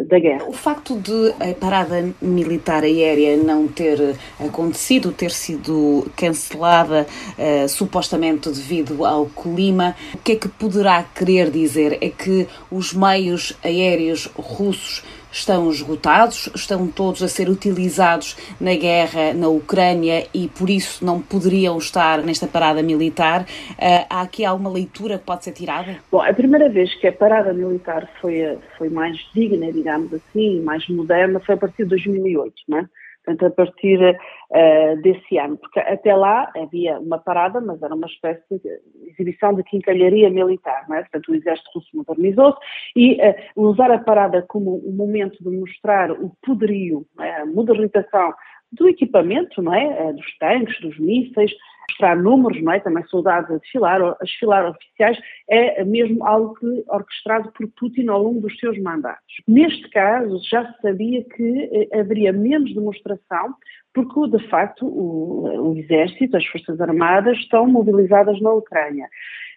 da 0.08 0.18
guerra. 0.18 0.46
O 0.48 0.54
facto 0.54 0.96
de 0.96 1.30
a 1.40 1.54
parada 1.54 2.04
militar 2.20 2.84
aérea 2.84 3.38
não 3.38 3.68
ter 3.68 4.16
acontecido, 4.40 5.12
ter 5.12 5.30
sido 5.30 6.10
cancelada 6.16 7.06
uh, 7.38 7.70
supostamente 7.70 8.50
devido 8.50 9.06
ao 9.06 9.28
clima, 9.28 9.96
o 10.16 10.18
que 10.18 10.32
é 10.32 10.36
que 10.36 10.50
poderá 10.50 11.04
querer 11.04 11.52
dizer? 11.52 12.00
É 12.02 12.10
que 12.10 12.48
os 12.72 12.92
meios 12.92 13.56
aéreos 13.64 14.26
russos 14.36 15.04
estão 15.32 15.70
esgotados, 15.70 16.50
estão 16.56 16.88
todos 16.88 17.22
a 17.24 17.28
ser 17.28 17.50
utilizados 17.50 18.36
na 18.60 18.76
guerra 18.76 19.34
na 19.34 19.48
Ucrânia 19.48 20.28
e 20.34 20.48
por 20.48 20.70
isso 20.70 21.06
não 21.06 21.22
poderiam 21.22 21.78
estar 21.78 22.24
nesta 22.24 22.48
parada 22.48 22.82
militar. 22.82 23.42
Uh, 23.44 24.06
há 24.10 24.22
aqui 24.22 24.46
alguma 24.46 24.70
leitura 24.70 25.18
que 25.18 25.26
pode 25.26 25.44
ser 25.44 25.52
tirada? 25.52 25.98
Bom, 26.12 26.22
a 26.22 26.34
primeira 26.34 26.70
vez 26.70 26.94
que 26.96 27.08
a 27.08 27.14
parada 27.14 27.54
militar 27.54 28.10
foi, 28.22 28.58
foi 28.78 28.90
mais 28.90 29.18
digna, 29.34 29.72
digamos 29.72 30.14
assim, 30.14 30.62
mais 30.62 30.88
moderna, 30.88 31.40
foi 31.40 31.56
a 31.56 31.58
partir 31.58 31.84
de 31.84 31.90
2008, 31.90 32.54
não 32.68 32.80
é? 32.80 32.86
portanto, 33.30 33.46
a 33.46 33.52
partir 33.52 34.18
uh, 34.52 35.02
desse 35.02 35.38
ano, 35.38 35.58
porque 35.58 35.80
até 35.80 36.16
lá 36.16 36.52
havia 36.56 37.00
uma 37.00 37.18
parada, 37.18 37.60
mas 37.62 37.82
era 37.82 37.94
uma 37.94 38.08
espécie 38.08 38.44
de 38.50 39.10
exibição 39.12 39.54
de 39.54 39.64
quincalharia 39.64 40.30
militar, 40.30 40.86
não 40.88 40.96
é? 40.96 41.02
portanto, 41.02 41.32
o 41.32 41.36
exército 41.36 41.70
russo 41.76 41.90
modernizou-se 41.94 42.60
e 42.96 43.16
uh, 43.16 43.36
usar 43.56 43.92
a 43.92 44.00
parada 44.00 44.44
como 44.48 44.82
um 44.88 44.92
momento 44.92 45.44
de 45.44 45.50
mostrar 45.50 46.12
o 46.12 46.32
poderio, 46.42 47.06
é? 47.20 47.42
a 47.42 47.46
modernização 47.46 48.34
do 48.72 48.88
equipamento, 48.88 49.62
não 49.62 49.74
é? 49.74 49.84
Eh, 49.84 50.14
dos 50.14 50.38
tanques, 50.38 50.80
dos 50.82 50.98
mísseis, 51.00 51.52
mostrar 51.90 52.16
números, 52.16 52.62
não 52.62 52.72
é? 52.72 52.80
Também 52.80 53.04
soldados 53.06 53.50
a 53.50 53.58
desfilar, 53.58 54.02
a 54.02 54.24
desfilar 54.24 54.70
oficiais, 54.70 55.20
é 55.50 55.84
mesmo 55.84 56.24
algo 56.26 56.54
que, 56.54 56.84
orquestrado 56.88 57.52
por 57.52 57.68
Putin 57.80 58.08
ao 58.08 58.22
longo 58.22 58.42
dos 58.42 58.58
seus 58.60 58.78
mandatos. 58.80 59.42
Neste 59.48 59.90
caso, 59.90 60.40
já 60.50 60.72
se 60.72 60.82
sabia 60.82 61.24
que 61.24 61.90
haveria 61.94 62.32
menos 62.32 62.74
demonstração, 62.74 63.56
porque, 63.94 64.38
de 64.38 64.50
facto, 64.50 64.86
o, 64.86 65.72
o 65.72 65.78
Exército, 65.78 66.38
as 66.38 66.46
Forças 66.46 66.80
Armadas 66.80 67.38
estão 67.38 67.68
mobilizadas 67.68 68.40
na 68.42 68.52
Ucrânia. 68.52 69.08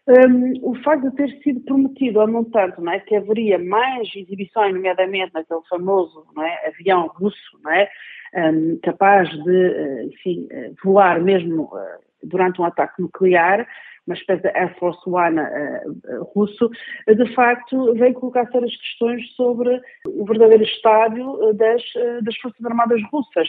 Um, 0.06 0.54
o 0.62 0.74
facto 0.82 1.10
de 1.10 1.16
ter 1.16 1.30
sido 1.42 1.60
prometido 1.60 2.20
a 2.20 2.26
montante 2.26 2.80
não 2.80 2.92
é, 2.92 2.98
que 2.98 3.14
haveria 3.14 3.56
mais 3.58 4.08
exibições, 4.16 4.74
nomeadamente 4.74 5.32
naquele 5.32 5.60
famoso 5.68 6.26
é, 6.38 6.68
avião 6.68 7.06
russo, 7.06 7.60
é, 7.68 7.88
um, 8.34 8.78
capaz 8.82 9.28
de, 9.28 9.66
eh, 9.66 10.04
enfim, 10.04 10.48
eh, 10.50 10.72
voar 10.82 11.20
mesmo 11.20 11.64
uh, 11.64 11.78
durante 12.22 12.60
um 12.60 12.64
ataque 12.64 13.00
nuclear, 13.00 13.66
uma 14.06 14.16
espécie 14.16 14.42
de 14.42 14.48
Air 14.48 14.74
Force 14.78 14.98
One 15.06 15.38
uh, 15.38 16.24
russo, 16.34 16.70
de 17.06 17.34
facto 17.34 17.94
vem 17.94 18.12
colocar 18.12 18.50
sérias 18.50 18.74
questões 18.76 19.30
sobre 19.34 19.80
o 20.08 20.24
verdadeiro 20.24 20.64
estádio 20.64 21.52
das, 21.54 21.82
das 22.22 22.36
Forças 22.38 22.64
Armadas 22.64 23.00
russas. 23.12 23.48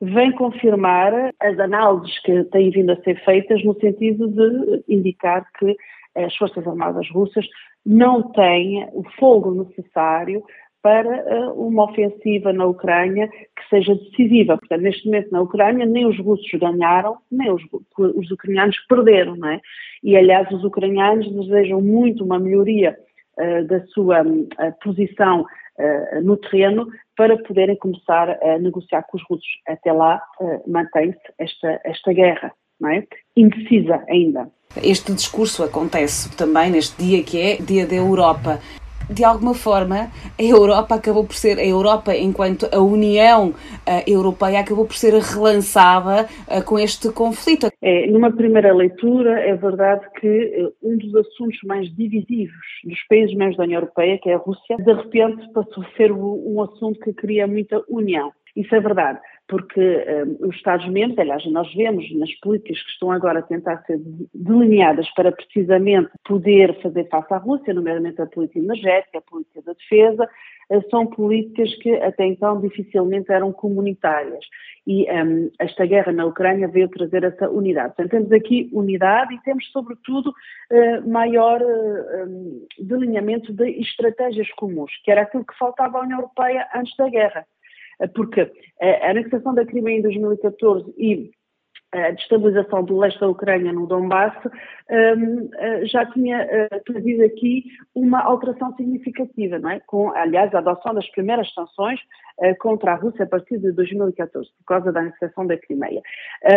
Vem 0.00 0.32
confirmar 0.32 1.12
as 1.40 1.58
análises 1.58 2.18
que 2.22 2.44
têm 2.44 2.70
vindo 2.70 2.90
a 2.90 3.02
ser 3.02 3.22
feitas 3.24 3.62
no 3.64 3.74
sentido 3.80 4.28
de 4.28 4.84
indicar 4.88 5.46
que 5.58 5.76
as 6.14 6.34
Forças 6.36 6.66
Armadas 6.66 7.08
russas 7.10 7.46
não 7.84 8.32
têm 8.32 8.88
o 8.92 9.02
fogo 9.18 9.52
necessário 9.54 10.42
para 10.82 11.50
uh, 11.50 11.66
uma 11.66 11.90
ofensiva 11.90 12.52
na 12.52 12.64
Ucrânia 12.64 13.28
que 13.28 13.68
seja 13.68 13.94
decisiva. 13.94 14.56
Portanto, 14.56 14.82
neste 14.82 15.06
momento 15.06 15.30
na 15.30 15.40
Ucrânia 15.40 15.84
nem 15.84 16.06
os 16.06 16.18
russos 16.18 16.50
ganharam, 16.58 17.18
nem 17.30 17.50
os, 17.50 17.62
os 17.98 18.30
ucranianos 18.30 18.76
perderam, 18.88 19.36
não 19.36 19.48
é? 19.48 19.60
E, 20.02 20.16
aliás, 20.16 20.50
os 20.50 20.62
ucranianos 20.64 21.30
desejam 21.32 21.80
muito 21.80 22.24
uma 22.24 22.38
melhoria 22.38 22.96
da 23.68 23.84
sua 23.86 24.22
uh, 24.22 24.48
posição 24.82 25.44
no 26.24 26.36
terreno 26.36 26.88
para 27.16 27.40
poderem 27.44 27.76
começar 27.76 28.30
a 28.42 28.58
negociar 28.58 29.04
com 29.04 29.16
os 29.16 29.22
russos. 29.30 29.46
Até 29.64 29.92
lá 29.92 30.20
mantém-se 30.66 31.20
esta, 31.38 31.80
esta 31.84 32.12
guerra, 32.12 32.52
é? 32.84 33.04
Indecisa 33.36 34.02
ainda. 34.08 34.50
Este 34.82 35.12
discurso 35.12 35.62
acontece 35.62 36.36
também 36.36 36.70
neste 36.70 37.00
dia 37.02 37.22
que 37.22 37.40
é 37.40 37.56
Dia 37.56 37.86
da 37.86 37.94
Europa 37.94 38.58
de 39.10 39.24
alguma 39.24 39.54
forma, 39.54 40.10
a 40.38 40.42
Europa 40.42 40.94
acabou 40.94 41.24
por 41.24 41.34
ser, 41.34 41.58
a 41.58 41.64
Europa 41.64 42.14
enquanto 42.14 42.68
a 42.72 42.80
União 42.80 43.48
uh, 43.50 43.54
Europeia 44.06 44.60
acabou 44.60 44.86
por 44.86 44.94
ser 44.94 45.14
relançada 45.14 46.26
uh, 46.46 46.64
com 46.64 46.78
este 46.78 47.10
conflito. 47.12 47.68
É, 47.82 48.06
numa 48.08 48.30
primeira 48.30 48.72
leitura, 48.74 49.40
é 49.40 49.54
verdade 49.54 50.06
que 50.20 50.28
uh, 50.62 50.72
um 50.82 50.96
dos 50.96 51.14
assuntos 51.14 51.58
mais 51.64 51.94
divisivos 51.94 52.54
dos 52.84 53.02
países 53.08 53.34
membros 53.34 53.56
da 53.56 53.64
União 53.64 53.80
Europeia, 53.80 54.18
que 54.22 54.28
é 54.28 54.34
a 54.34 54.38
Rússia, 54.38 54.76
de 54.76 54.92
repente 54.92 55.50
passou 55.52 55.82
a 55.82 55.96
ser 55.96 56.12
um 56.12 56.62
assunto 56.62 57.00
que 57.00 57.12
cria 57.12 57.46
muita 57.46 57.82
união. 57.88 58.32
Isso 58.56 58.74
é 58.74 58.80
verdade 58.80 59.20
porque 59.48 59.80
um, 59.80 60.48
os 60.48 60.56
Estados-membros, 60.56 61.18
aliás, 61.18 61.44
nós 61.50 61.72
vemos 61.74 62.04
nas 62.16 62.32
políticas 62.40 62.82
que 62.82 62.90
estão 62.90 63.10
agora 63.10 63.38
a 63.38 63.42
tentar 63.42 63.82
ser 63.86 63.98
delineadas 64.34 65.08
para 65.14 65.32
precisamente 65.32 66.10
poder 66.24 66.78
fazer 66.82 67.08
face 67.08 67.32
à 67.32 67.38
Rússia, 67.38 67.72
nomeadamente 67.72 68.20
a 68.20 68.26
política 68.26 68.58
energética, 68.58 69.18
a 69.18 69.22
política 69.22 69.62
da 69.62 69.72
defesa, 69.72 70.28
uh, 70.70 70.90
são 70.90 71.06
políticas 71.06 71.74
que 71.76 71.94
até 71.94 72.26
então 72.26 72.60
dificilmente 72.60 73.32
eram 73.32 73.50
comunitárias. 73.50 74.44
E 74.86 75.10
um, 75.10 75.50
esta 75.58 75.86
guerra 75.86 76.12
na 76.12 76.26
Ucrânia 76.26 76.68
veio 76.68 76.88
trazer 76.88 77.24
essa 77.24 77.48
unidade. 77.48 77.94
Portanto, 77.96 78.10
temos 78.10 78.32
aqui 78.32 78.68
unidade 78.72 79.34
e 79.34 79.40
temos, 79.42 79.66
sobretudo, 79.72 80.28
uh, 80.30 81.08
maior 81.08 81.62
uh, 81.62 82.66
delineamento 82.78 83.50
de 83.52 83.70
estratégias 83.80 84.50
comuns, 84.52 84.92
que 85.02 85.10
era 85.10 85.22
aquilo 85.22 85.44
que 85.44 85.56
faltava 85.58 85.98
à 85.98 86.02
União 86.02 86.18
Europeia 86.18 86.68
antes 86.74 86.94
da 86.96 87.08
guerra 87.08 87.46
porque 88.06 88.50
a 88.80 89.10
anexação 89.10 89.54
da 89.54 89.66
Crimeia 89.66 89.98
em 89.98 90.02
2014 90.02 90.94
e 90.96 91.30
a 91.92 92.10
destabilização 92.10 92.84
do 92.84 92.98
leste 92.98 93.18
da 93.18 93.28
Ucrânia 93.28 93.72
no 93.72 93.86
Donbass 93.86 94.34
um, 94.90 95.48
eh, 95.54 95.86
já 95.86 96.04
tinha 96.12 96.46
trazido 96.84 97.24
aqui 97.24 97.64
uma 97.94 98.20
alteração 98.20 98.74
significativa, 98.76 99.58
não 99.58 99.70
é? 99.70 99.80
Com, 99.86 100.10
aliás, 100.10 100.54
a 100.54 100.58
adoção 100.58 100.92
das 100.92 101.08
primeiras 101.10 101.50
sanções 101.54 101.98
contra 102.60 102.92
a 102.92 102.94
Rússia 102.94 103.24
a 103.24 103.28
partir 103.28 103.58
de 103.58 103.72
2014, 103.72 104.48
por 104.58 104.64
causa 104.66 104.92
da 104.92 105.00
anexação 105.00 105.46
da 105.46 105.56
Crimeia. 105.56 106.00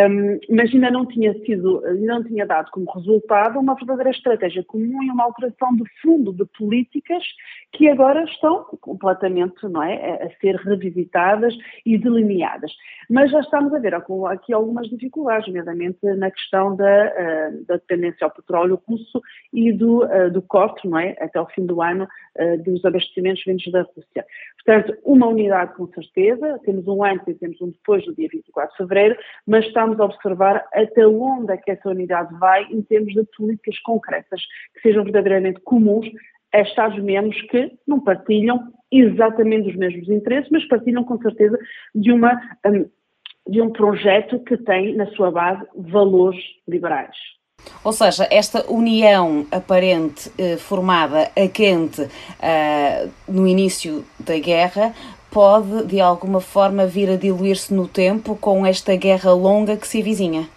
Um, 0.10 0.40
mas 0.56 0.74
ainda 0.74 0.92
não 0.92 1.06
tinha 1.06 1.34
sido, 1.46 1.82
não 2.00 2.24
tinha 2.24 2.46
dado 2.46 2.70
como 2.72 2.92
resultado 2.92 3.60
uma 3.60 3.76
verdadeira 3.76 4.12
estratégia 4.12 4.64
comum 4.64 5.04
e 5.04 5.10
uma 5.10 5.24
alteração 5.24 5.76
de 5.76 5.84
fundo 6.02 6.34
de 6.34 6.46
políticas 6.58 7.24
que 7.72 7.88
agora 7.90 8.24
estão 8.24 8.66
completamente, 8.82 9.64
não 9.64 9.82
é, 9.82 10.24
a 10.24 10.40
ser 10.40 10.56
revisitadas 10.56 11.56
e 11.86 11.98
delineadas. 11.98 12.72
Mas 13.10 13.32
já 13.32 13.40
estamos 13.40 13.74
a 13.74 13.80
ver 13.80 13.94
aqui 13.96 14.54
algumas 14.54 14.88
dificuldades, 14.90 15.48
nomeadamente 15.48 16.00
na 16.02 16.30
questão 16.32 16.76
da, 16.76 16.86
uh, 16.86 17.66
da 17.66 17.76
dependência 17.76 18.26
ao 18.26 18.32
petróleo 18.32 18.82
russo 18.88 19.22
e 19.54 19.72
do, 19.72 20.04
uh, 20.06 20.32
do 20.32 20.42
corte, 20.42 20.88
não 20.88 21.00
é, 21.00 21.16
até 21.20 21.40
o 21.40 21.46
fim 21.48 21.66
do 21.66 21.82
ano, 21.82 22.08
uh, 22.40 22.64
dos 22.64 22.84
abastecimentos 22.86 23.44
vindos 23.46 23.70
da 23.72 23.82
Rússia. 23.82 24.26
Portanto, 24.64 24.98
uma 25.04 25.28
unidade 25.28 25.71
com 25.72 25.88
certeza, 25.88 26.60
temos 26.64 26.88
um 26.88 27.04
antes 27.04 27.28
e 27.28 27.34
temos 27.34 27.60
um 27.62 27.70
depois 27.70 28.06
do 28.06 28.16
dia 28.16 28.28
24 28.32 28.72
de 28.72 28.78
fevereiro, 28.78 29.18
mas 29.46 29.66
estamos 29.66 30.00
a 30.00 30.06
observar 30.06 30.66
até 30.74 31.08
onde 31.08 31.54
é 31.54 31.58
que 31.58 31.72
essa 31.72 31.90
unidade 31.90 32.34
vai 32.40 32.66
em 32.66 32.82
termos 32.82 33.14
de 33.14 33.24
políticas 33.36 33.80
concretas 33.80 34.42
que 34.74 34.82
sejam 34.82 35.04
verdadeiramente 35.04 35.60
comuns 35.62 36.08
a 36.54 36.62
Estados-membros 36.62 37.42
que 37.44 37.72
não 37.88 38.00
partilham 38.00 38.72
exatamente 38.92 39.70
os 39.70 39.76
mesmos 39.76 40.10
interesses, 40.10 40.50
mas 40.52 40.68
partilham 40.68 41.04
com 41.04 41.18
certeza 41.22 41.58
de 41.96 42.12
uma 42.12 42.40
um, 42.66 42.86
de 43.48 43.62
um 43.62 43.72
projeto 43.72 44.40
que 44.40 44.58
tem 44.58 44.96
na 44.96 45.08
sua 45.08 45.32
base 45.32 45.66
valores 45.76 46.40
liberais. 46.68 47.16
Ou 47.84 47.92
seja, 47.92 48.28
esta 48.32 48.70
união 48.72 49.46
aparente 49.52 50.32
eh, 50.38 50.58
formada 50.58 51.32
a 51.36 51.48
quente 51.48 52.08
eh, 52.42 53.08
no 53.28 53.48
início 53.48 54.04
da 54.20 54.38
guerra 54.40 54.94
pode, 55.32 55.88
de 55.88 56.00
alguma 56.00 56.42
forma, 56.42 56.86
vir 56.86 57.10
a 57.10 57.16
diluir-se 57.16 57.74
no 57.74 57.88
tempo 57.88 58.36
com 58.36 58.66
esta 58.66 58.96
guerra 58.96 59.34
longa 59.34 59.78
que 59.78 59.88
se 59.88 60.02
avizinha? 60.02 60.48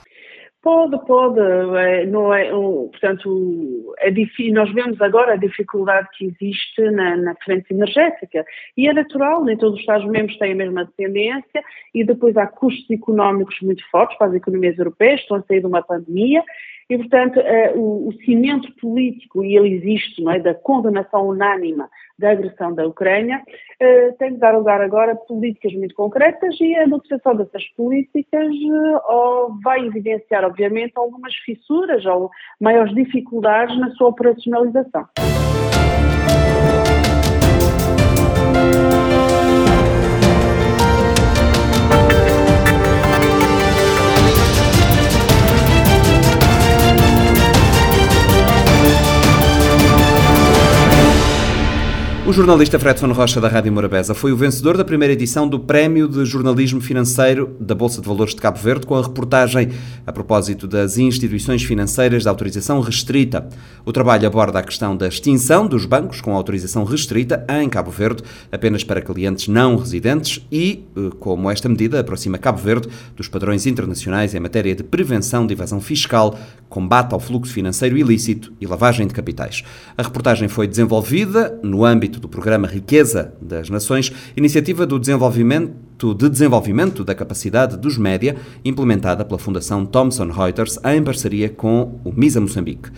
Pode, 0.64 0.98
pode, 1.04 1.38
é, 1.40 2.06
não 2.06 2.32
é, 2.32 2.48
portanto, 2.48 3.94
é 3.98 4.10
difícil, 4.10 4.54
nós 4.54 4.72
vemos 4.72 4.98
agora 5.02 5.34
a 5.34 5.36
dificuldade 5.36 6.08
que 6.16 6.24
existe 6.24 6.80
na, 6.90 7.16
na 7.18 7.34
frente 7.44 7.70
energética 7.70 8.42
e 8.74 8.88
é 8.88 8.94
natural, 8.94 9.44
nem 9.44 9.58
todos 9.58 9.74
os 9.74 9.80
Estados-membros 9.80 10.38
têm 10.38 10.52
a 10.52 10.56
mesma 10.56 10.90
tendência 10.96 11.62
e 11.94 12.02
depois 12.02 12.34
há 12.38 12.46
custos 12.46 12.90
económicos 12.90 13.60
muito 13.60 13.84
fortes 13.90 14.16
para 14.16 14.28
as 14.28 14.34
economias 14.34 14.78
europeias, 14.78 15.20
estão 15.20 15.36
a 15.36 15.42
sair 15.42 15.60
de 15.60 15.66
uma 15.66 15.82
pandemia 15.82 16.42
e, 16.88 16.98
portanto, 16.98 17.40
uh, 17.40 18.08
o, 18.08 18.12
cimento 18.24 18.72
político, 18.80 19.44
e 19.44 19.56
ele 19.56 19.74
existe, 19.74 20.22
não 20.22 20.32
é, 20.32 20.38
da 20.38 20.54
condenação 20.54 21.28
unânima 21.28 21.88
da 22.18 22.30
agressão 22.30 22.74
da 22.74 22.86
Ucrânia, 22.86 23.42
uh, 23.42 24.16
tem 24.18 24.34
de 24.34 24.38
dar 24.38 24.56
lugar 24.56 24.80
agora 24.80 25.12
a 25.12 25.16
políticas 25.16 25.72
muito 25.74 25.94
concretas 25.94 26.54
e 26.60 26.74
a 26.76 26.84
negociação 26.84 27.36
dessas 27.36 27.64
políticas 27.76 28.52
uh, 28.54 29.58
vai 29.62 29.86
evidenciar, 29.86 30.44
obviamente, 30.44 30.92
algumas 30.96 31.34
fissuras 31.36 32.04
ou 32.04 32.30
maiores 32.60 32.94
dificuldades 32.94 33.78
na 33.78 33.90
sua 33.92 34.08
operacionalização. 34.08 35.06
O 52.26 52.32
jornalista 52.32 52.78
Fredson 52.78 53.12
Rocha 53.12 53.38
da 53.38 53.48
Rádio 53.48 53.70
Morabeza 53.70 54.14
foi 54.14 54.32
o 54.32 54.36
vencedor 54.36 54.78
da 54.78 54.84
primeira 54.84 55.12
edição 55.12 55.46
do 55.46 55.60
Prémio 55.60 56.08
de 56.08 56.24
Jornalismo 56.24 56.80
Financeiro 56.80 57.54
da 57.60 57.74
Bolsa 57.74 58.00
de 58.00 58.08
Valores 58.08 58.34
de 58.34 58.40
Cabo 58.40 58.58
Verde 58.58 58.86
com 58.86 58.94
a 58.94 59.02
reportagem 59.02 59.68
a 60.06 60.10
propósito 60.10 60.66
das 60.66 60.96
instituições 60.96 61.62
financeiras 61.62 62.24
da 62.24 62.30
autorização 62.30 62.80
restrita. 62.80 63.46
O 63.84 63.92
trabalho 63.92 64.26
aborda 64.26 64.58
a 64.58 64.62
questão 64.62 64.96
da 64.96 65.06
extinção 65.06 65.66
dos 65.66 65.84
bancos 65.84 66.22
com 66.22 66.34
autorização 66.34 66.84
restrita 66.84 67.44
em 67.46 67.68
Cabo 67.68 67.90
Verde 67.90 68.22
apenas 68.50 68.82
para 68.82 69.02
clientes 69.02 69.46
não 69.46 69.76
residentes 69.76 70.40
e 70.50 70.82
eh, 70.96 71.10
como 71.20 71.50
esta 71.50 71.68
medida 71.68 72.00
aproxima 72.00 72.38
Cabo 72.38 72.58
Verde 72.58 72.88
dos 73.14 73.28
padrões 73.28 73.66
internacionais 73.66 74.34
em 74.34 74.40
matéria 74.40 74.74
de 74.74 74.82
prevenção 74.82 75.46
de 75.46 75.52
evasão 75.52 75.78
fiscal, 75.78 76.38
combate 76.74 77.12
ao 77.12 77.20
fluxo 77.20 77.52
financeiro 77.52 77.96
ilícito 77.96 78.52
e 78.60 78.66
lavagem 78.66 79.06
de 79.06 79.14
capitais. 79.14 79.62
A 79.96 80.02
reportagem 80.02 80.48
foi 80.48 80.66
desenvolvida 80.66 81.56
no 81.62 81.84
âmbito 81.84 82.18
do 82.18 82.28
Programa 82.28 82.66
Riqueza 82.66 83.32
das 83.40 83.70
Nações, 83.70 84.12
iniciativa 84.36 84.84
do 84.84 84.98
desenvolvimento 84.98 85.72
de 86.18 86.28
desenvolvimento 86.28 87.04
da 87.04 87.14
capacidade 87.14 87.78
dos 87.78 87.96
média, 87.96 88.36
implementada 88.64 89.24
pela 89.24 89.38
Fundação 89.38 89.86
Thomson 89.86 90.26
Reuters 90.32 90.76
em 90.84 91.00
parceria 91.00 91.48
com 91.48 92.00
o 92.04 92.12
MISA 92.12 92.40
Moçambique. 92.40 92.90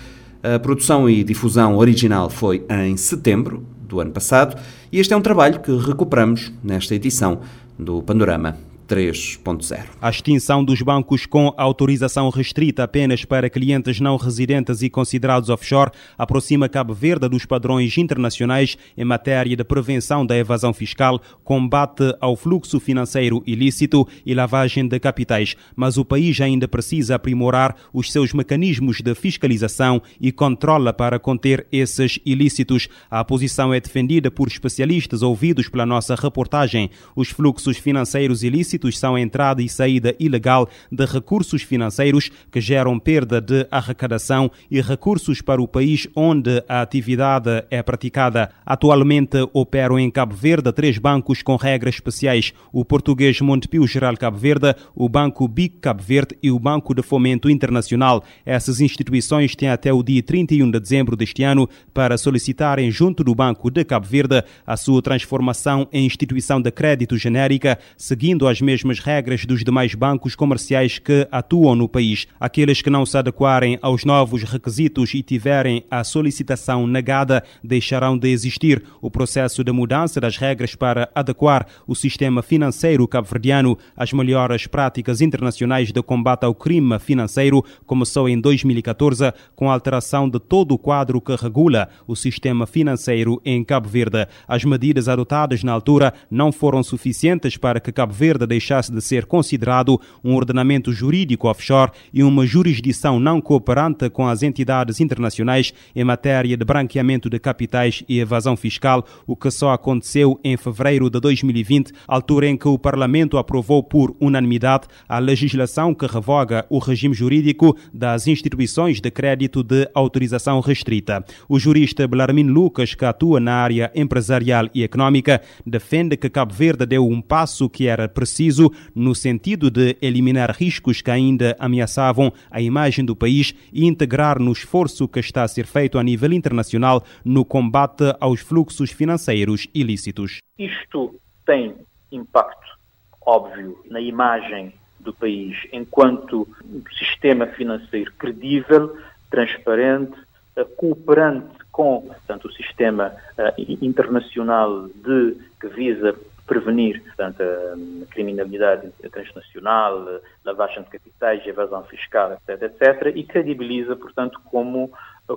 A 0.43 0.59
produção 0.59 1.09
e 1.09 1.23
difusão 1.23 1.77
original 1.77 2.31
foi 2.31 2.65
em 2.71 2.97
setembro 2.97 3.63
do 3.87 4.01
ano 4.01 4.11
passado 4.11 4.59
e 4.91 4.99
este 4.99 5.13
é 5.13 5.17
um 5.17 5.21
trabalho 5.21 5.61
que 5.61 5.71
recuperamos 5.77 6.51
nesta 6.65 6.95
edição 6.95 7.41
do 7.79 8.03
Panorama 8.03 8.57
3.0. 8.87 9.85
A 10.01 10.11
extinção 10.11 10.65
dos 10.65 10.81
bancos 10.81 11.27
com 11.27 11.53
autorização 11.57 12.31
restrita 12.31 12.85
apenas 12.85 13.25
para 13.25 13.51
clientes 13.51 14.01
não 14.01 14.17
residentes 14.17 14.81
e 14.81 14.89
considerados 14.89 15.49
offshore 15.49 15.91
aproxima 16.17 16.69
Cabo 16.69 16.95
Verde 16.95 17.29
dos 17.29 17.45
padrões 17.45 17.99
internacionais 17.99 18.79
em 18.97 19.05
matéria 19.05 19.57
de 19.57 19.65
prevenção 19.65 20.25
da 20.25 20.37
evasão 20.37 20.73
fiscal, 20.73 21.21
combate 21.43 22.17
ao 22.21 22.37
fluxo 22.37 22.79
financeiro 22.79 23.43
ilícito 23.47 24.07
e 24.25 24.35
lavagem 24.35 24.87
de 24.87 25.01
capitais. 25.01 25.57
Mas 25.75 25.99
o 25.99 26.05
país 26.05 26.41
ainda 26.41 26.69
precisa 26.69 27.17
aprimorar 27.17 27.75
os 27.93 28.13
seus 28.13 28.33
mecanismos 28.33 29.01
de 29.01 29.15
fiscalização 29.15 30.01
e 30.21 30.31
controla 30.31 30.93
para 30.93 31.19
conter 31.19 31.67
esses 31.73 32.21
ilícitos. 32.25 32.89
A 33.11 33.25
posição 33.25 33.75
é 33.75 33.81
defendida 33.81 34.31
por 34.31 34.47
especialistas 34.47 35.23
ouvidos 35.23 35.69
pela 35.69 35.85
nossa 35.85 36.15
reportagem. 36.15 36.91
Os 37.17 37.29
fluxos 37.29 37.77
financeiros 37.77 38.45
ilícitos 38.45 38.76
são 38.85 39.15
a 39.15 39.21
entrada 39.21 39.63
e 39.63 39.69
saída 39.69 40.15
ilegal 40.19 40.69
de 40.91 41.05
recursos 41.05 41.63
financeiros 41.63 42.31
que 42.51 42.61
geram 42.61 42.99
perda 42.99 43.41
de 43.41 43.67
arrecadação 43.71 44.51
e 44.71 44.81
recursos 44.81 45.41
para 45.41 45.63
o 45.63 45.69
país 45.69 46.07
onde 46.15 46.63
a 46.69 46.83
atividade 46.83 47.65
é 47.71 47.83
praticada. 47.83 48.51
Atualmente 48.65 49.39
operam 49.53 49.99
em 49.99 50.11
Cabo 50.11 50.35
Verde 50.35 50.73
três 50.73 50.99
bancos 50.99 51.43
com 51.43 51.57
regras 51.57 51.95
especiais: 51.95 52.53
o 52.73 52.85
português 52.85 53.41
Montepio 53.41 53.87
Geral 53.87 54.17
Cabo 54.17 54.39
Verde, 54.39 54.75
o 54.95 55.09
Banco 55.09 55.47
BIC 55.49 55.79
Cabo 55.81 56.03
Verde 56.03 56.37
e 56.43 56.51
o 56.51 56.59
Banco 56.59 56.95
de 56.95 57.03
Fomento 57.03 57.49
Internacional. 57.49 58.23
Essas 58.45 58.81
instituições 58.81 59.55
têm 59.55 59.69
até 59.69 59.93
o 59.93 60.03
dia 60.03 60.23
31 60.23 60.71
de 60.71 60.81
dezembro 60.81 61.17
deste 61.17 61.43
ano 61.43 61.69
para 61.93 62.19
solicitarem 62.19 62.91
junto 62.91 63.23
do 63.23 63.35
Banco 63.35 63.71
de 63.71 63.85
Cabo 63.85 64.07
Verde 64.07 64.43
a 64.67 64.77
sua 64.77 65.03
transformação 65.03 65.89
em 65.93 66.07
instituição 66.07 66.61
de 66.61 66.71
crédito 66.71 67.17
genérica, 67.17 67.79
seguindo 67.97 68.47
as 68.47 68.61
mesmas 68.67 68.99
regras 68.99 69.47
dos 69.47 69.63
demais 69.63 69.95
bancos 69.95 70.35
comerciais 70.35 70.99
que 70.99 71.29
atuam 71.31 71.77
no 71.77 71.89
país. 71.89 72.27
Aqueles 72.41 72.83
que 72.83 72.91
não 72.91 73.07
se 73.07 73.17
adequarem 73.17 73.79
aos 73.81 74.05
novos 74.05 74.43
requisitos 74.43 75.15
e 75.15 75.23
tiverem 75.23 75.85
a 75.89 76.03
solicitação 76.03 76.85
negada 76.85 77.45
deixarão 77.63 78.19
de 78.19 78.29
existir. 78.29 78.83
O 79.01 79.09
processo 79.09 79.63
de 79.63 79.71
mudança 79.71 80.21
das 80.21 80.37
regras 80.37 80.75
para 80.75 81.09
adequar 81.15 81.67
o 81.87 81.95
sistema 81.95 82.43
financeiro 82.43 83.07
cabo-verdiano 83.07 83.79
às 83.97 84.13
melhores 84.13 84.67
práticas 84.67 85.21
internacionais 85.21 85.93
de 85.93 86.03
combate 86.03 86.45
ao 86.45 86.55
crime 86.55 86.99
financeiro 86.99 87.65
começou 87.87 88.29
em 88.29 88.41
2014 88.41 89.33
com 89.55 89.71
a 89.71 89.75
alteração 89.75 90.29
de 90.29 90.41
todo 90.41 90.73
o 90.73 90.79
quadro 90.79 91.21
que 91.21 91.37
regula 91.37 91.89
o 92.05 92.17
sistema 92.17 92.67
financeiro 92.67 93.41
em 93.45 93.63
Cabo 93.63 93.89
Verde. 93.89 94.27
As 94.49 94.65
medidas 94.65 95.09
adotadas 95.09 95.63
na 95.63 95.71
altura 95.71 96.13
não 96.29 96.51
foram 96.51 96.83
suficientes 96.83 97.57
para 97.57 97.79
que 97.79 97.93
Cabo 97.93 98.13
Verde 98.13 98.47
deixasse 98.57 98.91
de 98.91 99.03
ser 99.03 99.27
considerado 99.27 100.01
um 100.25 100.35
ordenamento 100.35 100.91
jurídico 100.91 101.49
offshore 101.49 101.93
e 102.13 102.23
uma 102.23 102.47
jurisdição 102.47 103.21
não 103.21 103.41
cooperante 103.41 104.09
com 104.09 104.27
as 104.27 104.43
entidades 104.43 104.99
internacionais 104.99 105.75
em 105.95 106.05
matéria 106.05 106.57
de 106.57 106.65
branqueamento 106.65 107.29
de 107.29 107.39
capitais 107.39 108.03
e 108.09 108.19
evasão 108.19 108.57
fiscal, 108.57 109.05
o 109.27 109.37
que 109.37 109.51
só 109.51 109.73
aconteceu 109.73 110.41
em 110.43 110.57
fevereiro 110.57 111.11
de 111.11 111.21
2020, 111.21 111.93
altura 112.09 112.49
em 112.49 112.57
que 112.57 112.67
o 112.67 112.79
Parlamento 112.79 113.37
aprovou 113.37 113.83
por 113.83 114.17
unanimidade 114.19 114.87
a 115.07 115.19
legislação 115.19 115.95
que 115.95 116.07
revoga 116.07 116.65
o 116.71 116.79
regime 116.79 117.15
jurídico 117.15 117.77
das 117.93 118.27
instituições 118.27 119.01
de 119.01 119.11
crédito 119.11 119.63
de 119.63 119.89
autorização 119.95 120.61
restrita. 120.61 121.23
O 121.47 121.59
jurista 121.59 122.09
Belarmino 122.09 122.53
Lucas, 122.53 122.95
que 122.95 123.05
atua 123.05 123.39
na 123.39 123.55
área 123.55 123.91
empresarial 123.95 124.69
e 124.75 124.83
económica, 124.83 125.43
defende 125.67 126.17
que 126.17 126.31
Cabo 126.31 126.55
Verde 126.55 126.87
deu 126.87 127.07
um 127.07 127.21
passo 127.21 127.69
que 127.69 127.87
era 127.87 128.09
preciso 128.09 128.46
preciso 128.47 128.73
no 128.95 129.15
sentido 129.15 129.71
de 129.71 129.97
eliminar 130.01 130.51
riscos 130.51 131.03
que 131.03 131.11
ainda 131.11 131.57
ameaçavam 131.59 132.33
a 132.51 132.61
imagem 132.61 133.05
do 133.05 133.17
país 133.17 133.55
e 133.73 133.85
integrar 133.85 134.39
no 134.39 134.53
esforço 134.53 135.09
que 135.09 135.19
está 135.19 135.43
a 135.43 135.49
ser 135.49 135.67
feito 135.67 135.99
a 135.99 136.03
nível 136.03 136.33
internacional 136.33 137.03
no 137.25 137.45
combate 137.45 138.05
aos 138.21 138.41
fluxos 138.41 138.93
financeiros 138.93 139.67
ilícitos. 139.75 140.39
Isto 140.59 141.15
tem 141.45 141.75
impacto 142.13 142.77
óbvio 143.25 143.83
na 143.91 144.01
imagem 144.01 144.73
do 145.01 145.13
país 145.13 145.57
enquanto 145.73 146.49
sistema 146.97 147.47
financeiro 147.47 148.13
credível, 148.17 148.97
transparente, 149.29 150.15
eh, 150.55 150.65
cooperante 150.77 151.57
com 151.73 152.03
portanto, 152.03 152.47
o 152.47 152.53
sistema 152.53 153.13
uh, 153.39 153.85
internacional 153.85 154.89
de, 154.89 155.37
que 155.61 155.69
visa 155.69 156.17
prevenir 156.47 157.03
portanto, 157.03 157.43
a 157.43 158.07
criminalidade 158.13 158.91
transnacional, 159.11 160.21
lavagem 160.45 160.83
de 160.85 160.91
capitais, 160.91 161.47
evasão 161.47 161.85
fiscal, 161.85 162.33
etc., 162.33 162.63
etc., 162.63 163.13
e 163.15 163.25
credibiliza, 163.25 163.97
portanto, 163.97 164.41
como 164.45 164.93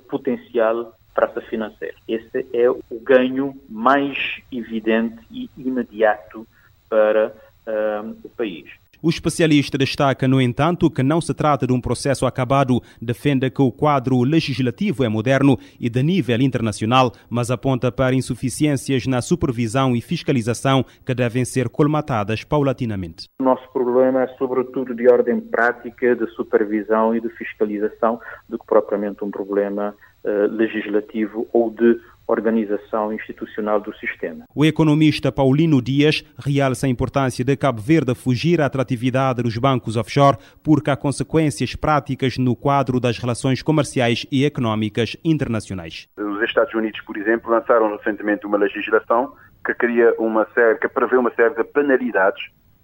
potencial 0.10 0.94
praça 1.14 1.42
financeira. 1.42 1.96
Esse 2.08 2.48
é 2.54 2.70
o 2.70 2.82
ganho 3.02 3.60
mais 3.68 4.42
evidente 4.52 5.20
e 5.32 5.50
imediato 5.58 6.48
para 6.88 7.34
uh, 7.68 8.18
o 8.24 8.30
país. 8.30 8.70
O 9.02 9.10
especialista 9.10 9.78
destaca, 9.78 10.28
no 10.28 10.42
entanto, 10.42 10.92
que 10.92 11.02
não 11.02 11.22
se 11.22 11.34
trata 11.34 11.66
de 11.66 11.72
um 11.72 11.80
processo 11.80 12.26
acabado, 12.26 12.82
defende 13.02 13.50
que 13.50 13.62
o 13.62 13.72
quadro 13.72 14.22
legislativo 14.24 15.06
é 15.06 15.08
moderno 15.08 15.58
e 15.80 15.90
de 15.90 16.04
nível 16.04 16.42
internacional, 16.42 17.14
mas 17.30 17.50
aponta 17.50 17.92
para 17.94 18.14
insuficiências 18.14 19.08
na 19.08 19.22
supervisão 19.22 19.96
e 19.96 20.02
fiscalização 20.02 20.86
que 21.06 21.16
devem 21.16 21.46
ser 21.46 21.70
colmatadas 21.70 22.44
paulatinamente. 22.44 23.30
O 23.40 23.44
nosso 23.44 23.72
problema 23.72 24.24
é 24.24 24.28
sobretudo 24.38 24.94
de 24.94 25.10
ordem 25.10 25.40
prática, 25.40 26.14
de 26.14 26.28
supervisão 26.32 27.16
e 27.16 27.22
de 27.22 27.30
fiscalização, 27.30 28.20
do 28.50 28.60
que 28.60 28.66
propriamente 28.66 29.24
um 29.24 29.32
problema 29.32 29.96
uh, 30.26 30.30
legislativo 30.52 31.48
ou 31.54 31.70
de 31.70 31.98
organização 32.30 33.12
institucional 33.12 33.82
do 33.82 33.94
sistema. 33.98 34.46
O 34.54 34.64
economista 34.64 35.32
Paulino 35.32 35.82
Dias 35.82 36.24
realça 36.38 36.86
a 36.86 36.90
importância 36.90 37.44
de 37.44 37.58
Cabo 37.58 37.82
Verde 37.82 38.14
fugir 38.14 38.62
à 38.62 38.68
atratividade 38.68 39.42
dos 39.42 39.58
bancos 39.58 39.98
offshore 39.98 40.38
porque 40.64 40.92
há 40.92 40.96
consequências 40.96 41.76
práticas 41.76 42.38
no 42.38 42.56
quadro 42.56 43.00
das 43.00 43.18
relações 43.18 43.64
comerciais 43.64 44.28
e 44.32 44.46
económicas 44.46 45.18
internacionais. 45.26 46.08
Os 46.18 46.42
Estados 46.44 46.74
Unidos, 46.76 47.02
por 47.02 47.18
exemplo, 47.18 47.52
lançaram 47.52 47.98
recentemente 47.98 48.46
uma 48.46 48.58
legislação 48.58 49.34
que 49.66 49.74
cria 49.74 50.14
uma 50.20 50.48
série, 50.54 50.78
que 50.78 50.88
prevê 50.88 51.18
uma 51.18 51.34
série 51.34 51.56
de 51.56 51.64
penalidades 51.64 52.44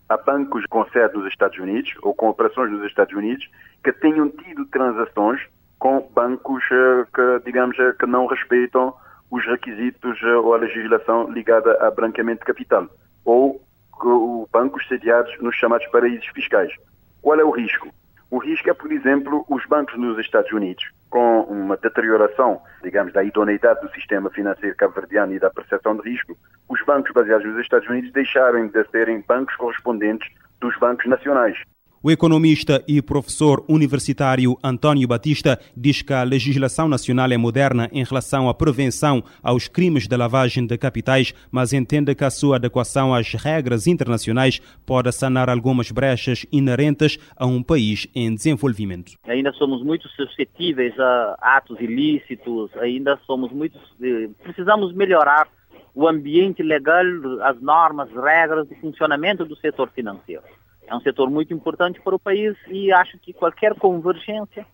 a 0.10 0.18
bancos 0.18 0.66
com 0.70 0.86
sede 0.90 1.16
nos 1.16 1.28
Estados 1.28 1.58
Unidos 1.58 1.92
ou 2.02 2.14
com 2.14 2.30
operações 2.30 2.72
nos 2.72 2.86
Estados 2.86 3.16
Unidos 3.16 3.48
que 3.84 3.92
tenham 3.94 4.30
tido 4.30 4.66
transações 4.66 5.42
com 5.80 6.10
bancos 6.14 6.64
eh, 6.72 7.06
que, 7.14 7.46
digamos, 7.46 7.78
eh, 7.80 7.94
que 8.00 8.06
não 8.06 8.28
respeitam 8.28 8.94
os 9.30 9.46
requisitos 9.46 10.22
eh, 10.22 10.36
ou 10.36 10.54
a 10.54 10.58
legislação 10.58 11.30
ligada 11.32 11.78
a 11.86 11.92
branqueamento 11.92 12.40
de 12.40 12.46
capital, 12.46 12.90
ou 13.24 13.62
bancos 14.52 14.88
sediados 14.88 15.32
nos 15.42 15.56
chamados 15.56 15.88
paraísos 15.88 16.28
fiscais. 16.28 16.72
Qual 17.22 17.40
é 17.40 17.44
o 17.44 17.52
risco? 17.52 17.90
O 18.30 18.38
risco 18.38 18.70
é, 18.70 18.74
por 18.74 18.92
exemplo, 18.92 19.46
os 19.50 19.66
bancos 19.66 19.98
nos 19.98 20.18
Estados 20.20 20.52
Unidos, 20.52 20.84
com 21.10 21.42
uma 21.42 21.78
deterioração, 21.78 22.62
digamos, 22.84 23.14
da 23.14 23.24
idoneidade 23.24 23.82
do 23.82 23.90
sistema 23.94 24.30
financeiro 24.30 24.76
cabo-verdiano 24.76 25.34
e 25.34 25.40
da 25.40 25.50
percepção 25.50 25.96
de 25.96 26.10
risco, 26.10 26.38
os 26.68 26.84
bancos 26.84 27.12
baseados 27.14 27.46
nos 27.46 27.60
Estados 27.62 27.88
Unidos 27.88 28.12
deixarem 28.12 28.68
de 28.68 28.84
serem 28.90 29.24
bancos 29.28 29.56
correspondentes 29.56 30.30
dos 30.60 30.78
bancos 30.78 31.06
nacionais. 31.06 31.58
O 32.06 32.12
economista 32.12 32.84
e 32.88 33.02
professor 33.02 33.66
universitário 33.68 34.56
António 34.64 35.08
Batista 35.08 35.60
diz 35.76 36.04
que 36.04 36.14
a 36.14 36.22
legislação 36.22 36.88
nacional 36.88 37.32
é 37.32 37.36
moderna 37.36 37.90
em 37.92 38.04
relação 38.04 38.48
à 38.48 38.54
prevenção 38.54 39.24
aos 39.42 39.68
crimes 39.68 40.08
de 40.08 40.16
lavagem 40.16 40.68
de 40.68 40.78
capitais, 40.78 41.34
mas 41.50 41.74
entende 41.74 42.14
que 42.14 42.24
a 42.24 42.30
sua 42.30 42.58
adequação 42.58 43.12
às 43.12 43.34
regras 43.34 43.88
internacionais 43.88 44.60
pode 44.86 45.12
sanar 45.14 45.50
algumas 45.50 45.90
brechas 45.90 46.46
inerentes 46.52 47.18
a 47.36 47.48
um 47.48 47.64
país 47.64 48.08
em 48.14 48.36
desenvolvimento. 48.36 49.14
Ainda 49.28 49.52
somos 49.54 49.82
muito 49.82 50.08
suscetíveis 50.10 50.94
a 51.00 51.38
atos 51.42 51.80
ilícitos, 51.82 52.70
ainda 52.78 53.20
somos 53.26 53.52
muito. 53.52 53.80
Eh, 54.00 54.30
precisamos 54.44 54.94
melhorar 54.94 55.48
o 55.96 56.08
ambiente 56.08 56.62
legal, 56.62 57.04
as 57.42 57.60
normas, 57.60 58.12
regras 58.12 58.70
de 58.70 58.76
funcionamento 58.76 59.44
do 59.44 59.56
setor 59.56 59.90
financeiro. 59.90 60.44
É 60.88 60.96
um 60.96 61.02
setor 61.02 61.30
muito 61.30 61.54
importante 61.54 62.00
para 62.02 62.16
o 62.16 62.20
país 62.20 62.56
e 62.68 62.92
acho 62.92 63.18
que 63.20 63.34
qualquer 63.34 63.74
convergência 63.76 64.66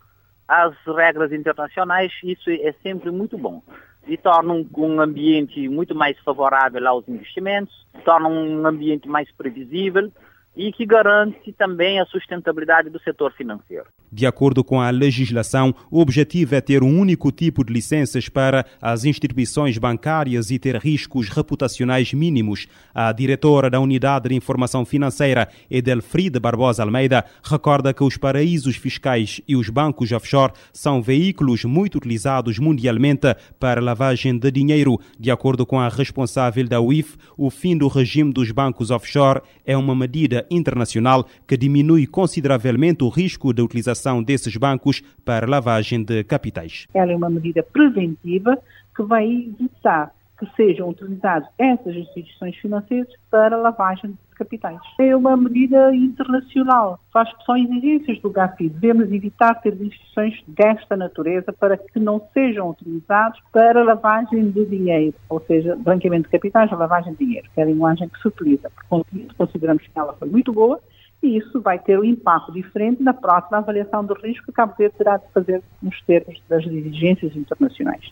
às 0.48 0.76
regras 0.86 1.32
internacionais, 1.32 2.12
isso 2.24 2.50
é 2.50 2.74
sempre 2.84 3.10
muito 3.12 3.38
bom. 3.38 3.62
E 4.06 4.18
torna 4.18 4.54
um, 4.54 4.68
um 4.78 5.00
ambiente 5.00 5.70
muito 5.70 5.96
mais 5.96 6.18
favorável 6.20 6.86
aos 6.88 7.08
investimentos, 7.08 7.88
torna 8.04 8.28
um 8.28 8.66
ambiente 8.66 9.08
mais 9.08 9.32
previsível, 9.32 10.12
e 10.56 10.72
que 10.72 10.86
garante 10.86 11.54
também 11.54 12.00
a 12.00 12.06
sustentabilidade 12.06 12.90
do 12.90 13.00
setor 13.00 13.32
financeiro. 13.34 13.86
De 14.12 14.26
acordo 14.26 14.64
com 14.64 14.82
a 14.82 14.90
legislação, 14.90 15.74
o 15.90 16.02
objetivo 16.02 16.56
é 16.56 16.60
ter 16.60 16.84
um 16.84 17.00
único 17.00 17.32
tipo 17.32 17.64
de 17.64 17.72
licenças 17.72 18.28
para 18.28 18.66
as 18.82 19.06
instituições 19.06 19.78
bancárias 19.78 20.52
e 20.52 20.60
ter 20.60 20.76
riscos 20.76 21.30
reputacionais 21.30 22.14
mínimos. 22.14 22.68
A 22.94 23.14
diretora 23.14 23.70
da 23.70 23.80
Unidade 23.80 24.28
de 24.28 24.36
Informação 24.36 24.84
Financeira, 24.84 25.48
Edelfride 25.70 26.40
Barbosa 26.40 26.84
Almeida, 26.84 27.24
recorda 27.42 27.94
que 27.94 28.04
os 28.04 28.18
paraísos 28.18 28.76
fiscais 28.76 29.40
e 29.48 29.56
os 29.56 29.70
bancos 29.70 30.12
offshore 30.12 30.52
são 30.74 31.02
veículos 31.02 31.64
muito 31.64 31.98
utilizados 31.98 32.60
mundialmente 32.60 33.34
para 33.58 33.80
lavagem 33.80 34.38
de 34.38 34.52
dinheiro. 34.52 35.00
De 35.18 35.32
acordo 35.32 35.66
com 35.66 35.80
a 35.80 35.88
responsável 35.88 36.68
da 36.68 36.82
UIF, 36.82 37.16
o 37.38 37.50
fim 37.50 37.78
do 37.78 37.88
regime 37.88 38.34
dos 38.34 38.52
bancos 38.52 38.92
offshore 38.92 39.42
é 39.66 39.78
uma 39.78 39.96
medida 39.96 40.41
internacional 40.50 41.26
que 41.48 41.58
diminui 41.58 42.08
consideravelmente 42.08 43.04
o 43.04 43.10
risco 43.10 43.54
de 43.54 43.62
utilização 43.62 44.24
desses 44.24 44.56
bancos 44.58 45.02
para 45.26 45.48
lavagem 45.48 46.04
de 46.04 46.24
capitais. 46.24 46.88
Ela 46.94 47.12
é 47.12 47.16
uma 47.16 47.30
medida 47.30 47.64
preventiva 47.64 48.58
que 48.96 49.04
vai 49.04 49.26
evitar 49.26 50.14
que 50.42 50.48
sejam 50.56 50.90
utilizadas 50.90 51.48
essas 51.58 51.96
instituições 51.96 52.56
financeiras 52.58 53.14
para 53.30 53.56
lavagem 53.56 54.12
de 54.12 54.31
capitais. 54.42 54.80
É 55.00 55.16
uma 55.16 55.38
medida 55.38 55.94
internacional, 55.96 57.00
faz 57.14 57.30
são 57.46 57.56
exigências 57.56 58.20
do 58.20 58.30
GAFI. 58.30 58.70
Devemos 58.70 59.12
evitar 59.12 59.56
ter 59.62 59.74
instituições 59.80 60.42
desta 60.48 60.98
natureza 60.98 61.54
para 61.54 61.78
que 61.78 62.00
não 62.00 62.22
sejam 62.34 62.70
utilizados 62.70 63.40
para 63.52 63.84
lavagem 63.84 64.50
de 64.50 64.66
dinheiro, 64.66 65.16
ou 65.30 65.40
seja, 65.42 65.76
branqueamento 65.76 66.24
de 66.24 66.32
capitais, 66.32 66.72
lavagem 66.72 67.14
de 67.14 67.20
dinheiro, 67.20 67.48
que 67.54 67.60
é 67.60 67.64
a 67.64 67.68
linguagem 67.68 68.10
que 68.10 68.20
se 68.20 68.28
utiliza. 68.28 68.72
Consideramos 69.38 69.84
que 69.84 70.00
ela 70.00 70.14
foi 70.14 70.30
muito 70.30 70.52
boa 70.52 70.80
e 71.22 71.38
isso 71.38 71.62
vai 71.62 71.78
ter 71.78 72.00
um 72.00 72.04
impacto 72.04 72.52
diferente 72.52 73.04
na 73.04 73.14
próxima 73.14 73.60
avaliação 73.60 74.04
do 74.04 74.16
risco 74.16 74.48
que 74.48 74.52
Cabo 74.52 74.74
Verde 74.78 74.96
terá 74.98 75.18
de 75.18 75.32
fazer 75.32 75.62
nos 75.82 76.02
termos 76.02 76.42
das 76.50 76.66
exigências 76.66 77.36
internacionais. 77.36 78.12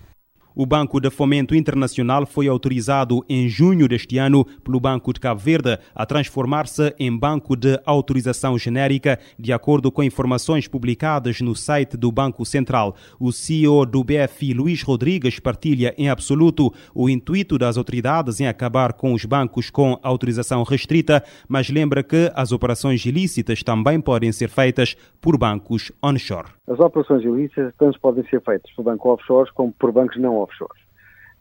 O 0.61 0.65
Banco 0.65 0.99
de 0.99 1.09
Fomento 1.09 1.55
Internacional 1.55 2.25
foi 2.25 2.49
autorizado 2.49 3.23
em 3.29 3.47
junho 3.47 3.87
deste 3.87 4.17
ano 4.17 4.43
pelo 4.61 4.77
Banco 4.77 5.13
de 5.13 5.19
Cabo 5.21 5.39
Verde 5.39 5.79
a 5.95 6.05
transformar-se 6.05 6.93
em 6.99 7.17
banco 7.17 7.55
de 7.55 7.79
autorização 7.85 8.57
genérica, 8.57 9.17
de 9.39 9.53
acordo 9.53 9.89
com 9.89 10.03
informações 10.03 10.67
publicadas 10.67 11.39
no 11.39 11.55
site 11.55 11.95
do 11.95 12.11
Banco 12.11 12.45
Central. 12.45 12.93
O 13.17 13.31
CEO 13.31 13.85
do 13.85 14.03
BFI, 14.03 14.53
Luís 14.53 14.83
Rodrigues, 14.83 15.39
partilha 15.39 15.95
em 15.97 16.09
absoluto 16.09 16.73
o 16.93 17.09
intuito 17.09 17.57
das 17.57 17.77
autoridades 17.77 18.41
em 18.41 18.47
acabar 18.47 18.91
com 18.91 19.13
os 19.13 19.23
bancos 19.23 19.69
com 19.69 19.97
autorização 20.03 20.61
restrita, 20.63 21.23
mas 21.47 21.69
lembra 21.69 22.03
que 22.03 22.29
as 22.35 22.51
operações 22.51 23.05
ilícitas 23.05 23.63
também 23.63 24.01
podem 24.01 24.33
ser 24.33 24.49
feitas 24.49 24.97
por 25.21 25.37
bancos 25.37 25.89
onshore. 26.03 26.49
As 26.67 26.79
operações 26.81 27.23
ilícitas 27.23 27.73
tanto 27.79 27.99
podem 27.99 28.23
ser 28.25 28.41
feitas 28.41 28.69
por 28.75 28.83
bancos 28.83 29.09
offshore 29.09 29.49
como 29.53 29.71
por 29.71 29.93
bancos 29.93 30.17
não 30.17 30.35
offshore. 30.35 30.48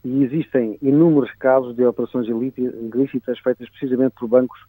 E 0.03 0.23
existem 0.23 0.77
inúmeros 0.81 1.31
casos 1.39 1.75
de 1.75 1.85
operações 1.85 2.27
ilícitas 2.27 3.39
feitas 3.39 3.69
precisamente 3.69 4.15
por 4.17 4.27
bancos 4.27 4.59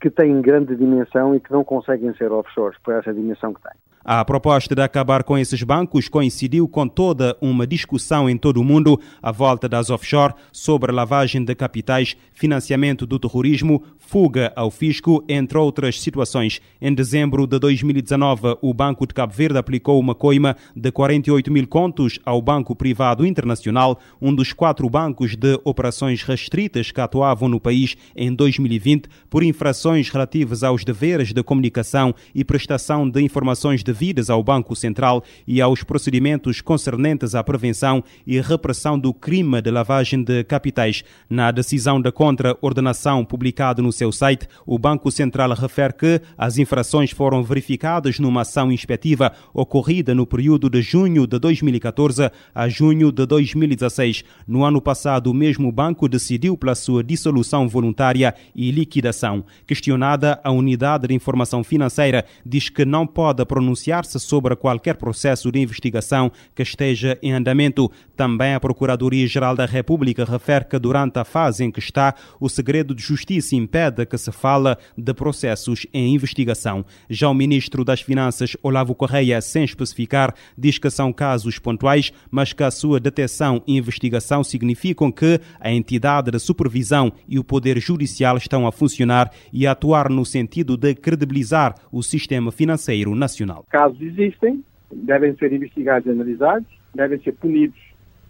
que 0.00 0.10
têm 0.10 0.40
grande 0.40 0.74
dimensão 0.74 1.34
e 1.34 1.40
que 1.40 1.52
não 1.52 1.62
conseguem 1.62 2.14
ser 2.14 2.32
offshores 2.32 2.78
por 2.82 2.94
essa 2.94 3.12
dimensão 3.12 3.52
que 3.52 3.62
têm. 3.62 3.72
A 4.04 4.24
proposta 4.24 4.74
de 4.74 4.80
acabar 4.80 5.22
com 5.22 5.36
esses 5.36 5.62
bancos 5.62 6.08
coincidiu 6.08 6.66
com 6.66 6.88
toda 6.88 7.36
uma 7.42 7.66
discussão 7.66 8.30
em 8.30 8.38
todo 8.38 8.58
o 8.58 8.64
mundo 8.64 8.98
à 9.22 9.30
volta 9.30 9.68
das 9.68 9.90
offshore 9.90 10.34
sobre 10.50 10.92
lavagem 10.92 11.44
de 11.44 11.54
capitais, 11.54 12.16
financiamento 12.32 13.06
do 13.06 13.18
terrorismo, 13.18 13.82
fuga 14.08 14.50
ao 14.56 14.70
fisco, 14.70 15.22
entre 15.28 15.58
outras 15.58 16.00
situações. 16.00 16.62
Em 16.80 16.94
dezembro 16.94 17.46
de 17.46 17.58
2019, 17.58 18.56
o 18.62 18.72
Banco 18.72 19.06
de 19.06 19.12
Cabo 19.12 19.34
Verde 19.34 19.58
aplicou 19.58 20.00
uma 20.00 20.14
coima 20.14 20.56
de 20.74 20.90
48 20.90 21.52
mil 21.52 21.68
contos 21.68 22.18
ao 22.24 22.40
Banco 22.40 22.74
Privado 22.74 23.26
Internacional, 23.26 24.00
um 24.18 24.34
dos 24.34 24.54
quatro 24.54 24.88
bancos 24.88 25.36
de 25.36 25.60
operações 25.62 26.22
restritas 26.22 26.90
que 26.90 27.02
atuavam 27.02 27.50
no 27.50 27.60
país 27.60 27.96
em 28.16 28.34
2020, 28.34 29.10
por 29.28 29.42
infrações 29.42 30.08
relativas 30.08 30.62
aos 30.62 30.84
deveres 30.84 31.34
de 31.34 31.42
comunicação 31.42 32.14
e 32.34 32.42
prestação 32.42 33.06
de 33.06 33.20
informações 33.20 33.84
de 33.84 33.92
devidas 33.98 34.30
ao 34.30 34.42
Banco 34.42 34.76
Central 34.76 35.24
e 35.46 35.60
aos 35.60 35.82
procedimentos 35.82 36.60
concernentes 36.60 37.34
à 37.34 37.42
prevenção 37.42 38.02
e 38.26 38.40
repressão 38.40 38.98
do 38.98 39.12
crime 39.12 39.60
de 39.60 39.70
lavagem 39.70 40.22
de 40.22 40.44
capitais. 40.44 41.02
Na 41.28 41.50
decisão 41.50 42.00
da 42.00 42.10
contra-ordenação 42.10 43.22
publicada 43.24 43.82
no 43.82 43.92
seu 43.98 44.12
site, 44.12 44.48
o 44.66 44.78
Banco 44.78 45.10
Central 45.10 45.52
refere 45.52 45.92
que 45.92 46.20
as 46.36 46.58
infrações 46.58 47.10
foram 47.10 47.42
verificadas 47.42 48.18
numa 48.18 48.42
ação 48.42 48.70
inspectiva 48.72 49.32
ocorrida 49.52 50.14
no 50.14 50.26
período 50.26 50.70
de 50.70 50.80
junho 50.80 51.26
de 51.26 51.38
2014 51.38 52.30
a 52.54 52.68
junho 52.68 53.12
de 53.12 53.26
2016. 53.26 54.24
No 54.46 54.64
ano 54.64 54.80
passado, 54.80 55.30
o 55.30 55.34
mesmo 55.34 55.70
banco 55.70 56.08
decidiu 56.08 56.56
pela 56.56 56.74
sua 56.74 57.02
dissolução 57.04 57.68
voluntária 57.68 58.34
e 58.54 58.70
liquidação. 58.70 59.44
Questionada, 59.66 60.40
a 60.42 60.50
Unidade 60.50 61.08
de 61.08 61.14
Informação 61.14 61.62
Financeira 61.62 62.24
diz 62.44 62.68
que 62.68 62.84
não 62.84 63.06
pode 63.06 63.44
pronunciar 63.44 63.88
pronunciar-se 63.88 64.20
sobre 64.20 64.54
qualquer 64.56 64.94
processo 64.94 65.50
de 65.50 65.58
investigação 65.58 66.30
que 66.54 66.62
esteja 66.62 67.18
em 67.22 67.32
andamento. 67.32 67.90
Também 68.16 68.54
a 68.54 68.60
Procuradoria-Geral 68.60 69.54
da 69.56 69.66
República 69.66 70.24
refere 70.24 70.64
que 70.64 70.78
durante 70.78 71.18
a 71.18 71.24
fase 71.24 71.64
em 71.64 71.70
que 71.70 71.80
está, 71.80 72.14
o 72.40 72.48
segredo 72.48 72.94
de 72.94 73.02
justiça 73.02 73.56
impede 73.56 73.87
que 74.04 74.18
se 74.18 74.30
fale 74.32 74.76
de 74.96 75.14
processos 75.14 75.86
em 75.92 76.14
investigação. 76.14 76.84
Já 77.08 77.28
o 77.28 77.34
ministro 77.34 77.84
das 77.84 78.00
Finanças, 78.00 78.56
Olavo 78.62 78.94
Correia, 78.94 79.40
sem 79.40 79.64
especificar, 79.64 80.34
diz 80.56 80.78
que 80.78 80.90
são 80.90 81.12
casos 81.12 81.58
pontuais, 81.58 82.12
mas 82.30 82.52
que 82.52 82.62
a 82.62 82.70
sua 82.70 83.00
detecção 83.00 83.62
e 83.66 83.76
investigação 83.76 84.44
significam 84.44 85.10
que 85.10 85.40
a 85.60 85.70
entidade 85.72 86.30
de 86.30 86.38
supervisão 86.38 87.12
e 87.28 87.38
o 87.38 87.44
Poder 87.44 87.78
Judicial 87.80 88.36
estão 88.36 88.66
a 88.66 88.72
funcionar 88.72 89.30
e 89.52 89.66
a 89.66 89.72
atuar 89.72 90.10
no 90.10 90.24
sentido 90.24 90.76
de 90.76 90.94
credibilizar 90.94 91.74
o 91.92 92.02
sistema 92.02 92.52
financeiro 92.52 93.14
nacional 93.14 93.64
casos 93.68 94.00
existem, 94.00 94.64
devem 94.92 95.34
ser 95.36 95.52
investigados 95.52 96.06
e 96.06 96.10
analisados, 96.10 96.66
devem 96.94 97.20
ser 97.20 97.32
punidos 97.32 97.78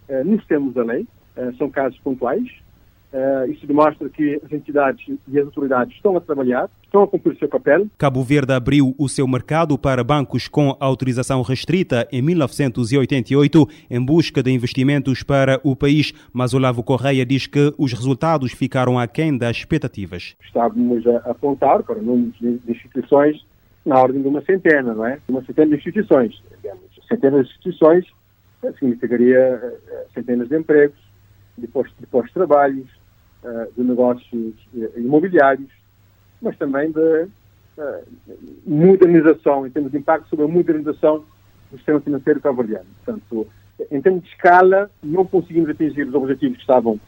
uh, 0.09 0.25
nos 0.25 0.45
termos 0.47 0.75
da 0.75 0.85
lei, 0.85 1.07
uh, 1.37 1.55
são 1.57 1.71
casos 1.71 1.99
pontuais. 2.01 2.47
Uh, 3.11 3.51
isso 3.51 3.67
demonstra 3.67 4.07
que 4.11 4.39
as 4.45 4.53
entidades 4.53 5.03
e 5.29 5.39
as 5.39 5.47
autoridades 5.47 5.95
estão 5.97 6.15
a 6.15 6.21
trabalhar, 6.21 6.69
estão 6.85 7.03
a 7.03 7.09
cumprir 7.09 7.33
o 7.35 7.39
seu 7.39 7.49
papel. 7.49 7.87
Cabo 7.97 8.23
Verde 8.23 8.53
abriu 8.53 8.95
o 8.99 9.09
seu 9.09 9.27
mercado 9.27 9.79
para 9.79 10.05
bancos 10.05 10.47
com 10.47 10.77
autorização 10.79 11.41
restrita 11.41 12.07
em 12.13 12.21
1988 12.21 13.67
em 13.91 14.05
busca 14.05 14.43
de 14.43 14.51
investimentos 14.51 15.23
para 15.23 15.59
o 15.65 15.75
país, 15.75 16.13
mas 16.35 16.53
Olavo 16.53 16.83
Correia 16.83 17.25
diz 17.25 17.47
que 17.47 17.73
os 17.79 17.95
resultados 17.95 18.53
ficaram 18.53 18.99
aquém 18.99 19.39
das 19.39 19.57
expectativas. 19.57 20.37
Estávamos 20.45 21.07
a 21.07 21.31
apontar 21.31 21.83
para 21.85 22.03
números 22.03 22.39
de 22.39 22.61
instituições 22.69 23.43
na 23.87 23.99
ordem 23.99 24.21
de 24.21 24.29
uma 24.29 24.43
centena, 24.43 24.93
não 24.93 25.07
é? 25.07 25.19
Uma 25.29 25.43
centena 25.45 25.71
de 25.71 25.77
instituições. 25.77 26.43
Digamos. 26.57 26.83
Centenas 27.09 27.47
de 27.47 27.53
instituições 27.53 28.05
eh, 28.63 28.73
significaria 28.79 29.39
eh, 29.39 30.07
centenas 30.13 30.49
de 30.49 30.59
empregos, 30.59 30.99
de 31.57 31.67
postos 31.67 31.97
de, 31.99 32.07
postos 32.07 32.35
eh, 33.45 33.69
de 33.77 33.83
negócios 33.83 34.55
imobiliários, 34.97 35.71
mas 36.41 36.57
também 36.57 36.91
de 36.91 37.29
modernização, 38.67 39.67
em 39.67 39.71
termos 39.71 39.93
de 39.93 39.99
impacto 39.99 40.29
sobre 40.29 40.45
a 40.45 40.49
modernização 40.49 41.25
do 41.71 41.77
sistema 41.77 42.01
financeiro 42.01 42.41
cabo-verdiano. 42.41 42.87
Portanto, 43.05 43.47
em 43.91 44.01
termos 44.01 44.23
de 44.23 44.29
escala, 44.31 44.91
não 45.03 45.25
conseguimos 45.25 45.71
atingir 45.71 46.07
os 46.07 46.15
objetivos 46.15 46.57
que 46.57 46.63
estavam 46.63 46.99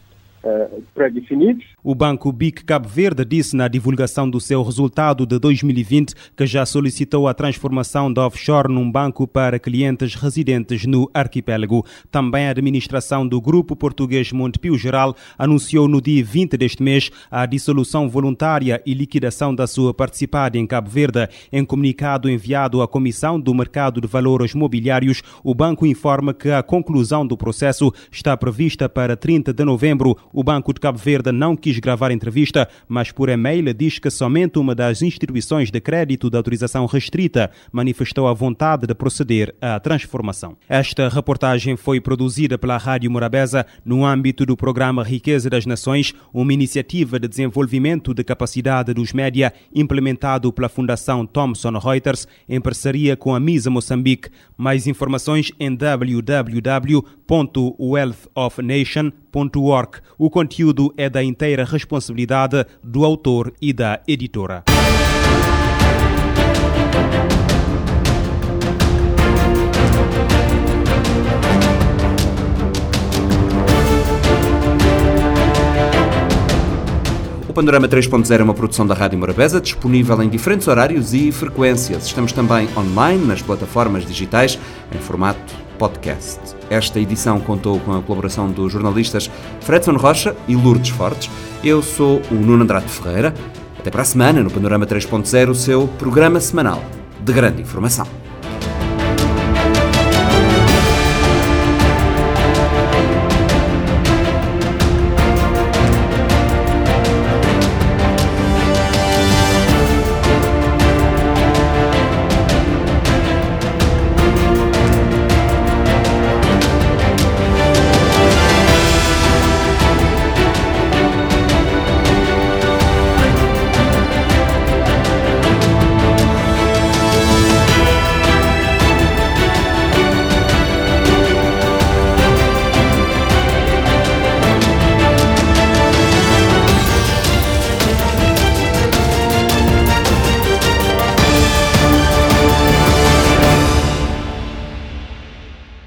uh, 0.43 0.83
pré-definidos. 0.93 1.65
O 1.83 1.95
Banco 1.95 2.31
BIC 2.31 2.63
Cabo 2.63 2.87
Verde 2.87 3.25
disse 3.25 3.55
na 3.55 3.67
divulgação 3.67 4.29
do 4.29 4.39
seu 4.39 4.61
resultado 4.63 5.25
de 5.25 5.39
2020 5.39 6.13
que 6.35 6.45
já 6.45 6.65
solicitou 6.65 7.27
a 7.27 7.33
transformação 7.33 8.11
da 8.11 8.25
offshore 8.25 8.71
num 8.71 8.91
banco 8.91 9.27
para 9.27 9.59
clientes 9.59 10.15
residentes 10.15 10.85
no 10.85 11.09
arquipélago. 11.13 11.85
Também 12.11 12.47
a 12.47 12.51
administração 12.51 13.27
do 13.27 13.41
Grupo 13.41 13.75
Português 13.75 14.31
Montepio 14.31 14.77
Geral 14.77 15.15
anunciou 15.37 15.87
no 15.87 16.01
dia 16.01 16.23
20 16.23 16.57
deste 16.57 16.83
mês 16.83 17.09
a 17.29 17.45
dissolução 17.45 18.09
voluntária 18.09 18.81
e 18.85 18.93
liquidação 18.93 19.53
da 19.53 19.67
sua 19.67 19.93
participada 19.93 20.57
em 20.57 20.67
Cabo 20.67 20.89
Verde. 20.89 21.27
Em 21.51 21.65
comunicado 21.65 22.29
enviado 22.29 22.81
à 22.81 22.87
Comissão 22.87 23.39
do 23.39 23.53
Mercado 23.53 24.01
de 24.01 24.07
Valores 24.07 24.53
Mobiliários, 24.53 25.21
o 25.43 25.53
banco 25.53 25.85
informa 25.85 26.33
que 26.33 26.49
a 26.49 26.63
conclusão 26.63 27.25
do 27.25 27.37
processo 27.37 27.93
está 28.11 28.35
prevista 28.37 28.87
para 28.87 29.15
30 29.15 29.53
de 29.53 29.63
novembro. 29.63 30.17
O 30.33 30.43
Banco 30.43 30.73
de 30.73 30.79
Cabo 30.79 30.97
Verde 30.97 31.31
não 31.31 31.55
quis 31.55 31.77
gravar 31.79 32.11
entrevista, 32.11 32.67
mas 32.87 33.11
por 33.11 33.29
e-mail 33.29 33.73
diz 33.73 33.99
que 33.99 34.09
somente 34.09 34.57
uma 34.57 34.73
das 34.73 35.01
instituições 35.01 35.69
de 35.69 35.79
crédito 35.79 36.29
de 36.29 36.37
autorização 36.37 36.85
restrita 36.85 37.51
manifestou 37.71 38.27
a 38.27 38.33
vontade 38.33 38.87
de 38.87 38.93
proceder 38.93 39.53
à 39.61 39.79
transformação. 39.79 40.57
Esta 40.69 41.09
reportagem 41.09 41.75
foi 41.75 41.99
produzida 41.99 42.57
pela 42.57 42.77
Rádio 42.77 43.11
Morabeza 43.11 43.65
no 43.83 44.05
âmbito 44.05 44.45
do 44.45 44.55
programa 44.55 45.03
Riqueza 45.03 45.49
das 45.49 45.65
Nações, 45.65 46.13
uma 46.33 46.53
iniciativa 46.53 47.19
de 47.19 47.27
desenvolvimento 47.27 48.13
de 48.13 48.23
capacidade 48.23 48.93
dos 48.93 49.13
média 49.13 49.53
implementado 49.73 50.51
pela 50.53 50.69
Fundação 50.69 51.25
Thomson 51.25 51.77
Reuters 51.77 52.27
em 52.47 52.61
parceria 52.61 53.17
com 53.17 53.35
a 53.35 53.39
Misa 53.39 53.69
Moçambique. 53.69 54.29
Mais 54.57 54.87
informações 54.87 55.51
em 55.59 55.75
www.wealthofnation.org. 59.31 59.99
O 60.17 60.29
conteúdo 60.29 60.93
é 60.97 61.09
da 61.09 61.23
inteira 61.23 61.63
responsabilidade 61.63 62.65
do 62.83 63.05
autor 63.05 63.53
e 63.61 63.73
da 63.73 64.01
editora. 64.07 64.63
O 77.47 77.53
Panorama 77.53 77.85
3.0 77.85 78.39
é 78.39 78.43
uma 78.43 78.53
produção 78.53 78.87
da 78.87 78.93
Rádio 78.93 79.19
Morabeza, 79.19 79.59
disponível 79.59 80.21
em 80.23 80.29
diferentes 80.29 80.69
horários 80.69 81.13
e 81.13 81.33
frequências. 81.33 82.05
Estamos 82.05 82.31
também 82.31 82.69
online 82.77 83.25
nas 83.25 83.41
plataformas 83.41 84.05
digitais 84.05 84.57
em 84.95 84.97
formato 84.99 85.53
podcast. 85.77 86.60
Esta 86.71 87.01
edição 87.01 87.37
contou 87.41 87.81
com 87.81 87.93
a 87.93 88.01
colaboração 88.01 88.49
dos 88.49 88.71
jornalistas 88.71 89.29
Fredson 89.59 89.97
Rocha 89.97 90.33
e 90.47 90.55
Lourdes 90.55 90.91
Fortes. 90.91 91.29
Eu 91.61 91.81
sou 91.81 92.21
o 92.31 92.33
Nuno 92.33 92.63
Andrade 92.63 92.87
Ferreira. 92.87 93.33
Até 93.77 93.91
para 93.91 94.03
a 94.03 94.05
semana 94.05 94.41
no 94.41 94.49
Panorama 94.49 94.87
3.0, 94.87 95.49
o 95.49 95.53
seu 95.53 95.89
programa 95.99 96.39
semanal 96.39 96.81
de 97.19 97.33
grande 97.33 97.61
informação. 97.61 98.07